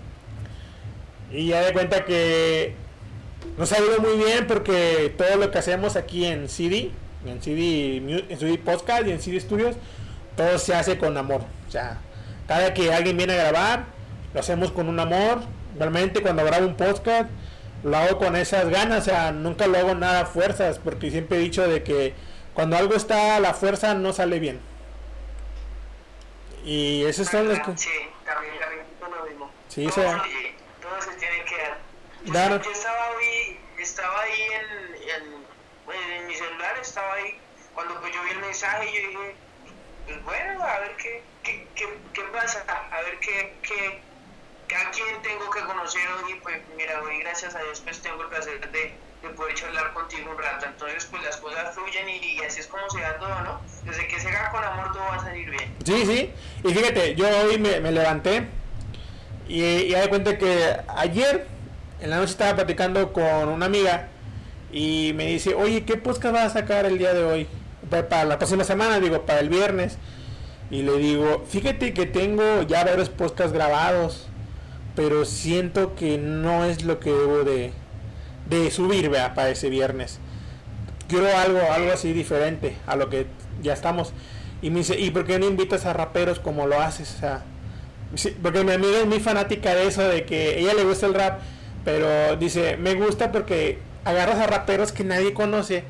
Y 1.32 1.48
ya 1.48 1.62
de 1.62 1.74
cuenta 1.74 2.06
que 2.06 2.76
nos 3.58 3.72
ha 3.72 3.80
ido 3.80 4.00
muy 4.00 4.18
bien 4.24 4.46
porque 4.48 5.14
todo 5.18 5.36
lo 5.38 5.50
que 5.52 5.58
hacemos 5.58 5.96
aquí 5.96 6.26
en 6.26 6.48
CD, 6.50 6.92
en 7.26 7.42
CD, 7.42 7.98
en 8.30 8.38
CD 8.40 8.58
Podcast 8.58 9.06
y 9.08 9.12
en 9.12 9.22
CD 9.22 9.40
Studios, 9.40 9.76
todo 10.36 10.58
se 10.58 10.74
hace 10.76 10.98
con 10.98 11.18
amor. 11.18 11.42
O 11.68 11.72
sea, 11.72 11.98
cada 12.48 12.74
que 12.74 12.94
alguien 12.94 13.18
viene 13.18 13.34
a 13.34 13.38
grabar, 13.50 13.86
lo 14.34 14.40
hacemos 14.40 14.72
con 14.72 14.88
un 14.90 15.00
amor. 15.00 15.42
Realmente 15.78 16.22
cuando 16.22 16.44
grabo 16.44 16.66
un 16.68 16.76
podcast, 16.76 17.30
lo 17.84 17.98
hago 17.98 18.18
con 18.18 18.36
esas 18.36 18.70
ganas, 18.70 19.02
o 19.02 19.06
sea, 19.06 19.32
nunca 19.32 19.68
lo 19.68 19.78
hago 19.78 19.96
nada 19.96 20.22
a 20.22 20.26
fuerzas, 20.26 20.80
porque 20.80 21.10
siempre 21.12 21.38
he 21.38 21.42
dicho 21.42 21.68
de 21.68 21.82
que 21.84 22.14
cuando 22.54 22.76
algo 22.78 22.94
está 22.96 23.38
a 23.38 23.40
la 23.40 23.54
fuerza 23.54 23.94
no 23.94 24.12
sale 24.14 24.40
bien. 24.40 24.60
Y 26.64 27.04
esas 27.06 27.28
son 27.30 27.48
las 27.50 27.60
que... 27.60 27.76
Sí, 27.78 27.90
también, 28.26 28.54
también 29.00 29.20
lo 29.22 29.26
mismo. 29.28 29.52
Sí, 29.68 29.84
todo, 29.86 29.94
se- 29.96 30.02
fluye, 30.20 30.54
todo 30.82 31.02
se 31.02 31.12
tiene 31.20 31.44
que 31.46 31.58
dar. 31.58 31.78
Yo, 32.26 32.34
Dar- 32.34 32.62
yo 32.62 32.72
estaba 32.72 32.98
ahí, 33.18 33.60
estaba 33.80 34.22
ahí 34.22 34.42
en, 34.60 34.91
en 36.10 36.28
mi 36.28 36.36
celular, 36.36 36.78
estaba 36.82 37.14
ahí, 37.14 37.38
cuando 37.74 38.00
pues 38.02 38.14
yo 38.14 38.24
vi 38.24 38.32
el 38.32 38.40
mensaje 38.40 38.86
yo 38.86 39.08
dije, 39.08 39.36
pues 40.06 40.24
bueno, 40.24 40.64
a 40.64 40.80
ver 40.80 40.96
qué, 40.98 41.24
qué, 41.44 41.68
qué, 41.76 41.86
qué 42.14 42.22
pasa, 42.34 42.64
a 42.68 43.02
ver 43.02 43.20
qué, 43.20 43.54
qué, 43.62 44.02
a 44.76 44.92
quién 44.92 45.22
tengo 45.22 45.50
que 45.50 45.62
conocer 45.62 46.02
hoy, 46.24 46.36
pues 46.42 46.58
mira, 46.78 47.02
hoy 47.02 47.20
gracias 47.20 47.56
a 47.56 47.60
Dios 47.60 47.82
pues 47.82 48.00
tengo 48.02 48.24
el 48.24 48.30
placer 48.30 48.60
de, 48.72 48.94
de 49.22 49.30
poder 49.36 49.54
charlar 49.56 49.94
contigo 49.94 50.32
un 50.32 50.38
rato, 50.38 50.66
entonces 50.66 51.06
pues 51.06 51.24
las 51.24 51.38
cosas 51.38 51.74
fluyen 51.76 52.10
y, 52.10 52.40
así 52.42 52.60
es 52.62 52.68
como 52.68 52.90
se 52.90 53.02
da 53.02 53.18
todo, 53.18 53.42
¿no? 53.42 53.62
Desde 53.84 54.08
que 54.08 54.20
se 54.20 54.30
haga 54.30 54.52
con 54.52 54.64
amor 54.64 54.92
todo 54.92 55.04
va 55.04 55.16
a 55.16 55.20
salir 55.20 55.50
bien. 55.50 55.76
Sí, 55.86 56.06
sí. 56.06 56.34
Y 56.64 56.74
fíjate, 56.74 57.16
yo 57.16 57.28
hoy 57.28 57.58
me, 57.58 57.80
me 57.80 57.92
levanté 57.92 58.48
Y, 59.48 59.62
y 59.64 59.94
de 59.94 60.10
cuenta 60.10 60.38
que 60.38 60.78
ayer 60.96 61.48
en 62.00 62.10
la 62.10 62.18
noche 62.18 62.32
estaba 62.32 62.56
platicando 62.56 63.14
con 63.14 63.50
una 63.50 63.66
amiga 63.66 64.08
y 64.72 65.14
me 65.16 65.28
dice, 65.28 65.54
oye, 65.54 65.84
¿qué 65.84 65.98
podcast 65.98 66.34
vas 66.34 66.46
a 66.48 66.60
sacar 66.62 66.86
el 66.86 66.98
día 66.98 67.14
de 67.14 67.24
hoy? 67.24 67.48
Para 67.90 68.26
la 68.26 68.38
próxima 68.38 68.64
semana, 68.64 69.00
digo, 69.00 69.26
para 69.26 69.40
el 69.40 69.50
viernes. 69.50 69.98
Y 70.70 70.84
le 70.84 70.98
digo, 70.98 71.44
fíjate 71.48 71.94
que 71.94 72.06
tengo 72.06 72.62
ya 72.64 72.84
varios 72.86 73.10
podcasts 73.10 73.52
grabados, 73.52 74.28
pero 74.96 75.26
siento 75.26 75.96
que 75.96 76.18
no 76.18 76.64
es 76.66 76.84
lo 76.84 77.00
que 77.00 77.12
debo 77.12 77.44
de, 77.44 77.72
de 78.50 78.72
subir, 78.72 79.10
vea, 79.10 79.34
para 79.34 79.50
ese 79.50 79.70
viernes. 79.70 80.20
Quiero 81.10 81.28
algo, 81.38 81.60
algo 81.72 81.92
así 81.92 82.14
diferente 82.14 82.78
a 82.88 82.96
lo 82.96 83.10
que 83.10 83.26
ya 83.62 83.74
estamos. 83.74 84.14
Y 84.62 84.70
me 84.70 84.80
dice, 84.80 84.98
¿y 84.98 85.12
por 85.12 85.26
qué 85.26 85.40
no 85.40 85.48
invitas 85.48 85.86
a 85.86 85.94
raperos 85.94 86.40
como 86.40 86.68
lo 86.68 86.80
haces? 86.80 87.16
O 87.16 87.20
sea, 87.20 87.44
porque 88.42 88.64
mi 88.64 88.72
amiga 88.72 89.00
es 89.00 89.06
muy 89.06 89.20
fanática 89.20 89.74
de 89.76 89.88
eso, 89.88 90.04
de 90.04 90.24
que 90.26 90.60
ella 90.60 90.74
le 90.74 90.84
gusta 90.84 91.06
el 91.08 91.14
rap, 91.14 91.40
pero 91.84 92.36
dice, 92.38 92.78
me 92.78 92.94
gusta 92.94 93.32
porque 93.32 93.80
agarras 94.06 94.40
a 94.40 94.48
raperos 94.48 94.92
que 94.92 95.04
nadie 95.04 95.34
conoce 95.34 95.84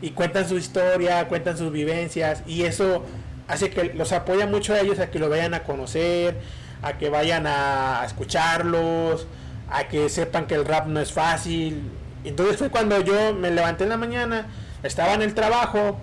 y 0.00 0.10
cuentan 0.10 0.48
su 0.48 0.56
historia, 0.56 1.26
cuentan 1.28 1.56
sus 1.56 1.72
vivencias 1.72 2.42
y 2.46 2.62
eso 2.62 3.04
hace 3.48 3.70
que 3.70 3.94
los 3.94 4.12
apoya 4.12 4.46
mucho 4.46 4.74
a 4.74 4.80
ellos 4.80 4.98
a 4.98 5.10
que 5.10 5.18
lo 5.18 5.28
vayan 5.28 5.54
a 5.54 5.62
conocer, 5.62 6.36
a 6.82 6.98
que 6.98 7.08
vayan 7.08 7.46
a 7.46 8.02
escucharlos, 8.04 9.26
a 9.70 9.84
que 9.88 10.08
sepan 10.08 10.46
que 10.46 10.54
el 10.54 10.64
rap 10.64 10.86
no 10.86 11.00
es 11.00 11.12
fácil. 11.12 11.90
Entonces 12.24 12.56
fue 12.56 12.70
cuando 12.70 13.00
yo 13.00 13.34
me 13.34 13.50
levanté 13.50 13.84
en 13.84 13.90
la 13.90 13.96
mañana, 13.96 14.46
estaba 14.82 15.14
en 15.14 15.22
el 15.22 15.34
trabajo, 15.34 16.00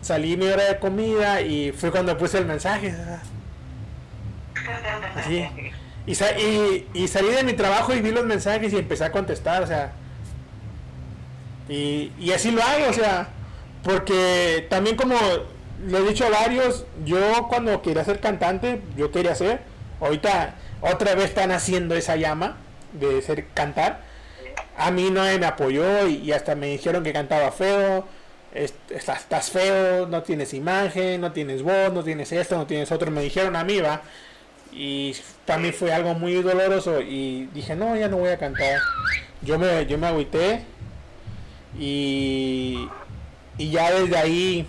salí 0.00 0.36
mi 0.36 0.46
hora 0.46 0.64
de 0.64 0.78
comida 0.78 1.40
y 1.40 1.72
fue 1.72 1.90
cuando 1.90 2.16
puse 2.16 2.38
el 2.38 2.46
mensaje. 2.46 2.94
Así. 5.14 5.46
Y, 6.06 6.12
y, 6.94 7.08
salí 7.08 7.28
de 7.28 7.44
mi 7.44 7.52
trabajo 7.52 7.94
y 7.94 8.00
vi 8.00 8.10
los 8.10 8.24
mensajes 8.24 8.72
y 8.72 8.78
empecé 8.78 9.04
a 9.04 9.12
contestar, 9.12 9.62
o 9.62 9.66
sea. 9.66 9.92
Y, 11.68 12.10
así 12.34 12.50
lo 12.50 12.62
hago, 12.62 12.88
o 12.90 12.92
sea. 12.92 13.28
Porque 13.82 14.66
también 14.70 14.96
como 14.96 15.16
lo 15.86 15.98
he 15.98 16.08
dicho 16.08 16.24
a 16.26 16.30
varios, 16.30 16.86
yo 17.04 17.48
cuando 17.48 17.82
quería 17.82 18.04
ser 18.04 18.20
cantante, 18.20 18.80
yo 18.96 19.10
quería 19.10 19.34
ser. 19.34 19.60
Ahorita 20.00 20.54
otra 20.80 21.14
vez 21.14 21.26
están 21.26 21.50
haciendo 21.50 21.94
esa 21.96 22.16
llama 22.16 22.56
de 22.92 23.22
ser 23.22 23.46
cantar. 23.48 24.00
A 24.76 24.90
mí 24.90 25.10
no 25.10 25.22
me 25.22 25.46
apoyó 25.46 26.06
y, 26.06 26.32
hasta 26.32 26.54
me 26.54 26.68
dijeron 26.68 27.02
que 27.02 27.12
cantaba 27.12 27.50
feo. 27.50 28.06
Estás, 28.54 29.20
estás 29.20 29.50
feo, 29.50 30.06
no 30.06 30.22
tienes 30.22 30.52
imagen, 30.54 31.20
no 31.20 31.32
tienes 31.32 31.62
voz, 31.62 31.92
no 31.92 32.04
tienes 32.04 32.30
esto, 32.32 32.56
no 32.56 32.66
tienes 32.66 32.92
otro. 32.92 33.10
Me 33.10 33.22
dijeron 33.22 33.56
a 33.56 33.64
mí, 33.64 33.80
va 33.80 34.02
y 34.72 35.14
también 35.44 35.74
fue 35.74 35.92
algo 35.92 36.14
muy 36.14 36.34
doloroso 36.42 37.00
y 37.00 37.48
dije 37.52 37.76
no 37.76 37.94
ya 37.94 38.08
no 38.08 38.16
voy 38.16 38.30
a 38.30 38.38
cantar 38.38 38.80
yo 39.42 39.58
me 39.58 39.86
yo 39.86 39.98
me 39.98 40.06
agüité 40.06 40.62
y 41.78 42.88
y 43.58 43.70
ya 43.70 43.90
desde 43.92 44.16
ahí 44.16 44.66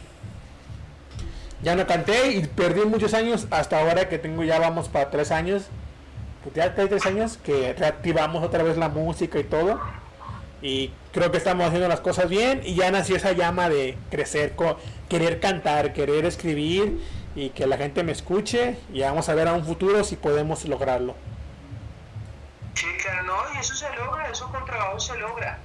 ya 1.61 1.75
no 1.75 1.87
canté 1.87 2.33
y 2.33 2.45
perdí 2.45 2.85
muchos 2.85 3.13
años 3.13 3.47
hasta 3.51 3.79
ahora 3.79 4.09
que 4.09 4.19
tengo 4.19 4.43
ya 4.43 4.59
vamos 4.59 4.89
para 4.89 5.09
tres 5.09 5.31
años 5.31 5.67
pues 6.43 6.55
ya 6.55 6.75
tres 6.75 7.05
años 7.05 7.37
que 7.37 7.73
reactivamos 7.73 8.43
otra 8.43 8.63
vez 8.63 8.77
la 8.77 8.89
música 8.89 9.39
y 9.39 9.43
todo 9.43 9.79
y 10.61 10.91
creo 11.11 11.31
que 11.31 11.37
estamos 11.37 11.65
haciendo 11.65 11.87
las 11.87 12.01
cosas 12.01 12.29
bien 12.29 12.61
y 12.63 12.75
ya 12.75 12.91
nació 12.91 13.15
esa 13.15 13.31
llama 13.31 13.69
de 13.69 13.97
crecer 14.11 14.55
querer 15.09 15.39
cantar 15.39 15.93
querer 15.93 16.25
escribir 16.25 16.99
y 17.35 17.49
que 17.49 17.65
la 17.65 17.77
gente 17.77 18.03
me 18.03 18.11
escuche 18.11 18.77
y 18.93 19.01
vamos 19.01 19.29
a 19.29 19.33
ver 19.33 19.47
a 19.47 19.53
un 19.53 19.65
futuro 19.65 20.03
si 20.03 20.15
podemos 20.15 20.65
lograrlo. 20.65 21.15
Sí, 22.75 22.87
no, 23.25 23.35
y 23.55 23.59
eso 23.59 23.73
se 23.75 23.93
logra, 23.95 24.29
eso 24.29 24.47
con 24.49 24.65
trabajo 24.65 24.99
se 24.99 25.17
logra. 25.17 25.59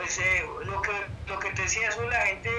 Pues 0.00 0.18
eh, 0.18 0.46
lo, 0.64 0.80
que, 0.80 0.92
lo 1.26 1.38
que 1.38 1.50
te 1.50 1.60
decía, 1.60 1.88
eso 1.90 2.02
la 2.08 2.22
gente, 2.22 2.50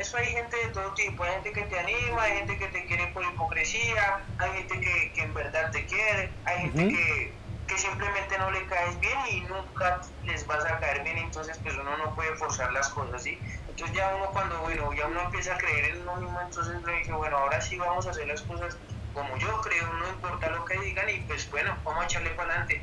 eso 0.00 0.16
hay 0.16 0.26
gente 0.26 0.56
de 0.56 0.66
todo 0.72 0.92
tipo, 0.94 1.22
hay 1.22 1.34
gente 1.34 1.52
que 1.52 1.62
te 1.62 1.78
anima, 1.78 2.24
hay 2.24 2.38
gente 2.38 2.58
que 2.58 2.66
te 2.66 2.84
quiere 2.86 3.06
por 3.08 3.22
hipocresía, 3.24 4.18
hay 4.38 4.50
gente 4.50 4.80
que, 4.80 5.12
que 5.12 5.22
en 5.22 5.32
verdad 5.32 5.70
te 5.70 5.86
quiere, 5.86 6.32
hay 6.44 6.62
gente 6.62 6.88
que, 6.88 7.32
que 7.68 7.78
simplemente 7.78 8.36
no 8.36 8.50
le 8.50 8.66
caes 8.66 8.98
bien 8.98 9.16
y 9.30 9.40
nunca 9.42 10.00
les 10.24 10.44
vas 10.48 10.64
a 10.64 10.80
caer 10.80 11.04
bien, 11.04 11.18
entonces 11.18 11.56
pues 11.62 11.76
uno 11.76 11.96
no 11.98 12.16
puede 12.16 12.34
forzar 12.34 12.72
las 12.72 12.88
cosas, 12.88 13.22
¿sí? 13.22 13.38
Entonces 13.68 13.96
ya 13.96 14.16
uno 14.16 14.32
cuando, 14.32 14.58
bueno, 14.62 14.92
ya 14.92 15.06
uno 15.06 15.20
empieza 15.20 15.54
a 15.54 15.58
creer 15.58 15.84
en 15.84 16.02
uno 16.02 16.16
mismo, 16.16 16.40
entonces 16.40 16.82
le 16.82 16.98
dice, 16.98 17.12
bueno, 17.12 17.38
ahora 17.38 17.60
sí 17.60 17.76
vamos 17.76 18.08
a 18.08 18.10
hacer 18.10 18.26
las 18.26 18.42
cosas 18.42 18.76
como 19.14 19.36
yo 19.36 19.60
creo, 19.60 19.86
no 20.00 20.08
importa 20.08 20.50
lo 20.50 20.64
que 20.64 20.80
digan 20.80 21.08
y 21.08 21.20
pues 21.20 21.48
bueno, 21.48 21.76
vamos 21.84 22.02
a 22.02 22.06
echarle 22.06 22.30
para 22.30 22.48
adelante. 22.48 22.82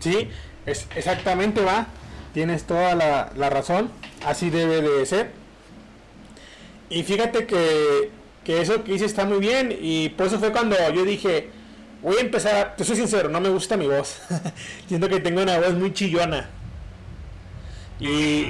Sí, 0.00 0.30
es, 0.64 0.88
exactamente 0.96 1.62
va, 1.62 1.88
tienes 2.34 2.64
toda 2.64 2.94
la, 2.94 3.30
la 3.36 3.48
razón, 3.48 3.90
así 4.26 4.50
debe 4.50 4.82
de 4.82 5.06
ser. 5.06 5.30
Y 6.90 7.04
fíjate 7.04 7.46
que, 7.46 8.10
que 8.44 8.60
eso 8.60 8.84
que 8.84 8.92
hice 8.94 9.06
está 9.06 9.24
muy 9.24 9.38
bien 9.38 9.74
y 9.80 10.10
por 10.10 10.26
eso 10.26 10.38
fue 10.38 10.52
cuando 10.52 10.76
yo 10.92 11.04
dije, 11.04 11.48
voy 12.02 12.16
a 12.18 12.20
empezar, 12.20 12.74
te 12.76 12.84
soy 12.84 12.96
sincero, 12.96 13.30
no 13.30 13.40
me 13.40 13.48
gusta 13.48 13.76
mi 13.76 13.86
voz, 13.86 14.20
siento 14.88 15.08
que 15.08 15.20
tengo 15.20 15.42
una 15.42 15.58
voz 15.58 15.74
muy 15.74 15.94
chillona. 15.94 16.50
Y, 18.00 18.48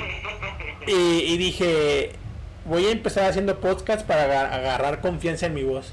y, 0.87 1.37
dije, 1.37 2.12
voy 2.64 2.87
a 2.87 2.91
empezar 2.91 3.28
haciendo 3.28 3.61
podcast 3.61 4.05
para 4.07 4.55
agarrar 4.55 5.03
confianza 5.03 5.47
en 5.47 5.55
mi 5.55 5.62
voz. 5.62 5.93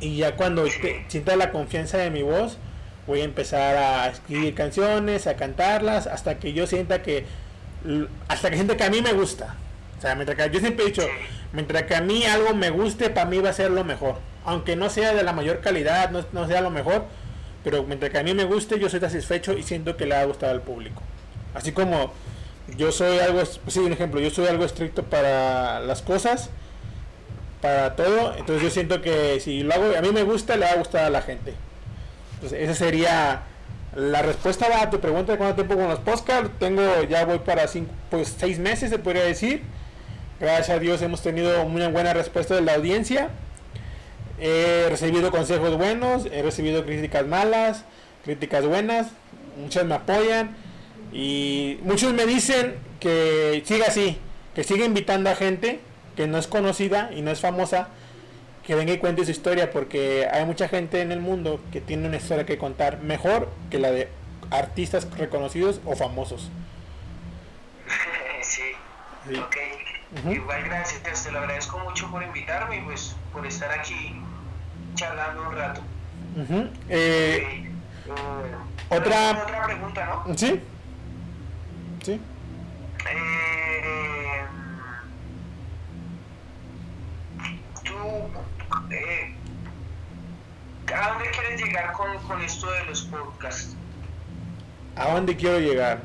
Y 0.00 0.16
ya 0.16 0.36
cuando 0.36 0.64
sienta 1.08 1.36
la 1.36 1.52
confianza 1.52 1.98
de 1.98 2.10
mi 2.10 2.22
voz, 2.22 2.56
voy 3.10 3.22
a 3.22 3.24
empezar 3.24 3.76
a 3.76 4.08
escribir 4.08 4.54
canciones, 4.54 5.26
a 5.26 5.34
cantarlas, 5.34 6.06
hasta 6.06 6.38
que 6.38 6.52
yo 6.52 6.68
sienta 6.68 7.02
que, 7.02 7.24
hasta 8.28 8.50
que 8.50 8.54
sienta 8.54 8.76
que 8.76 8.84
a 8.84 8.90
mí 8.90 9.02
me 9.02 9.12
gusta. 9.12 9.56
O 9.98 10.00
sea, 10.00 10.14
mientras 10.14 10.38
que 10.38 10.54
yo 10.54 10.60
siempre 10.60 10.84
he 10.84 10.88
dicho, 10.88 11.02
mientras 11.52 11.82
que 11.82 11.96
a 11.96 12.00
mí 12.00 12.24
algo 12.24 12.54
me 12.54 12.70
guste, 12.70 13.10
para 13.10 13.26
mí 13.26 13.38
va 13.38 13.50
a 13.50 13.52
ser 13.52 13.72
lo 13.72 13.82
mejor. 13.82 14.14
Aunque 14.44 14.76
no 14.76 14.88
sea 14.90 15.12
de 15.12 15.24
la 15.24 15.32
mayor 15.32 15.60
calidad, 15.60 16.10
no, 16.10 16.46
sea 16.46 16.60
lo 16.60 16.70
mejor, 16.70 17.04
pero 17.64 17.82
mientras 17.82 18.12
que 18.12 18.18
a 18.18 18.22
mí 18.22 18.32
me 18.32 18.44
guste, 18.44 18.78
yo 18.78 18.88
soy 18.88 19.00
satisfecho 19.00 19.54
y 19.54 19.64
siento 19.64 19.96
que 19.96 20.06
le 20.06 20.14
ha 20.14 20.24
gustado 20.24 20.52
al 20.52 20.62
público. 20.62 21.02
Así 21.52 21.72
como 21.72 22.12
yo 22.76 22.92
soy 22.92 23.18
algo, 23.18 23.38
pues 23.38 23.74
sí, 23.74 23.80
un 23.80 23.92
ejemplo, 23.92 24.20
yo 24.20 24.30
soy 24.30 24.46
algo 24.46 24.64
estricto 24.64 25.02
para 25.02 25.80
las 25.80 26.00
cosas, 26.00 26.48
para 27.60 27.96
todo, 27.96 28.36
entonces 28.38 28.62
yo 28.62 28.70
siento 28.70 29.02
que 29.02 29.40
si 29.40 29.64
lo 29.64 29.74
hago, 29.74 29.96
a 29.98 30.00
mí 30.00 30.12
me 30.12 30.22
gusta, 30.22 30.54
le 30.54 30.64
va 30.64 30.72
a 30.72 30.76
gustar 30.76 31.06
a 31.06 31.10
la 31.10 31.22
gente. 31.22 31.54
Entonces 32.40 32.58
esa 32.62 32.74
sería 32.74 33.42
la 33.94 34.22
respuesta 34.22 34.66
a 34.80 34.88
tu 34.88 34.98
pregunta 34.98 35.32
de 35.32 35.38
cuánto 35.38 35.56
tiempo 35.56 35.74
con 35.74 35.88
los 35.88 35.98
podcasts. 35.98 36.50
Tengo, 36.58 37.02
ya 37.04 37.26
voy 37.26 37.40
para 37.40 37.68
cinco, 37.68 37.92
pues 38.10 38.34
seis 38.38 38.58
meses 38.58 38.88
se 38.88 38.98
podría 38.98 39.24
decir. 39.24 39.62
Gracias 40.40 40.70
a 40.70 40.78
Dios 40.78 41.02
hemos 41.02 41.20
tenido 41.20 41.62
una 41.64 41.88
buena 41.88 42.14
respuesta 42.14 42.54
de 42.54 42.62
la 42.62 42.76
audiencia. 42.76 43.28
He 44.40 44.86
recibido 44.88 45.30
consejos 45.30 45.76
buenos, 45.76 46.24
he 46.32 46.40
recibido 46.40 46.86
críticas 46.86 47.26
malas, 47.26 47.84
críticas 48.24 48.64
buenas, 48.64 49.08
muchas 49.60 49.84
me 49.84 49.96
apoyan 49.96 50.56
y 51.12 51.78
muchos 51.82 52.14
me 52.14 52.24
dicen 52.24 52.76
que 53.00 53.62
siga 53.66 53.84
así, 53.88 54.16
que 54.54 54.64
siga 54.64 54.86
invitando 54.86 55.28
a 55.28 55.34
gente 55.34 55.80
que 56.16 56.26
no 56.26 56.38
es 56.38 56.46
conocida 56.46 57.10
y 57.14 57.20
no 57.20 57.32
es 57.32 57.40
famosa, 57.40 57.88
que 58.70 58.76
venga 58.76 58.92
y 58.92 58.98
cuente 58.98 59.24
su 59.24 59.32
historia, 59.32 59.72
porque 59.72 60.28
hay 60.32 60.44
mucha 60.44 60.68
gente 60.68 61.00
en 61.00 61.10
el 61.10 61.18
mundo 61.18 61.60
que 61.72 61.80
tiene 61.80 62.06
una 62.06 62.18
historia 62.18 62.46
que 62.46 62.56
contar 62.56 63.00
mejor 63.00 63.48
que 63.68 63.80
la 63.80 63.90
de 63.90 64.08
artistas 64.52 65.10
reconocidos 65.18 65.80
o 65.84 65.96
famosos. 65.96 66.52
Sí, 68.42 69.34
ok. 69.36 69.56
Igual 70.30 70.62
gracias, 70.62 71.24
te 71.24 71.32
lo 71.32 71.40
agradezco 71.40 71.80
mucho 71.80 72.08
por 72.12 72.22
invitarme 72.22 72.76
y 72.76 72.80
pues 72.82 73.16
por 73.32 73.44
estar 73.44 73.70
aquí 73.76 74.14
charlando 74.94 75.48
un 75.48 75.56
rato. 75.56 75.80
Eh, 76.88 77.68
eh, 77.68 77.70
otra... 78.88 79.42
otra 79.42 79.66
pregunta, 79.66 80.22
¿no? 80.26 80.38
Sí. 80.38 80.60
Sí. 82.02 82.20
Eh, 83.10 84.44
tú, 87.84 87.94
eh, 88.90 89.34
¿a 90.94 91.08
dónde 91.10 91.30
quieres 91.30 91.62
llegar 91.62 91.92
con, 91.92 92.16
con 92.26 92.40
esto 92.42 92.70
de 92.70 92.84
los 92.86 93.02
podcasts? 93.02 93.76
¿A 94.96 95.12
dónde 95.12 95.36
quiero 95.36 95.58
llegar? 95.58 96.02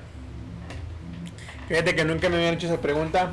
Fíjate 1.67 1.95
que 1.95 2.05
nunca 2.05 2.29
me 2.29 2.35
habían 2.35 2.53
hecho 2.53 2.67
esa 2.67 2.79
pregunta. 2.79 3.31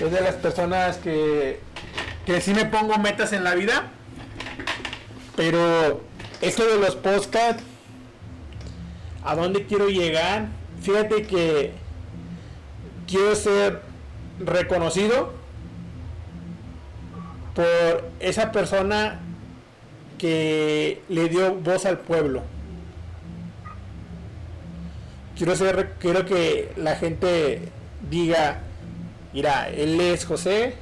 Es 0.00 0.10
de 0.10 0.20
las 0.20 0.34
personas 0.36 0.96
que, 0.98 1.60
que 2.26 2.40
sí 2.40 2.52
me 2.54 2.64
pongo 2.64 2.98
metas 2.98 3.32
en 3.32 3.44
la 3.44 3.54
vida. 3.54 3.90
Pero 5.36 6.02
esto 6.40 6.66
de 6.66 6.80
los 6.80 6.96
podcasts, 6.96 7.62
¿a 9.24 9.34
dónde 9.36 9.66
quiero 9.66 9.88
llegar? 9.88 10.48
fíjate 10.80 11.22
que 11.26 11.72
quiero 13.06 13.34
ser 13.34 13.82
reconocido 14.40 15.32
por 17.58 18.04
esa 18.20 18.52
persona 18.52 19.18
que 20.16 21.02
le 21.08 21.28
dio 21.28 21.56
voz 21.56 21.86
al 21.86 21.98
pueblo. 21.98 22.44
Quiero, 25.36 25.56
ser, 25.56 25.94
quiero 25.98 26.24
que 26.24 26.70
la 26.76 26.94
gente 26.94 27.62
diga, 28.08 28.60
mira, 29.32 29.68
él 29.70 30.00
es 30.00 30.24
José, 30.24 30.74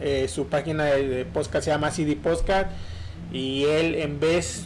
eh, 0.00 0.26
su 0.26 0.48
página 0.48 0.86
de, 0.86 1.24
de 1.24 1.62
se 1.62 1.70
llama 1.70 1.92
CD 1.92 2.16
Podcast 2.16 2.68
y 3.32 3.66
él 3.66 3.94
en 3.94 4.18
vez 4.18 4.64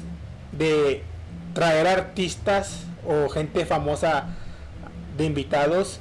de 0.52 1.02
traer 1.52 1.86
artistas 1.86 2.84
o 3.06 3.28
gente 3.28 3.66
famosa 3.66 4.28
de 5.18 5.26
invitados, 5.26 6.00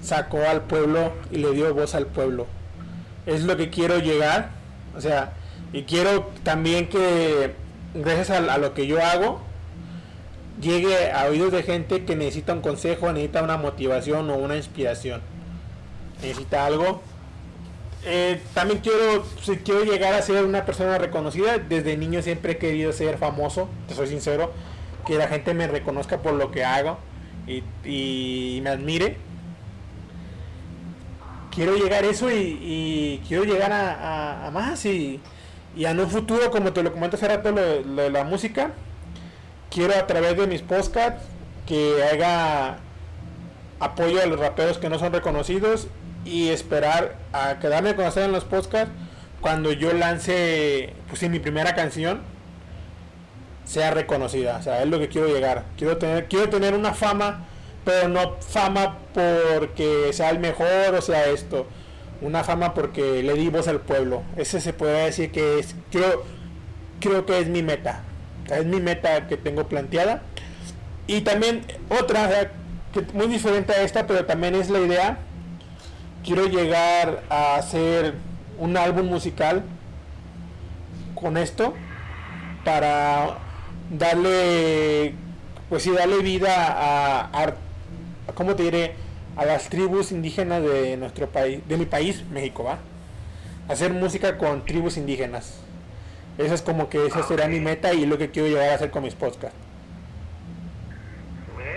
sacó 0.00 0.38
al 0.48 0.62
pueblo 0.62 1.14
y 1.32 1.38
le 1.38 1.50
dio 1.50 1.74
voz 1.74 1.96
al 1.96 2.06
pueblo. 2.06 2.46
Es 3.26 3.42
lo 3.42 3.56
que 3.56 3.70
quiero 3.70 3.98
llegar, 3.98 4.57
o 4.98 5.00
sea, 5.00 5.32
y 5.72 5.82
quiero 5.84 6.30
también 6.42 6.88
que 6.88 7.54
gracias 7.94 8.30
a, 8.30 8.58
lo 8.58 8.74
que 8.74 8.88
yo 8.88 9.02
hago, 9.02 9.40
llegue 10.60 11.12
a 11.12 11.26
oídos 11.26 11.52
de 11.52 11.62
gente 11.62 12.04
que 12.04 12.16
necesita 12.16 12.52
un 12.52 12.60
consejo, 12.60 13.12
necesita 13.12 13.44
una 13.44 13.56
motivación 13.56 14.28
o 14.28 14.36
una 14.36 14.56
inspiración. 14.56 15.20
Necesita 16.20 16.66
algo. 16.66 17.00
Eh, 18.04 18.40
también 18.54 18.80
quiero, 18.80 19.24
si 19.40 19.56
quiero 19.58 19.84
llegar 19.84 20.14
a 20.14 20.22
ser 20.22 20.44
una 20.44 20.64
persona 20.64 20.98
reconocida. 20.98 21.58
Desde 21.58 21.96
niño 21.96 22.20
siempre 22.22 22.52
he 22.52 22.58
querido 22.58 22.92
ser 22.92 23.18
famoso, 23.18 23.68
te 23.86 23.94
soy 23.94 24.08
sincero. 24.08 24.52
Que 25.06 25.14
la 25.14 25.28
gente 25.28 25.54
me 25.54 25.68
reconozca 25.68 26.18
por 26.18 26.34
lo 26.34 26.50
que 26.50 26.64
hago 26.64 26.98
y 27.46 28.60
me 28.62 28.70
admire. 28.70 29.27
Quiero 31.58 31.74
llegar 31.76 32.04
a 32.04 32.06
eso 32.06 32.30
y, 32.30 33.20
quiero 33.26 33.42
llegar 33.42 33.72
a, 33.72 33.92
a- 33.94 34.46
a 34.46 34.50
más 34.52 34.84
y, 34.84 35.20
y 35.76 35.86
en 35.86 35.98
un 35.98 36.08
futuro, 36.08 36.52
como 36.52 36.72
te 36.72 36.84
lo 36.84 36.92
comento 36.92 37.16
hace 37.16 37.26
rato, 37.26 37.50
lo, 37.50 37.82
de 37.82 38.10
la 38.10 38.22
música, 38.22 38.70
quiero 39.68 39.92
a 39.96 40.06
través 40.06 40.36
de 40.36 40.46
mis 40.46 40.62
podcasts 40.62 41.20
que 41.66 42.00
haga 42.12 42.78
apoyo 43.80 44.22
a 44.22 44.26
los 44.26 44.38
raperos 44.38 44.78
que 44.78 44.88
no 44.88 45.00
son 45.00 45.12
reconocidos 45.12 45.88
y 46.24 46.50
esperar 46.50 47.16
a 47.32 47.58
quedarme 47.58 47.90
a 47.90 47.96
conocer 47.96 48.22
en 48.22 48.30
los 48.30 48.44
podcasts 48.44 48.92
cuando 49.40 49.72
yo 49.72 49.92
lance 49.92 50.94
pues 51.08 51.18
sí, 51.18 51.28
mi 51.28 51.40
primera 51.40 51.74
canción 51.74 52.20
sea 53.64 53.90
reconocida. 53.90 54.58
O 54.58 54.62
sea 54.62 54.80
es 54.84 54.88
lo 54.88 55.00
que 55.00 55.08
quiero 55.08 55.26
llegar. 55.26 55.64
Quiero 55.76 55.96
tener 55.96 56.28
quiero 56.28 56.48
tener 56.48 56.74
una 56.74 56.94
fama 56.94 57.47
pero 57.88 58.06
no 58.08 58.36
fama 58.40 58.98
porque 59.14 60.10
sea 60.12 60.28
el 60.28 60.40
mejor 60.40 60.94
o 60.94 61.00
sea 61.00 61.24
esto. 61.28 61.66
Una 62.20 62.44
fama 62.44 62.74
porque 62.74 63.22
le 63.22 63.32
di 63.32 63.48
voz 63.48 63.66
al 63.66 63.80
pueblo. 63.80 64.22
Ese 64.36 64.60
se 64.60 64.74
podría 64.74 65.04
decir 65.06 65.30
que 65.32 65.58
es 65.58 65.74
creo 65.90 66.22
creo 67.00 67.24
que 67.24 67.38
es 67.38 67.48
mi 67.48 67.62
meta. 67.62 68.02
Es 68.50 68.66
mi 68.66 68.78
meta 68.78 69.26
que 69.26 69.38
tengo 69.38 69.68
planteada. 69.68 70.20
Y 71.06 71.22
también 71.22 71.64
otra 71.88 72.26
muy 73.14 73.26
diferente 73.28 73.72
a 73.72 73.80
esta 73.82 74.06
pero 74.06 74.26
también 74.26 74.54
es 74.54 74.68
la 74.68 74.80
idea. 74.80 75.18
Quiero 76.22 76.46
llegar 76.46 77.22
a 77.30 77.56
hacer 77.56 78.12
un 78.58 78.76
álbum 78.76 79.06
musical 79.06 79.62
con 81.14 81.38
esto 81.38 81.72
para 82.66 83.38
darle 83.90 85.14
pues 85.70 85.84
sí 85.84 85.90
darle 85.90 86.18
vida 86.18 86.66
a, 86.66 87.20
a- 87.32 87.54
cómo 88.34 88.54
te 88.56 88.64
diré 88.64 88.94
a 89.36 89.44
las 89.44 89.68
tribus 89.68 90.12
indígenas 90.12 90.62
de 90.62 90.96
nuestro 90.96 91.28
país 91.28 91.60
de 91.68 91.76
mi 91.76 91.86
país 91.86 92.24
México 92.30 92.64
va 92.64 92.78
hacer 93.68 93.92
música 93.92 94.38
con 94.38 94.64
tribus 94.64 94.96
indígenas. 94.96 95.60
Esa 96.38 96.54
es 96.54 96.62
como 96.62 96.88
que 96.88 97.06
esa 97.06 97.22
será 97.22 97.48
mi 97.48 97.60
meta 97.60 97.92
y 97.92 98.06
lo 98.06 98.16
que 98.16 98.30
quiero 98.30 98.48
llegar 98.48 98.70
a 98.70 98.74
hacer 98.74 98.90
con 98.90 99.02
mis 99.02 99.14
podcasts. 99.14 99.56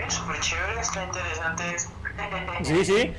Súper 0.08 0.40
chévere, 0.40 0.80
está 0.80 1.04
interesante 1.04 1.62
sí 2.62 2.84
sí. 2.84 3.12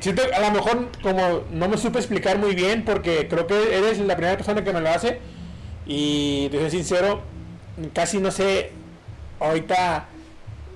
Siento, 0.00 0.22
a 0.34 0.40
lo 0.40 0.50
mejor 0.50 0.88
como 1.02 1.44
no 1.50 1.68
me 1.68 1.76
supe 1.78 1.98
explicar 1.98 2.38
muy 2.38 2.54
bien 2.54 2.84
porque 2.84 3.28
creo 3.28 3.46
que 3.46 3.76
eres 3.76 3.98
la 3.98 4.16
primera 4.16 4.36
persona 4.36 4.64
que 4.64 4.72
me 4.72 4.80
lo 4.80 4.90
hace 4.90 5.20
y 5.86 6.48
te 6.50 6.58
soy 6.58 6.70
sincero, 6.70 7.22
casi 7.94 8.18
no 8.18 8.30
sé, 8.30 8.72
ahorita 9.38 10.08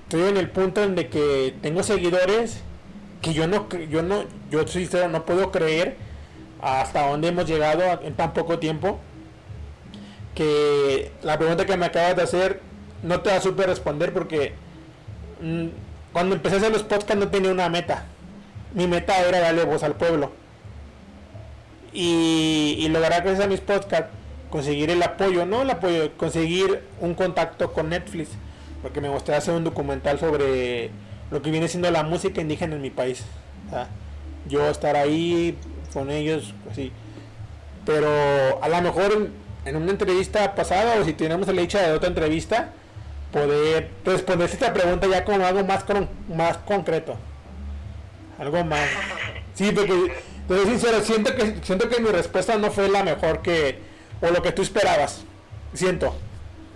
estoy 0.05 0.23
en 0.29 0.37
el 0.37 0.49
punto 0.49 0.83
en 0.83 0.95
que 0.95 1.53
tengo 1.61 1.83
seguidores 1.83 2.61
que 3.21 3.33
yo 3.33 3.47
no, 3.47 3.67
yo 3.89 4.01
no, 4.01 4.23
yo 4.49 4.67
sincero, 4.67 5.09
no 5.09 5.25
puedo 5.25 5.51
creer 5.51 5.97
hasta 6.61 7.07
dónde 7.09 7.27
hemos 7.27 7.45
llegado 7.45 8.01
en 8.03 8.13
tan 8.15 8.33
poco 8.33 8.59
tiempo 8.59 8.99
que 10.33 11.11
la 11.21 11.37
pregunta 11.37 11.65
que 11.65 11.77
me 11.77 11.85
acabas 11.85 12.15
de 12.15 12.23
hacer 12.23 12.61
no 13.03 13.21
te 13.21 13.29
la 13.29 13.41
supe 13.41 13.65
responder 13.65 14.13
porque 14.13 14.53
mm, 15.41 15.67
cuando 16.13 16.35
empecé 16.35 16.55
a 16.55 16.59
hacer 16.59 16.71
los 16.71 16.83
podcasts 16.83 17.17
no 17.17 17.29
tenía 17.29 17.51
una 17.51 17.69
meta 17.69 18.05
mi 18.75 18.87
meta 18.87 19.17
era 19.21 19.39
darle 19.39 19.63
voz 19.63 19.83
al 19.83 19.95
pueblo. 19.95 20.31
Y, 21.93 22.75
y 22.77 22.89
lograr 22.89 23.23
gracias 23.23 23.45
a 23.45 23.47
mis 23.47 23.61
podcasts 23.61 24.09
conseguir 24.49 24.89
el 24.89 25.01
apoyo, 25.01 25.45
no 25.45 25.61
el 25.61 25.69
apoyo, 25.69 26.11
conseguir 26.17 26.81
un 26.99 27.15
contacto 27.15 27.71
con 27.71 27.89
Netflix, 27.89 28.29
porque 28.85 29.01
me 29.01 29.09
gustaría 29.09 29.39
hacer 29.39 29.55
un 29.55 29.63
documental 29.63 30.19
sobre 30.19 30.91
lo 31.31 31.41
que 31.41 31.49
viene 31.49 31.67
siendo 31.67 31.89
la 31.89 32.03
música 32.03 32.39
indígena 32.39 32.75
en 32.75 32.83
mi 32.83 32.91
país. 32.91 33.23
Yo 34.47 34.69
estar 34.69 34.95
ahí 34.95 35.57
con 35.91 36.11
ellos, 36.11 36.53
así. 36.71 36.91
Pero 37.83 38.07
a 38.61 38.69
lo 38.69 38.81
mejor 38.83 39.31
en, 39.65 39.75
una 39.75 39.89
entrevista 39.89 40.53
pasada, 40.53 40.99
o 41.01 41.03
si 41.03 41.13
tenemos 41.13 41.47
la 41.47 41.59
dicha 41.59 41.81
de 41.81 41.93
otra 41.93 42.09
entrevista, 42.09 42.73
poder 43.31 43.89
responder 44.05 44.51
esta 44.51 44.71
pregunta 44.71 45.07
ya 45.07 45.25
con 45.25 45.41
algo 45.41 45.63
más, 45.63 45.83
con- 45.83 46.07
más 46.29 46.57
concreto. 46.57 47.15
Algo 48.37 48.63
más. 48.65 48.87
Sí, 49.55 49.71
porque 49.71 50.13
te 50.47 50.63
sincero, 50.63 51.01
siento 51.01 51.35
que, 51.35 51.55
siento 51.63 51.89
que 51.89 51.99
mi 52.03 52.09
respuesta 52.09 52.55
no 52.59 52.69
fue 52.69 52.87
la 52.87 53.01
mejor 53.01 53.41
que, 53.41 53.79
o 54.21 54.27
lo 54.29 54.43
que 54.43 54.51
tú 54.51 54.61
esperabas. 54.61 55.23
Siento. 55.73 56.15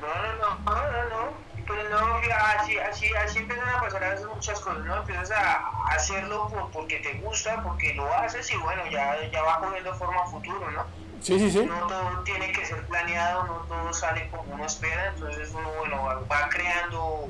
No, 0.01 0.07
no, 0.07 0.55
no, 0.65 0.73
no, 0.73 0.91
no, 0.91 1.09
no. 1.09 1.49
Pues 1.67 1.78
no, 1.89 2.15
así, 2.59 2.77
así, 2.77 3.13
así 3.15 3.39
empiezan 3.39 3.69
a 3.69 3.81
pasar 3.81 4.03
a 4.03 4.09
veces 4.09 4.27
muchas 4.27 4.59
cosas, 4.59 4.83
¿no? 4.85 4.97
Empiezas 4.97 5.31
a 5.31 5.71
hacerlo 5.89 6.47
por, 6.49 6.71
porque 6.71 6.99
te 6.99 7.13
gusta, 7.15 7.61
porque 7.63 7.93
lo 7.95 8.13
haces 8.13 8.49
y 8.51 8.57
bueno, 8.57 8.85
ya, 8.87 9.15
ya 9.31 9.41
va 9.41 9.59
cogiendo 9.59 9.93
forma 9.95 10.21
a 10.23 10.27
futuro, 10.27 10.71
¿no? 10.71 10.85
Sí, 11.21 11.37
sí, 11.37 11.51
sí. 11.51 11.65
No 11.65 11.87
todo 11.87 12.23
tiene 12.23 12.51
que 12.51 12.65
ser 12.65 12.85
planeado, 12.87 13.43
no 13.43 13.55
todo 13.67 13.93
sale 13.93 14.29
como 14.29 14.53
uno 14.53 14.65
espera, 14.65 15.07
entonces 15.13 15.51
uno, 15.53 15.69
bueno, 15.79 16.03
va, 16.03 16.15
va 16.21 16.49
creando, 16.49 17.27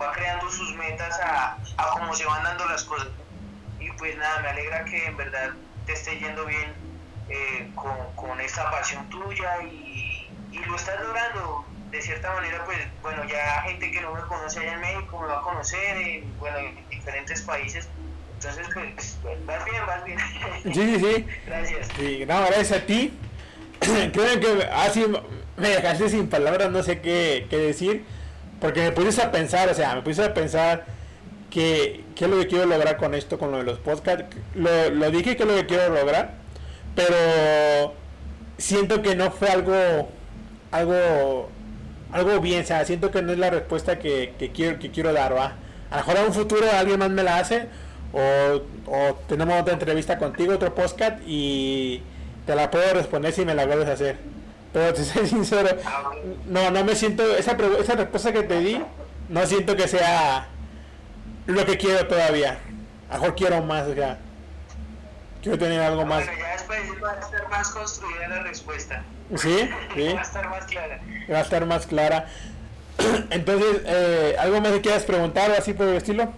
va 0.00 0.12
creando 0.12 0.50
sus 0.50 0.74
metas 0.74 1.18
a, 1.20 1.56
a 1.78 1.90
cómo 1.92 2.14
se 2.14 2.26
van 2.26 2.42
dando 2.44 2.66
las 2.66 2.84
cosas. 2.84 3.08
Y 3.80 3.90
pues 3.92 4.16
nada, 4.18 4.40
me 4.40 4.48
alegra 4.48 4.84
que 4.84 5.06
en 5.06 5.16
verdad 5.16 5.52
te 5.86 5.94
esté 5.94 6.18
yendo 6.18 6.44
bien 6.44 6.74
eh, 7.30 7.70
con, 7.74 7.96
con 8.14 8.40
esta 8.40 8.70
pasión 8.70 9.08
tuya 9.08 9.62
y, 9.62 10.30
y 10.50 10.58
lo 10.66 10.76
estás 10.76 11.00
logrando. 11.00 11.64
De 11.90 12.02
cierta 12.02 12.34
manera, 12.34 12.64
pues 12.64 12.78
bueno, 13.02 13.24
ya 13.24 13.62
gente 13.62 13.90
que 13.90 14.00
no 14.00 14.14
me 14.14 14.20
conoce 14.22 14.60
allá 14.60 14.74
en 14.74 14.80
México 14.80 15.20
me 15.20 15.26
va 15.28 15.38
a 15.38 15.42
conocer, 15.42 15.96
en, 15.96 16.38
bueno, 16.38 16.58
en 16.58 16.88
diferentes 16.90 17.42
países. 17.42 17.88
Entonces, 18.34 18.66
pues, 18.72 19.18
pues, 19.22 19.46
vas 19.46 19.64
bien, 19.64 19.86
vas 19.86 20.04
bien. 20.04 20.18
Sí, 20.64 20.72
sí, 20.72 20.98
sí. 21.00 21.26
Gracias. 21.46 21.88
Sí, 21.96 22.24
no, 22.26 22.40
gracias 22.40 22.72
a 22.72 22.86
ti. 22.86 23.12
Creo 24.12 24.40
que 24.40 24.64
así 24.72 25.06
me 25.56 25.68
dejaste 25.68 26.08
sin 26.08 26.28
palabras, 26.28 26.70
no 26.70 26.82
sé 26.82 27.00
qué, 27.00 27.46
qué 27.48 27.56
decir. 27.56 28.04
Porque 28.60 28.80
me 28.80 28.92
pusiste 28.92 29.22
a 29.22 29.30
pensar, 29.30 29.68
o 29.68 29.74
sea, 29.74 29.94
me 29.94 30.02
pusiste 30.02 30.24
a 30.24 30.34
pensar 30.34 30.84
que, 31.50 32.04
qué 32.14 32.24
es 32.24 32.30
lo 32.30 32.38
que 32.38 32.48
quiero 32.48 32.66
lograr 32.66 32.96
con 32.96 33.14
esto, 33.14 33.38
con 33.38 33.50
lo 33.50 33.58
de 33.58 33.64
los 33.64 33.78
podcasts. 33.78 34.36
Lo, 34.54 34.90
lo 34.90 35.10
dije 35.10 35.36
que 35.36 35.42
es 35.44 35.48
lo 35.48 35.54
que 35.54 35.66
quiero 35.66 35.94
lograr, 35.94 36.34
pero 36.94 37.94
siento 38.58 39.02
que 39.02 39.14
no 39.14 39.30
fue 39.30 39.48
algo, 39.48 40.08
algo, 40.70 41.50
algo 42.12 42.40
bien, 42.40 42.62
o 42.62 42.66
sea, 42.66 42.84
siento 42.84 43.10
que 43.10 43.22
no 43.22 43.32
es 43.32 43.38
la 43.38 43.50
respuesta 43.50 43.98
que, 43.98 44.34
que 44.38 44.50
quiero, 44.50 44.78
que 44.78 44.90
quiero 44.90 45.12
dar, 45.12 45.36
¿va? 45.36 45.54
A 45.90 45.96
lo 45.96 45.96
mejor 45.96 46.16
en 46.16 46.26
un 46.26 46.34
futuro 46.34 46.66
alguien 46.72 46.98
más 46.98 47.10
me 47.10 47.22
la 47.22 47.38
hace, 47.38 47.66
o, 48.12 48.62
o 48.86 49.14
tenemos 49.28 49.60
otra 49.60 49.74
entrevista 49.74 50.18
contigo, 50.18 50.54
otro 50.54 50.74
podcast, 50.74 51.20
y 51.26 52.02
te 52.46 52.54
la 52.54 52.70
puedo 52.70 52.94
responder 52.94 53.32
si 53.32 53.44
me 53.44 53.54
la 53.54 53.66
vuelves 53.66 53.88
a 53.88 53.92
hacer. 53.92 54.16
Pero 54.72 54.94
te 54.94 55.04
soy 55.04 55.26
sincero, 55.26 55.76
no, 56.46 56.70
no 56.70 56.84
me 56.84 56.94
siento, 56.94 57.36
esa, 57.36 57.56
esa 57.78 57.94
respuesta 57.94 58.32
que 58.32 58.42
te 58.42 58.60
di, 58.60 58.82
no 59.28 59.46
siento 59.46 59.76
que 59.76 59.88
sea 59.88 60.48
lo 61.46 61.64
que 61.66 61.76
quiero 61.76 62.06
todavía. 62.06 62.58
A 63.10 63.14
lo 63.14 63.20
mejor 63.20 63.36
quiero 63.36 63.62
más, 63.62 63.86
o 63.86 63.94
sea, 63.94 64.18
quiero 65.42 65.58
tener 65.58 65.80
algo 65.80 66.04
más. 66.04 66.24
Ya 66.26 66.52
después 66.52 66.80
va 67.02 67.12
a 67.12 67.20
estar 67.20 67.48
más 67.48 67.70
construida 67.70 68.28
la 68.28 68.42
respuesta. 68.42 69.02
¿Sí? 69.36 69.70
¿Sí? 69.94 70.12
Va 70.14 70.20
a 70.20 70.22
estar 70.22 70.48
más 70.48 70.64
clara. 70.64 71.00
Va 71.30 71.38
a 71.38 71.40
estar 71.42 71.66
más 71.66 71.86
clara. 71.86 72.28
Entonces, 73.30 73.82
eh, 73.86 74.36
¿algo 74.38 74.60
más 74.60 74.72
que 74.72 74.80
quieras 74.80 75.04
preguntar 75.04 75.50
o 75.50 75.54
así 75.54 75.72
por 75.74 75.86
el 75.88 75.96
estilo? 75.96 76.32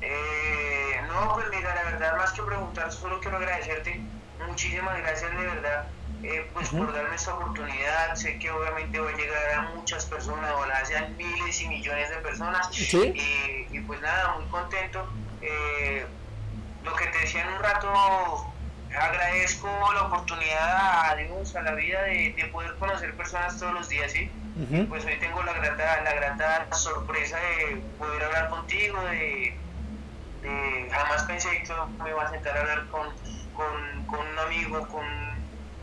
Eh, 0.00 1.00
no, 1.08 1.34
pues 1.34 1.46
mira, 1.50 1.74
la 1.74 1.82
verdad, 1.90 2.16
más 2.16 2.32
que 2.32 2.42
preguntar, 2.42 2.90
solo 2.92 3.20
quiero 3.20 3.36
agradecerte. 3.36 4.00
Muchísimas 4.48 4.98
gracias, 4.98 5.30
de 5.30 5.36
verdad. 5.46 5.84
eh, 6.22 6.48
pues 6.54 6.70
por 6.70 6.92
darme 6.92 7.14
esta 7.16 7.34
oportunidad. 7.34 8.14
Sé 8.14 8.38
que 8.38 8.50
obviamente 8.50 8.98
va 8.98 9.10
a 9.10 9.12
llegar 9.16 9.50
a 9.52 9.62
muchas 9.74 10.06
personas, 10.06 10.50
ojalá 10.56 10.84
sean 10.84 11.14
miles 11.16 11.60
y 11.60 11.68
millones 11.68 12.08
de 12.10 12.16
personas. 12.16 12.68
Sí. 12.72 13.12
Y, 13.14 13.76
y 13.76 13.80
pues 13.82 14.00
nada, 14.00 14.36
muy 14.38 14.46
contento. 14.48 15.06
Eh, 15.42 16.06
lo 16.82 16.94
que 16.96 17.06
te 17.06 17.18
decía 17.18 17.42
en 17.42 17.48
un 17.48 17.62
rato, 17.62 18.53
agradezco 18.96 19.68
la 19.94 20.02
oportunidad 20.02 21.10
a 21.10 21.16
Dios, 21.16 21.54
a 21.56 21.62
la 21.62 21.72
vida 21.72 22.02
de, 22.02 22.32
de 22.36 22.44
poder 22.46 22.74
conocer 22.76 23.14
personas 23.14 23.58
todos 23.58 23.72
los 23.74 23.88
días, 23.88 24.10
¿sí? 24.12 24.30
Pues 24.88 25.04
hoy 25.04 25.16
tengo 25.18 25.42
la 25.42 25.52
grata, 25.54 26.00
la 26.02 26.12
grata 26.14 26.72
sorpresa 26.72 27.36
de 27.38 27.76
poder 27.98 28.22
hablar 28.24 28.48
contigo, 28.50 29.00
de, 29.06 29.56
de- 30.42 30.88
jamás 30.92 31.22
pensé 31.24 31.48
que 31.62 31.72
me 32.02 32.10
iba 32.10 32.22
a 32.22 32.30
sentar 32.30 32.56
a 32.56 32.60
hablar 32.60 32.86
con, 32.88 33.08
con, 33.54 34.06
con 34.06 34.20
un 34.26 34.38
amigo, 34.38 34.86
con, 34.88 35.04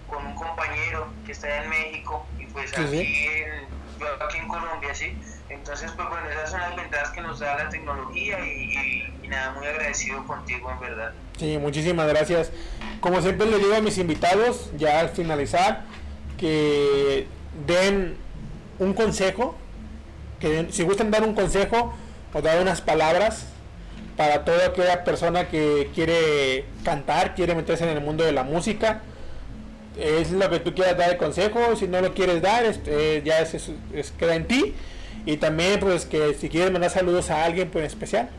con 0.07 0.25
un 0.25 0.35
compañero 0.35 1.11
que 1.25 1.31
está 1.33 1.63
en 1.63 1.69
México 1.69 2.25
y 2.37 2.45
pues 2.47 2.71
aquí 2.99 3.27
en, 3.27 3.80
aquí 4.19 4.37
en 4.37 4.47
Colombia, 4.47 4.93
¿sí? 4.93 5.17
Entonces, 5.49 5.91
pues 5.95 6.07
bueno, 6.09 6.29
esas 6.29 6.51
son 6.51 6.61
las 6.61 6.75
ventajas 6.75 7.09
que 7.11 7.21
nos 7.21 7.39
da 7.39 7.55
la 7.55 7.69
tecnología 7.69 8.39
y, 8.39 9.27
nada, 9.27 9.51
muy 9.53 9.67
agradecido 9.67 10.25
contigo 10.25 10.71
en 10.71 10.79
verdad. 10.79 11.13
Sí, 11.37 11.57
muchísimas 11.57 12.07
gracias. 12.07 12.51
Como 12.99 13.21
siempre 13.21 13.47
le 13.47 13.57
digo 13.57 13.75
a 13.75 13.81
mis 13.81 13.97
invitados, 13.97 14.71
ya 14.77 14.99
al 14.99 15.09
finalizar, 15.09 15.83
que 16.37 17.27
den 17.67 18.17
un 18.79 18.93
consejo, 18.93 19.55
que 20.39 20.67
si 20.71 20.83
gustan 20.83 21.11
dar 21.11 21.23
un 21.23 21.35
consejo 21.35 21.93
o 22.33 22.41
dar 22.41 22.61
unas 22.61 22.81
palabras 22.81 23.47
para 24.17 24.45
toda 24.45 24.67
aquella 24.67 25.03
persona 25.03 25.47
que 25.47 25.89
quiere 25.93 26.65
cantar, 26.83 27.35
quiere 27.35 27.55
meterse 27.55 27.83
en 27.83 27.97
el 27.97 28.03
mundo 28.03 28.23
de 28.23 28.31
la 28.31 28.43
música. 28.43 29.01
Es 29.97 30.31
lo 30.31 30.49
que 30.49 30.59
tú 30.59 30.73
quieras 30.73 30.97
dar 30.97 31.09
de 31.09 31.17
consejo, 31.17 31.75
si 31.75 31.87
no 31.87 31.99
lo 32.01 32.13
quieres 32.13 32.41
dar, 32.41 32.63
este, 32.65 33.21
ya 33.23 33.39
es, 33.39 33.53
es- 33.53 33.71
es- 33.93 34.11
queda 34.11 34.35
en 34.35 34.47
ti. 34.47 34.73
Y 35.25 35.37
también 35.37 35.79
pues 35.79 36.05
que 36.05 36.33
si 36.33 36.49
quieres 36.49 36.71
mandar 36.71 36.89
saludos 36.89 37.29
a 37.29 37.43
alguien 37.43 37.69
pues, 37.69 37.83
en 37.83 37.87
especial. 37.87 38.29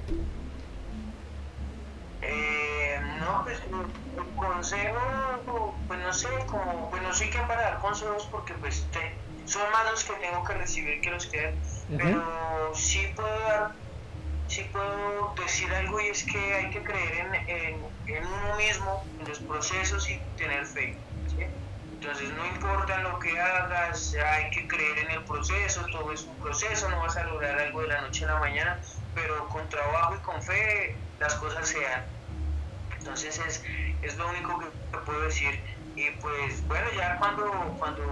Eh, 2.22 2.98
no, 3.20 3.42
pues 3.44 3.58
el 3.60 4.34
consejo, 4.36 5.74
pues 5.88 6.00
no 6.00 6.12
sé, 6.12 6.28
como, 6.46 6.90
pues 6.90 7.02
no 7.02 7.14
soy 7.14 7.28
quien 7.30 7.46
para 7.46 7.62
dar 7.62 7.78
consejos 7.80 8.28
porque 8.30 8.54
pues 8.54 8.84
te- 8.92 9.14
son 9.50 9.62
más 9.72 9.90
los 9.90 10.04
que 10.04 10.12
tengo 10.14 10.44
que 10.44 10.54
recibir 10.54 11.00
que 11.00 11.10
los 11.10 11.26
que 11.26 11.42
dar, 11.42 11.52
pero 11.98 12.74
sí 12.74 13.00
puedo 13.14 13.28
dar, 13.40 13.72
sí 14.48 14.64
puedo 14.72 15.34
decir 15.42 15.72
algo 15.74 16.00
y 16.00 16.06
es 16.08 16.22
que 16.24 16.38
hay 16.54 16.70
que 16.70 16.82
creer 16.82 17.26
en, 17.26 17.34
en, 17.34 17.74
en 18.06 18.24
uno 18.26 18.56
mismo, 18.56 19.04
en 19.20 19.28
los 19.28 19.38
procesos 19.40 20.08
y 20.10 20.20
tener 20.36 20.64
fe. 20.66 20.96
Entonces 22.02 22.30
no 22.30 22.44
importa 22.44 22.98
lo 22.98 23.16
que 23.20 23.38
hagas, 23.38 24.16
hay 24.16 24.50
que 24.50 24.66
creer 24.66 24.98
en 24.98 25.10
el 25.12 25.24
proceso, 25.24 25.86
todo 25.92 26.12
es 26.12 26.24
un 26.24 26.36
proceso, 26.40 26.90
no 26.90 26.98
vas 26.98 27.16
a 27.16 27.22
lograr 27.22 27.56
algo 27.60 27.80
de 27.82 27.86
la 27.86 28.00
noche 28.00 28.24
a 28.24 28.32
la 28.34 28.40
mañana, 28.40 28.80
pero 29.14 29.48
con 29.50 29.68
trabajo 29.68 30.16
y 30.16 30.18
con 30.18 30.42
fe 30.42 30.96
las 31.20 31.32
cosas 31.36 31.68
se 31.68 31.80
dan. 31.80 32.04
Entonces 32.98 33.38
es, 33.46 33.62
es 34.02 34.16
lo 34.16 34.28
único 34.30 34.58
que 34.58 34.98
puedo 35.06 35.20
decir. 35.20 35.62
Y 35.94 36.10
pues 36.20 36.66
bueno, 36.66 36.88
ya 36.96 37.18
cuando, 37.18 37.76
cuando 37.78 38.02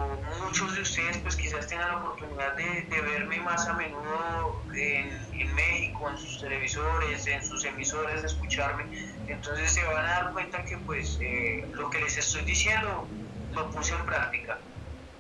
muchos 0.45 0.73
de 0.77 0.83
ustedes 0.83 1.19
pues 1.19 1.35
quizás 1.35 1.67
tengan 1.67 1.89
la 1.89 1.97
oportunidad 1.97 2.55
de, 2.55 2.83
de 2.83 3.01
verme 3.01 3.41
más 3.41 3.67
a 3.67 3.73
menudo 3.73 4.67
en, 4.73 5.11
en 5.33 5.55
México, 5.57 6.09
en 6.09 6.17
sus 6.17 6.41
televisores, 6.41 7.27
en 7.27 7.45
sus 7.45 7.65
emisoras, 7.65 8.23
escucharme, 8.23 8.87
entonces 9.27 9.73
se 9.73 9.83
van 9.83 10.05
a 10.05 10.11
dar 10.11 10.33
cuenta 10.33 10.65
que 10.65 10.79
pues 10.79 11.19
eh, 11.21 11.69
lo 11.73 11.91
que 11.91 11.99
les 11.99 12.17
estoy 12.19 12.43
diciendo 12.43 13.09
lo 13.53 13.71
puse 13.71 13.95
en 13.95 14.05
práctica. 14.07 14.59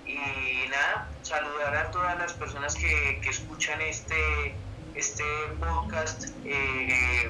Y 0.07 0.16
nada, 0.68 1.09
saludar 1.22 1.76
a 1.76 1.91
todas 1.91 2.18
las 2.18 2.33
personas 2.33 2.74
que, 2.74 3.20
que 3.22 3.31
escuchan 3.31 3.81
este, 3.81 4.55
este 4.95 5.24
podcast. 5.59 6.26
eh, 6.45 7.28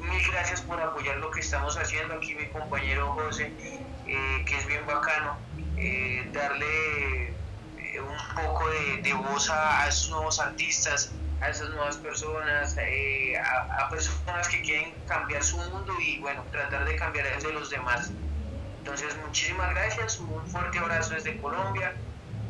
mil 0.00 0.22
gracias 0.30 0.60
por 0.62 0.80
apoyar 0.80 1.16
lo 1.18 1.30
que 1.30 1.40
estamos 1.40 1.76
haciendo 1.76 2.14
aquí 2.14 2.34
mi 2.34 2.46
compañero 2.48 3.12
José, 3.12 3.52
eh, 4.06 4.44
que 4.46 4.56
es 4.56 4.66
bien 4.66 4.84
bacano, 4.86 5.36
eh, 5.76 6.28
darle 6.32 7.34
un 8.00 8.34
poco 8.34 8.64
de, 9.02 9.12
voz 9.14 9.50
a, 9.50 9.88
esos 9.88 10.10
nuevos 10.10 10.38
artistas, 10.38 11.10
a 11.40 11.48
esas 11.48 11.70
nuevas 11.70 11.96
personas, 11.96 12.76
a, 12.78 13.84
a 13.84 13.88
personas 13.88 14.48
que 14.48 14.62
quieren 14.62 14.94
cambiar 15.06 15.42
su 15.42 15.56
mundo 15.56 15.92
y 16.00 16.18
bueno, 16.20 16.44
tratar 16.52 16.84
de 16.84 16.94
cambiar 16.94 17.26
el 17.26 17.42
de 17.42 17.52
los 17.52 17.70
demás. 17.70 18.12
Entonces, 18.88 19.18
muchísimas 19.22 19.68
gracias, 19.74 20.18
un 20.18 20.50
fuerte 20.50 20.78
abrazo 20.78 21.12
desde 21.12 21.36
Colombia, 21.36 21.92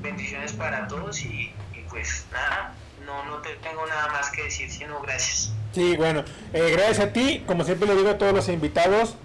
bendiciones 0.00 0.52
para 0.52 0.86
todos 0.86 1.20
y, 1.24 1.52
pues 1.90 2.26
nada, 2.30 2.74
no, 3.04 3.24
no 3.24 3.38
te 3.38 3.56
tengo 3.56 3.84
nada 3.88 4.06
más 4.12 4.30
que 4.30 4.44
decir, 4.44 4.70
sino 4.70 5.00
gracias. 5.00 5.52
Sí, 5.72 5.96
bueno, 5.96 6.22
eh, 6.52 6.70
gracias 6.76 7.00
a 7.00 7.12
ti, 7.12 7.42
como 7.44 7.64
siempre 7.64 7.88
le 7.88 7.96
digo 7.96 8.10
a 8.10 8.18
todos 8.18 8.32
los 8.32 8.48
invitados, 8.48 9.16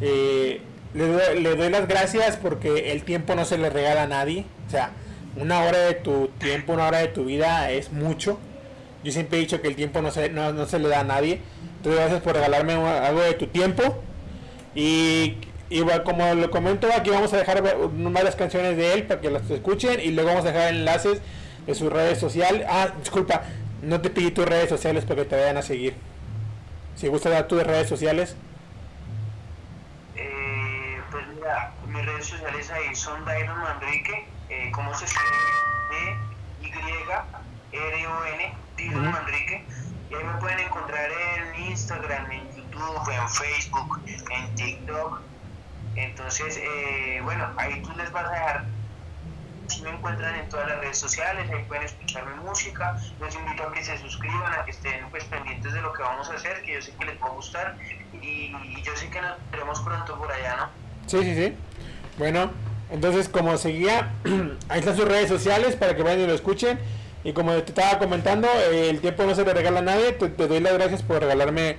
eh, 0.00 0.62
le, 0.94 1.08
doy, 1.08 1.40
le 1.40 1.56
doy 1.56 1.68
las 1.68 1.88
gracias 1.88 2.36
porque 2.36 2.92
el 2.92 3.02
tiempo 3.02 3.34
no 3.34 3.44
se 3.44 3.58
le 3.58 3.68
regala 3.68 4.04
a 4.04 4.06
nadie, 4.06 4.46
o 4.68 4.70
sea, 4.70 4.92
una 5.34 5.64
hora 5.64 5.78
de 5.78 5.94
tu 5.94 6.28
tiempo, 6.38 6.74
una 6.74 6.86
hora 6.86 6.98
de 6.98 7.08
tu 7.08 7.24
vida 7.24 7.72
es 7.72 7.90
mucho. 7.90 8.38
Yo 9.02 9.10
siempre 9.10 9.38
he 9.38 9.40
dicho 9.40 9.60
que 9.60 9.66
el 9.66 9.74
tiempo 9.74 10.00
no 10.00 10.12
se, 10.12 10.28
no, 10.28 10.52
no 10.52 10.66
se 10.66 10.78
le 10.78 10.88
da 10.88 11.00
a 11.00 11.04
nadie. 11.04 11.40
Entonces, 11.78 12.00
gracias 12.00 12.22
por 12.22 12.34
regalarme 12.34 12.74
algo 12.74 13.20
de 13.20 13.34
tu 13.34 13.48
tiempo. 13.48 14.00
Y, 14.76 15.38
y 15.78 15.80
bueno, 15.82 16.04
como 16.04 16.34
lo 16.34 16.50
comento, 16.50 16.88
aquí 16.94 17.10
vamos 17.10 17.32
a 17.32 17.36
dejar 17.38 17.64
va- 17.64 17.74
varias 18.10 18.36
canciones 18.36 18.76
de 18.76 18.92
él 18.94 19.04
para 19.06 19.20
que 19.20 19.30
las 19.30 19.48
escuchen 19.50 20.00
y 20.00 20.10
luego 20.12 20.30
vamos 20.30 20.44
a 20.44 20.52
dejar 20.52 20.68
enlaces 20.74 21.20
de 21.66 21.74
sus 21.74 21.92
redes 21.92 22.18
sociales. 22.18 22.66
Ah, 22.68 22.88
disculpa, 22.98 23.42
no 23.82 24.00
te 24.00 24.10
pedí 24.10 24.30
tus 24.30 24.46
redes 24.46 24.68
sociales 24.68 25.04
para 25.04 25.22
que 25.22 25.28
te 25.30 25.36
vayan 25.36 25.56
a 25.56 25.62
seguir. 25.62 25.94
Si 26.96 27.08
gusta 27.08 27.30
dar 27.30 27.48
tus 27.48 27.62
redes 27.64 27.88
sociales. 27.88 28.36
Eh, 30.16 31.00
pues 31.10 31.26
mira, 31.34 31.72
mis 31.88 32.04
redes 32.04 32.26
sociales 32.26 32.70
ahí 32.70 32.94
son 32.94 33.24
Dairon 33.24 33.58
Manrique, 33.58 34.26
eh, 34.50 34.70
¿cómo 34.74 34.94
se 34.94 35.04
escribe? 35.06 35.30
D-Y-R-O-N, 36.60 38.54
Dairon. 38.76 39.10
Manrique. 39.10 39.64
Y 40.10 40.14
ahí 40.14 40.24
me 40.24 40.34
pueden 40.40 40.60
encontrar 40.60 41.08
en 41.10 41.64
Instagram, 41.70 42.30
en 42.30 42.46
YouTube, 42.54 43.08
en 43.10 43.28
Facebook, 43.30 44.00
en 44.06 44.54
TikTok. 44.54 45.20
Entonces, 45.96 46.58
eh, 46.58 47.20
bueno, 47.22 47.48
ahí 47.56 47.82
tú 47.82 47.92
les 47.96 48.10
vas 48.12 48.26
a 48.26 48.30
dejar 48.30 48.64
si 49.72 49.82
me 49.82 49.90
encuentran 49.90 50.34
en 50.34 50.48
todas 50.48 50.68
las 50.68 50.80
redes 50.80 50.98
sociales, 50.98 51.50
ahí 51.50 51.64
pueden 51.64 51.84
escuchar 51.84 52.26
mi 52.26 52.42
música, 52.44 52.96
los 53.20 53.34
invito 53.34 53.62
a 53.62 53.72
que 53.72 53.84
se 53.84 53.96
suscriban, 53.98 54.52
a 54.52 54.64
que 54.64 54.70
estén 54.72 55.08
pues 55.10 55.24
pendientes 55.24 55.72
de 55.72 55.80
lo 55.80 55.92
que 55.92 56.02
vamos 56.02 56.28
a 56.30 56.34
hacer, 56.34 56.62
que 56.62 56.74
yo 56.74 56.82
sé 56.82 56.92
que 56.98 57.06
les 57.06 57.20
va 57.20 57.26
a 57.26 57.30
gustar 57.30 57.76
y, 58.20 58.52
yo 58.82 58.96
sé 58.96 59.08
que 59.08 59.20
nos 59.20 59.36
veremos 59.50 59.80
pronto 59.80 60.18
por 60.18 60.30
allá, 60.30 60.56
¿no? 60.56 60.68
Sí, 61.06 61.22
sí, 61.22 61.34
sí. 61.34 61.54
Bueno, 62.18 62.50
entonces 62.90 63.28
como 63.28 63.56
seguía, 63.56 64.12
ahí 64.68 64.80
están 64.80 64.96
sus 64.96 65.08
redes 65.08 65.28
sociales 65.28 65.76
para 65.76 65.96
que 65.96 66.02
vayan 66.02 66.20
y 66.20 66.26
lo 66.26 66.34
escuchen. 66.34 66.78
Y 67.24 67.32
como 67.32 67.52
te 67.52 67.70
estaba 67.70 67.98
comentando, 67.98 68.48
eh, 68.48 68.90
el 68.90 69.00
tiempo 69.00 69.22
no 69.24 69.34
se 69.34 69.44
le 69.44 69.54
regala 69.54 69.78
a 69.78 69.82
nadie. 69.82 70.12
Te 70.12 70.48
doy 70.48 70.58
las 70.58 70.72
gracias 70.72 71.02
por 71.02 71.20
regalarme 71.20 71.76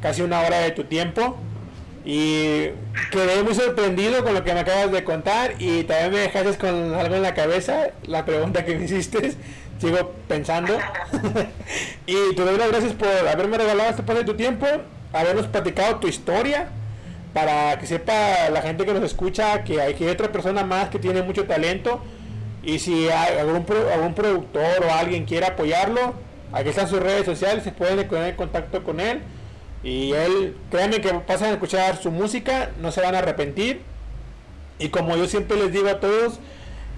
casi 0.00 0.22
una 0.22 0.40
hora 0.40 0.58
de 0.58 0.70
tu 0.70 0.84
tiempo. 0.84 1.36
Y 2.08 2.70
quedé 3.10 3.42
muy 3.42 3.52
sorprendido 3.52 4.22
con 4.22 4.32
lo 4.32 4.44
que 4.44 4.54
me 4.54 4.60
acabas 4.60 4.92
de 4.92 5.02
contar. 5.02 5.54
Y 5.58 5.82
también 5.82 6.12
me 6.12 6.18
dejaste 6.20 6.56
con 6.56 6.94
algo 6.94 7.16
en 7.16 7.22
la 7.22 7.34
cabeza, 7.34 7.88
la 8.06 8.24
pregunta 8.24 8.64
que 8.64 8.76
me 8.76 8.84
hiciste. 8.84 9.34
Sigo 9.80 10.12
pensando. 10.28 10.78
y 12.06 12.34
te 12.36 12.42
doy 12.44 12.56
las 12.56 12.68
gracias 12.68 12.92
por 12.92 13.08
haberme 13.08 13.58
regalado 13.58 13.90
este 13.90 14.02
espacio 14.02 14.22
de 14.22 14.26
tu 14.26 14.36
tiempo, 14.36 14.66
habernos 15.12 15.48
platicado 15.48 15.96
tu 15.96 16.06
historia 16.06 16.68
para 17.34 17.78
que 17.78 17.86
sepa 17.86 18.48
la 18.50 18.62
gente 18.62 18.86
que 18.86 18.94
nos 18.94 19.02
escucha 19.02 19.64
que 19.64 19.82
hay, 19.82 19.94
que 19.94 20.04
hay 20.04 20.10
otra 20.10 20.32
persona 20.32 20.64
más 20.64 20.88
que 20.88 20.98
tiene 20.98 21.20
mucho 21.22 21.44
talento 21.44 22.00
y 22.62 22.78
si 22.78 23.10
hay 23.10 23.36
algún, 23.36 23.66
algún 23.92 24.14
productor 24.14 24.86
o 24.88 24.90
alguien 24.94 25.26
quiere 25.26 25.44
apoyarlo, 25.44 26.14
aquí 26.52 26.70
están 26.70 26.88
sus 26.88 27.00
redes 27.00 27.26
sociales, 27.26 27.62
se 27.62 27.72
pueden 27.72 28.08
poner 28.08 28.30
en 28.30 28.36
contacto 28.36 28.82
con 28.82 29.00
él 29.00 29.20
y 29.82 30.12
él, 30.12 30.56
créanme 30.70 31.00
que 31.00 31.12
pasan 31.14 31.50
a 31.50 31.52
escuchar 31.52 31.96
su 32.02 32.10
música, 32.10 32.70
no 32.80 32.90
se 32.92 33.00
van 33.00 33.14
a 33.14 33.18
arrepentir 33.18 33.80
y 34.78 34.88
como 34.88 35.16
yo 35.16 35.26
siempre 35.26 35.56
les 35.56 35.72
digo 35.72 35.88
a 35.88 36.00
todos, 36.00 36.38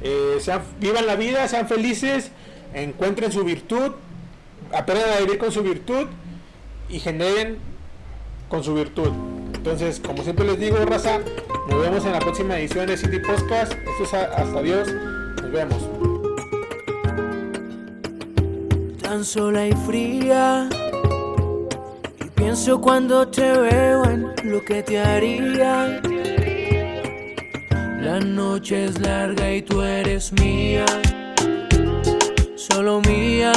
eh, 0.02 0.38
sean, 0.40 0.62
vivan 0.80 1.06
la 1.06 1.16
vida, 1.16 1.46
sean 1.48 1.68
felices, 1.68 2.30
encuentren 2.74 3.30
su 3.32 3.44
virtud, 3.44 3.92
aprendan 4.72 5.10
a 5.10 5.20
vivir 5.20 5.38
con 5.38 5.52
su 5.52 5.62
virtud 5.62 6.06
y 6.88 6.98
generen 7.00 7.58
con 8.48 8.64
su 8.64 8.74
virtud. 8.74 9.10
Entonces, 9.54 10.00
como 10.00 10.22
siempre 10.22 10.46
les 10.46 10.58
digo, 10.58 10.76
raza, 10.84 11.18
nos 11.68 11.80
vemos 11.80 12.04
en 12.04 12.12
la 12.12 12.20
próxima 12.20 12.58
edición 12.58 12.86
de 12.86 12.96
City 12.96 13.18
Podcast. 13.18 13.72
Esto 13.72 14.04
es 14.04 14.14
hasta 14.14 14.62
Dios. 14.62 14.88
Nos 15.42 15.52
vemos. 15.52 15.82
tan 19.08 19.24
sola 19.24 19.66
y 19.66 19.72
fría. 19.72 20.68
Pienso 22.38 22.80
cuando 22.80 23.26
te 23.26 23.52
veo 23.52 24.04
en 24.04 24.32
lo 24.44 24.64
que 24.64 24.80
te 24.84 25.00
haría. 25.00 26.00
La 28.00 28.20
noche 28.20 28.84
es 28.84 29.00
larga 29.00 29.52
y 29.52 29.60
tú 29.62 29.82
eres 29.82 30.32
mía, 30.34 30.86
solo 32.54 33.00
mía. 33.00 33.52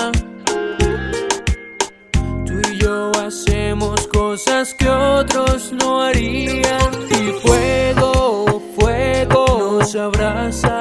Tú 2.45 2.53
y 2.71 2.77
yo 2.79 3.11
hacemos 3.23 4.07
cosas 4.07 4.73
que 4.73 4.89
otros 4.89 5.71
no 5.73 6.01
harían. 6.01 6.91
Y 7.11 7.31
fuego, 7.43 8.61
fuego 8.79 9.77
nos 9.79 9.95
abraza. 9.95 10.79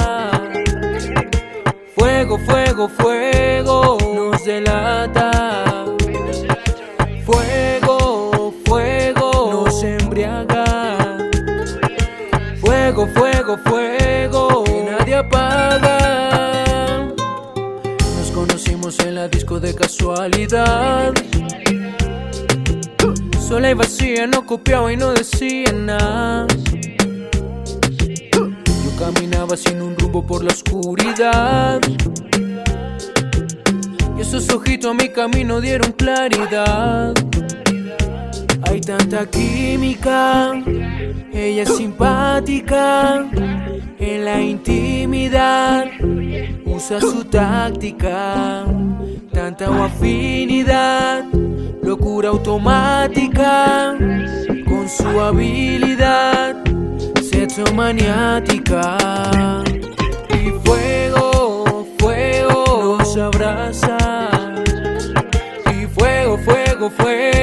Fuego, 1.95 2.39
fuego, 2.39 2.89
fuego 2.89 3.99
nos 4.15 4.43
delata. 4.45 5.40
Casualidad. 20.01 21.13
Sola 23.39 23.71
y 23.71 23.75
vacía, 23.75 24.27
no 24.27 24.47
copiaba 24.47 24.93
y 24.93 24.97
no 24.97 25.13
decía 25.13 25.73
nada. 25.73 26.47
Yo 28.33 28.97
caminaba 28.99 29.57
sin 29.57 29.83
un 29.83 29.97
rumbo 29.97 30.27
por 30.27 30.43
la 30.43 30.53
oscuridad. 30.53 31.81
Y 34.17 34.21
esos 34.21 34.49
ojitos 34.51 34.93
a 34.93 34.95
mi 34.95 35.11
camino 35.11 35.61
dieron 35.61 35.93
claridad. 35.93 37.15
Hay 38.63 38.81
tanta 38.81 39.27
química, 39.27 40.53
ella 41.33 41.63
es 41.65 41.77
simpática 41.77 43.27
en 43.99 44.25
la 44.25 44.41
intimidad. 44.41 45.87
Usa 46.65 47.01
su 47.01 47.25
táctica, 47.25 48.65
tanta 49.33 49.85
afinidad, 49.85 51.25
locura 51.83 52.31
automática 52.31 53.97
con 54.67 54.89
su 54.89 55.21
habilidad, 55.21 56.57
sexo 57.23 57.65
maniática. 57.75 58.97
Y 60.31 60.51
fuego, 60.65 61.87
fuego 61.99 62.97
nos 62.99 63.17
abraza. 63.17 63.99
Y 65.73 65.87
fuego, 65.87 66.39
fuego, 66.39 66.91
fuego 66.91 67.40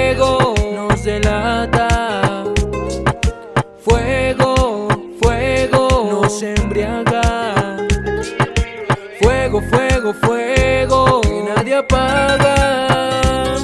apaga. 11.88 13.58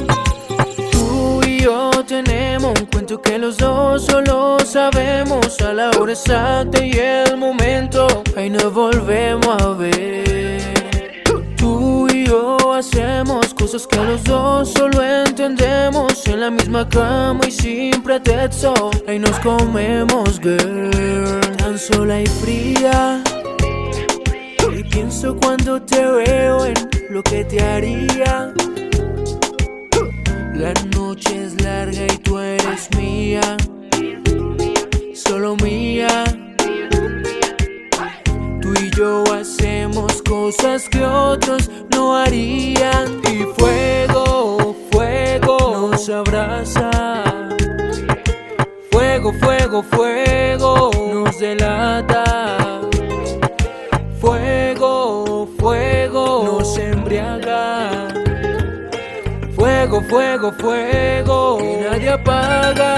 Tú 0.91 1.41
y 1.45 1.61
yo 1.61 1.91
tenemos 2.05 2.79
un 2.79 2.85
cuento 2.87 3.21
que 3.21 3.37
los 3.37 3.57
dos 3.57 4.05
solo 4.05 4.57
sabemos 4.59 5.59
a 5.61 5.73
la 5.73 5.91
hora 5.91 6.13
exacta 6.13 6.83
y 6.83 6.91
el 6.91 7.37
momento. 7.37 8.23
Ahí 8.35 8.49
nos 8.49 8.73
volvemos 8.73 9.61
a 9.61 9.69
ver. 9.69 11.23
Tú 11.57 12.07
y 12.09 12.25
yo 12.27 12.73
hacemos 12.73 13.53
cosas 13.53 13.87
que 13.87 13.97
los 13.97 14.23
dos 14.23 14.73
solo 14.73 15.01
entendemos 15.01 16.25
en 16.27 16.41
la 16.41 16.49
misma 16.49 16.87
cama 16.87 17.41
y 17.47 17.51
sin 17.51 18.01
pretexto. 18.03 18.91
Ahí 19.07 19.19
nos 19.19 19.37
comemos, 19.39 20.39
girl, 20.39 21.39
tan 21.57 21.77
sola 21.77 22.21
y 22.21 22.27
fría. 22.27 23.21
Y 24.75 24.83
pienso 24.83 25.35
cuando 25.35 25.81
te 25.81 26.05
veo 26.05 26.65
en 26.65 26.92
lo 27.13 27.21
que 27.21 27.45
te 27.45 27.61
haría. 27.61 28.51
La 30.55 30.73
noche 30.95 31.43
es 31.45 31.61
larga 31.61 32.05
y 32.11 32.17
tú 32.17 32.39
eres 32.39 32.89
mía, 32.97 33.55
solo 35.13 35.55
mía. 35.57 36.23
Tú 38.61 38.73
y 38.73 38.89
yo 38.97 39.23
hacemos 39.31 40.23
cosas 40.23 40.89
que 40.89 41.03
otros 41.03 41.69
no 41.91 42.15
harían. 42.17 43.21
Y 43.31 43.43
fuego, 43.59 44.75
fuego 44.91 45.89
nos 45.91 46.09
abraza. 46.09 46.89
Fuego, 48.91 49.33
fuego, 49.33 49.83
fuego 49.83 50.91
nos 51.13 51.39
delata. 51.39 52.81
Fuego, 54.19 55.47
fuego 55.59 56.62
fuego, 60.01 60.51
fuego, 60.51 60.51
fuego 60.51 61.57
que 61.57 61.77
nadie 61.89 62.09
apaga. 62.09 62.93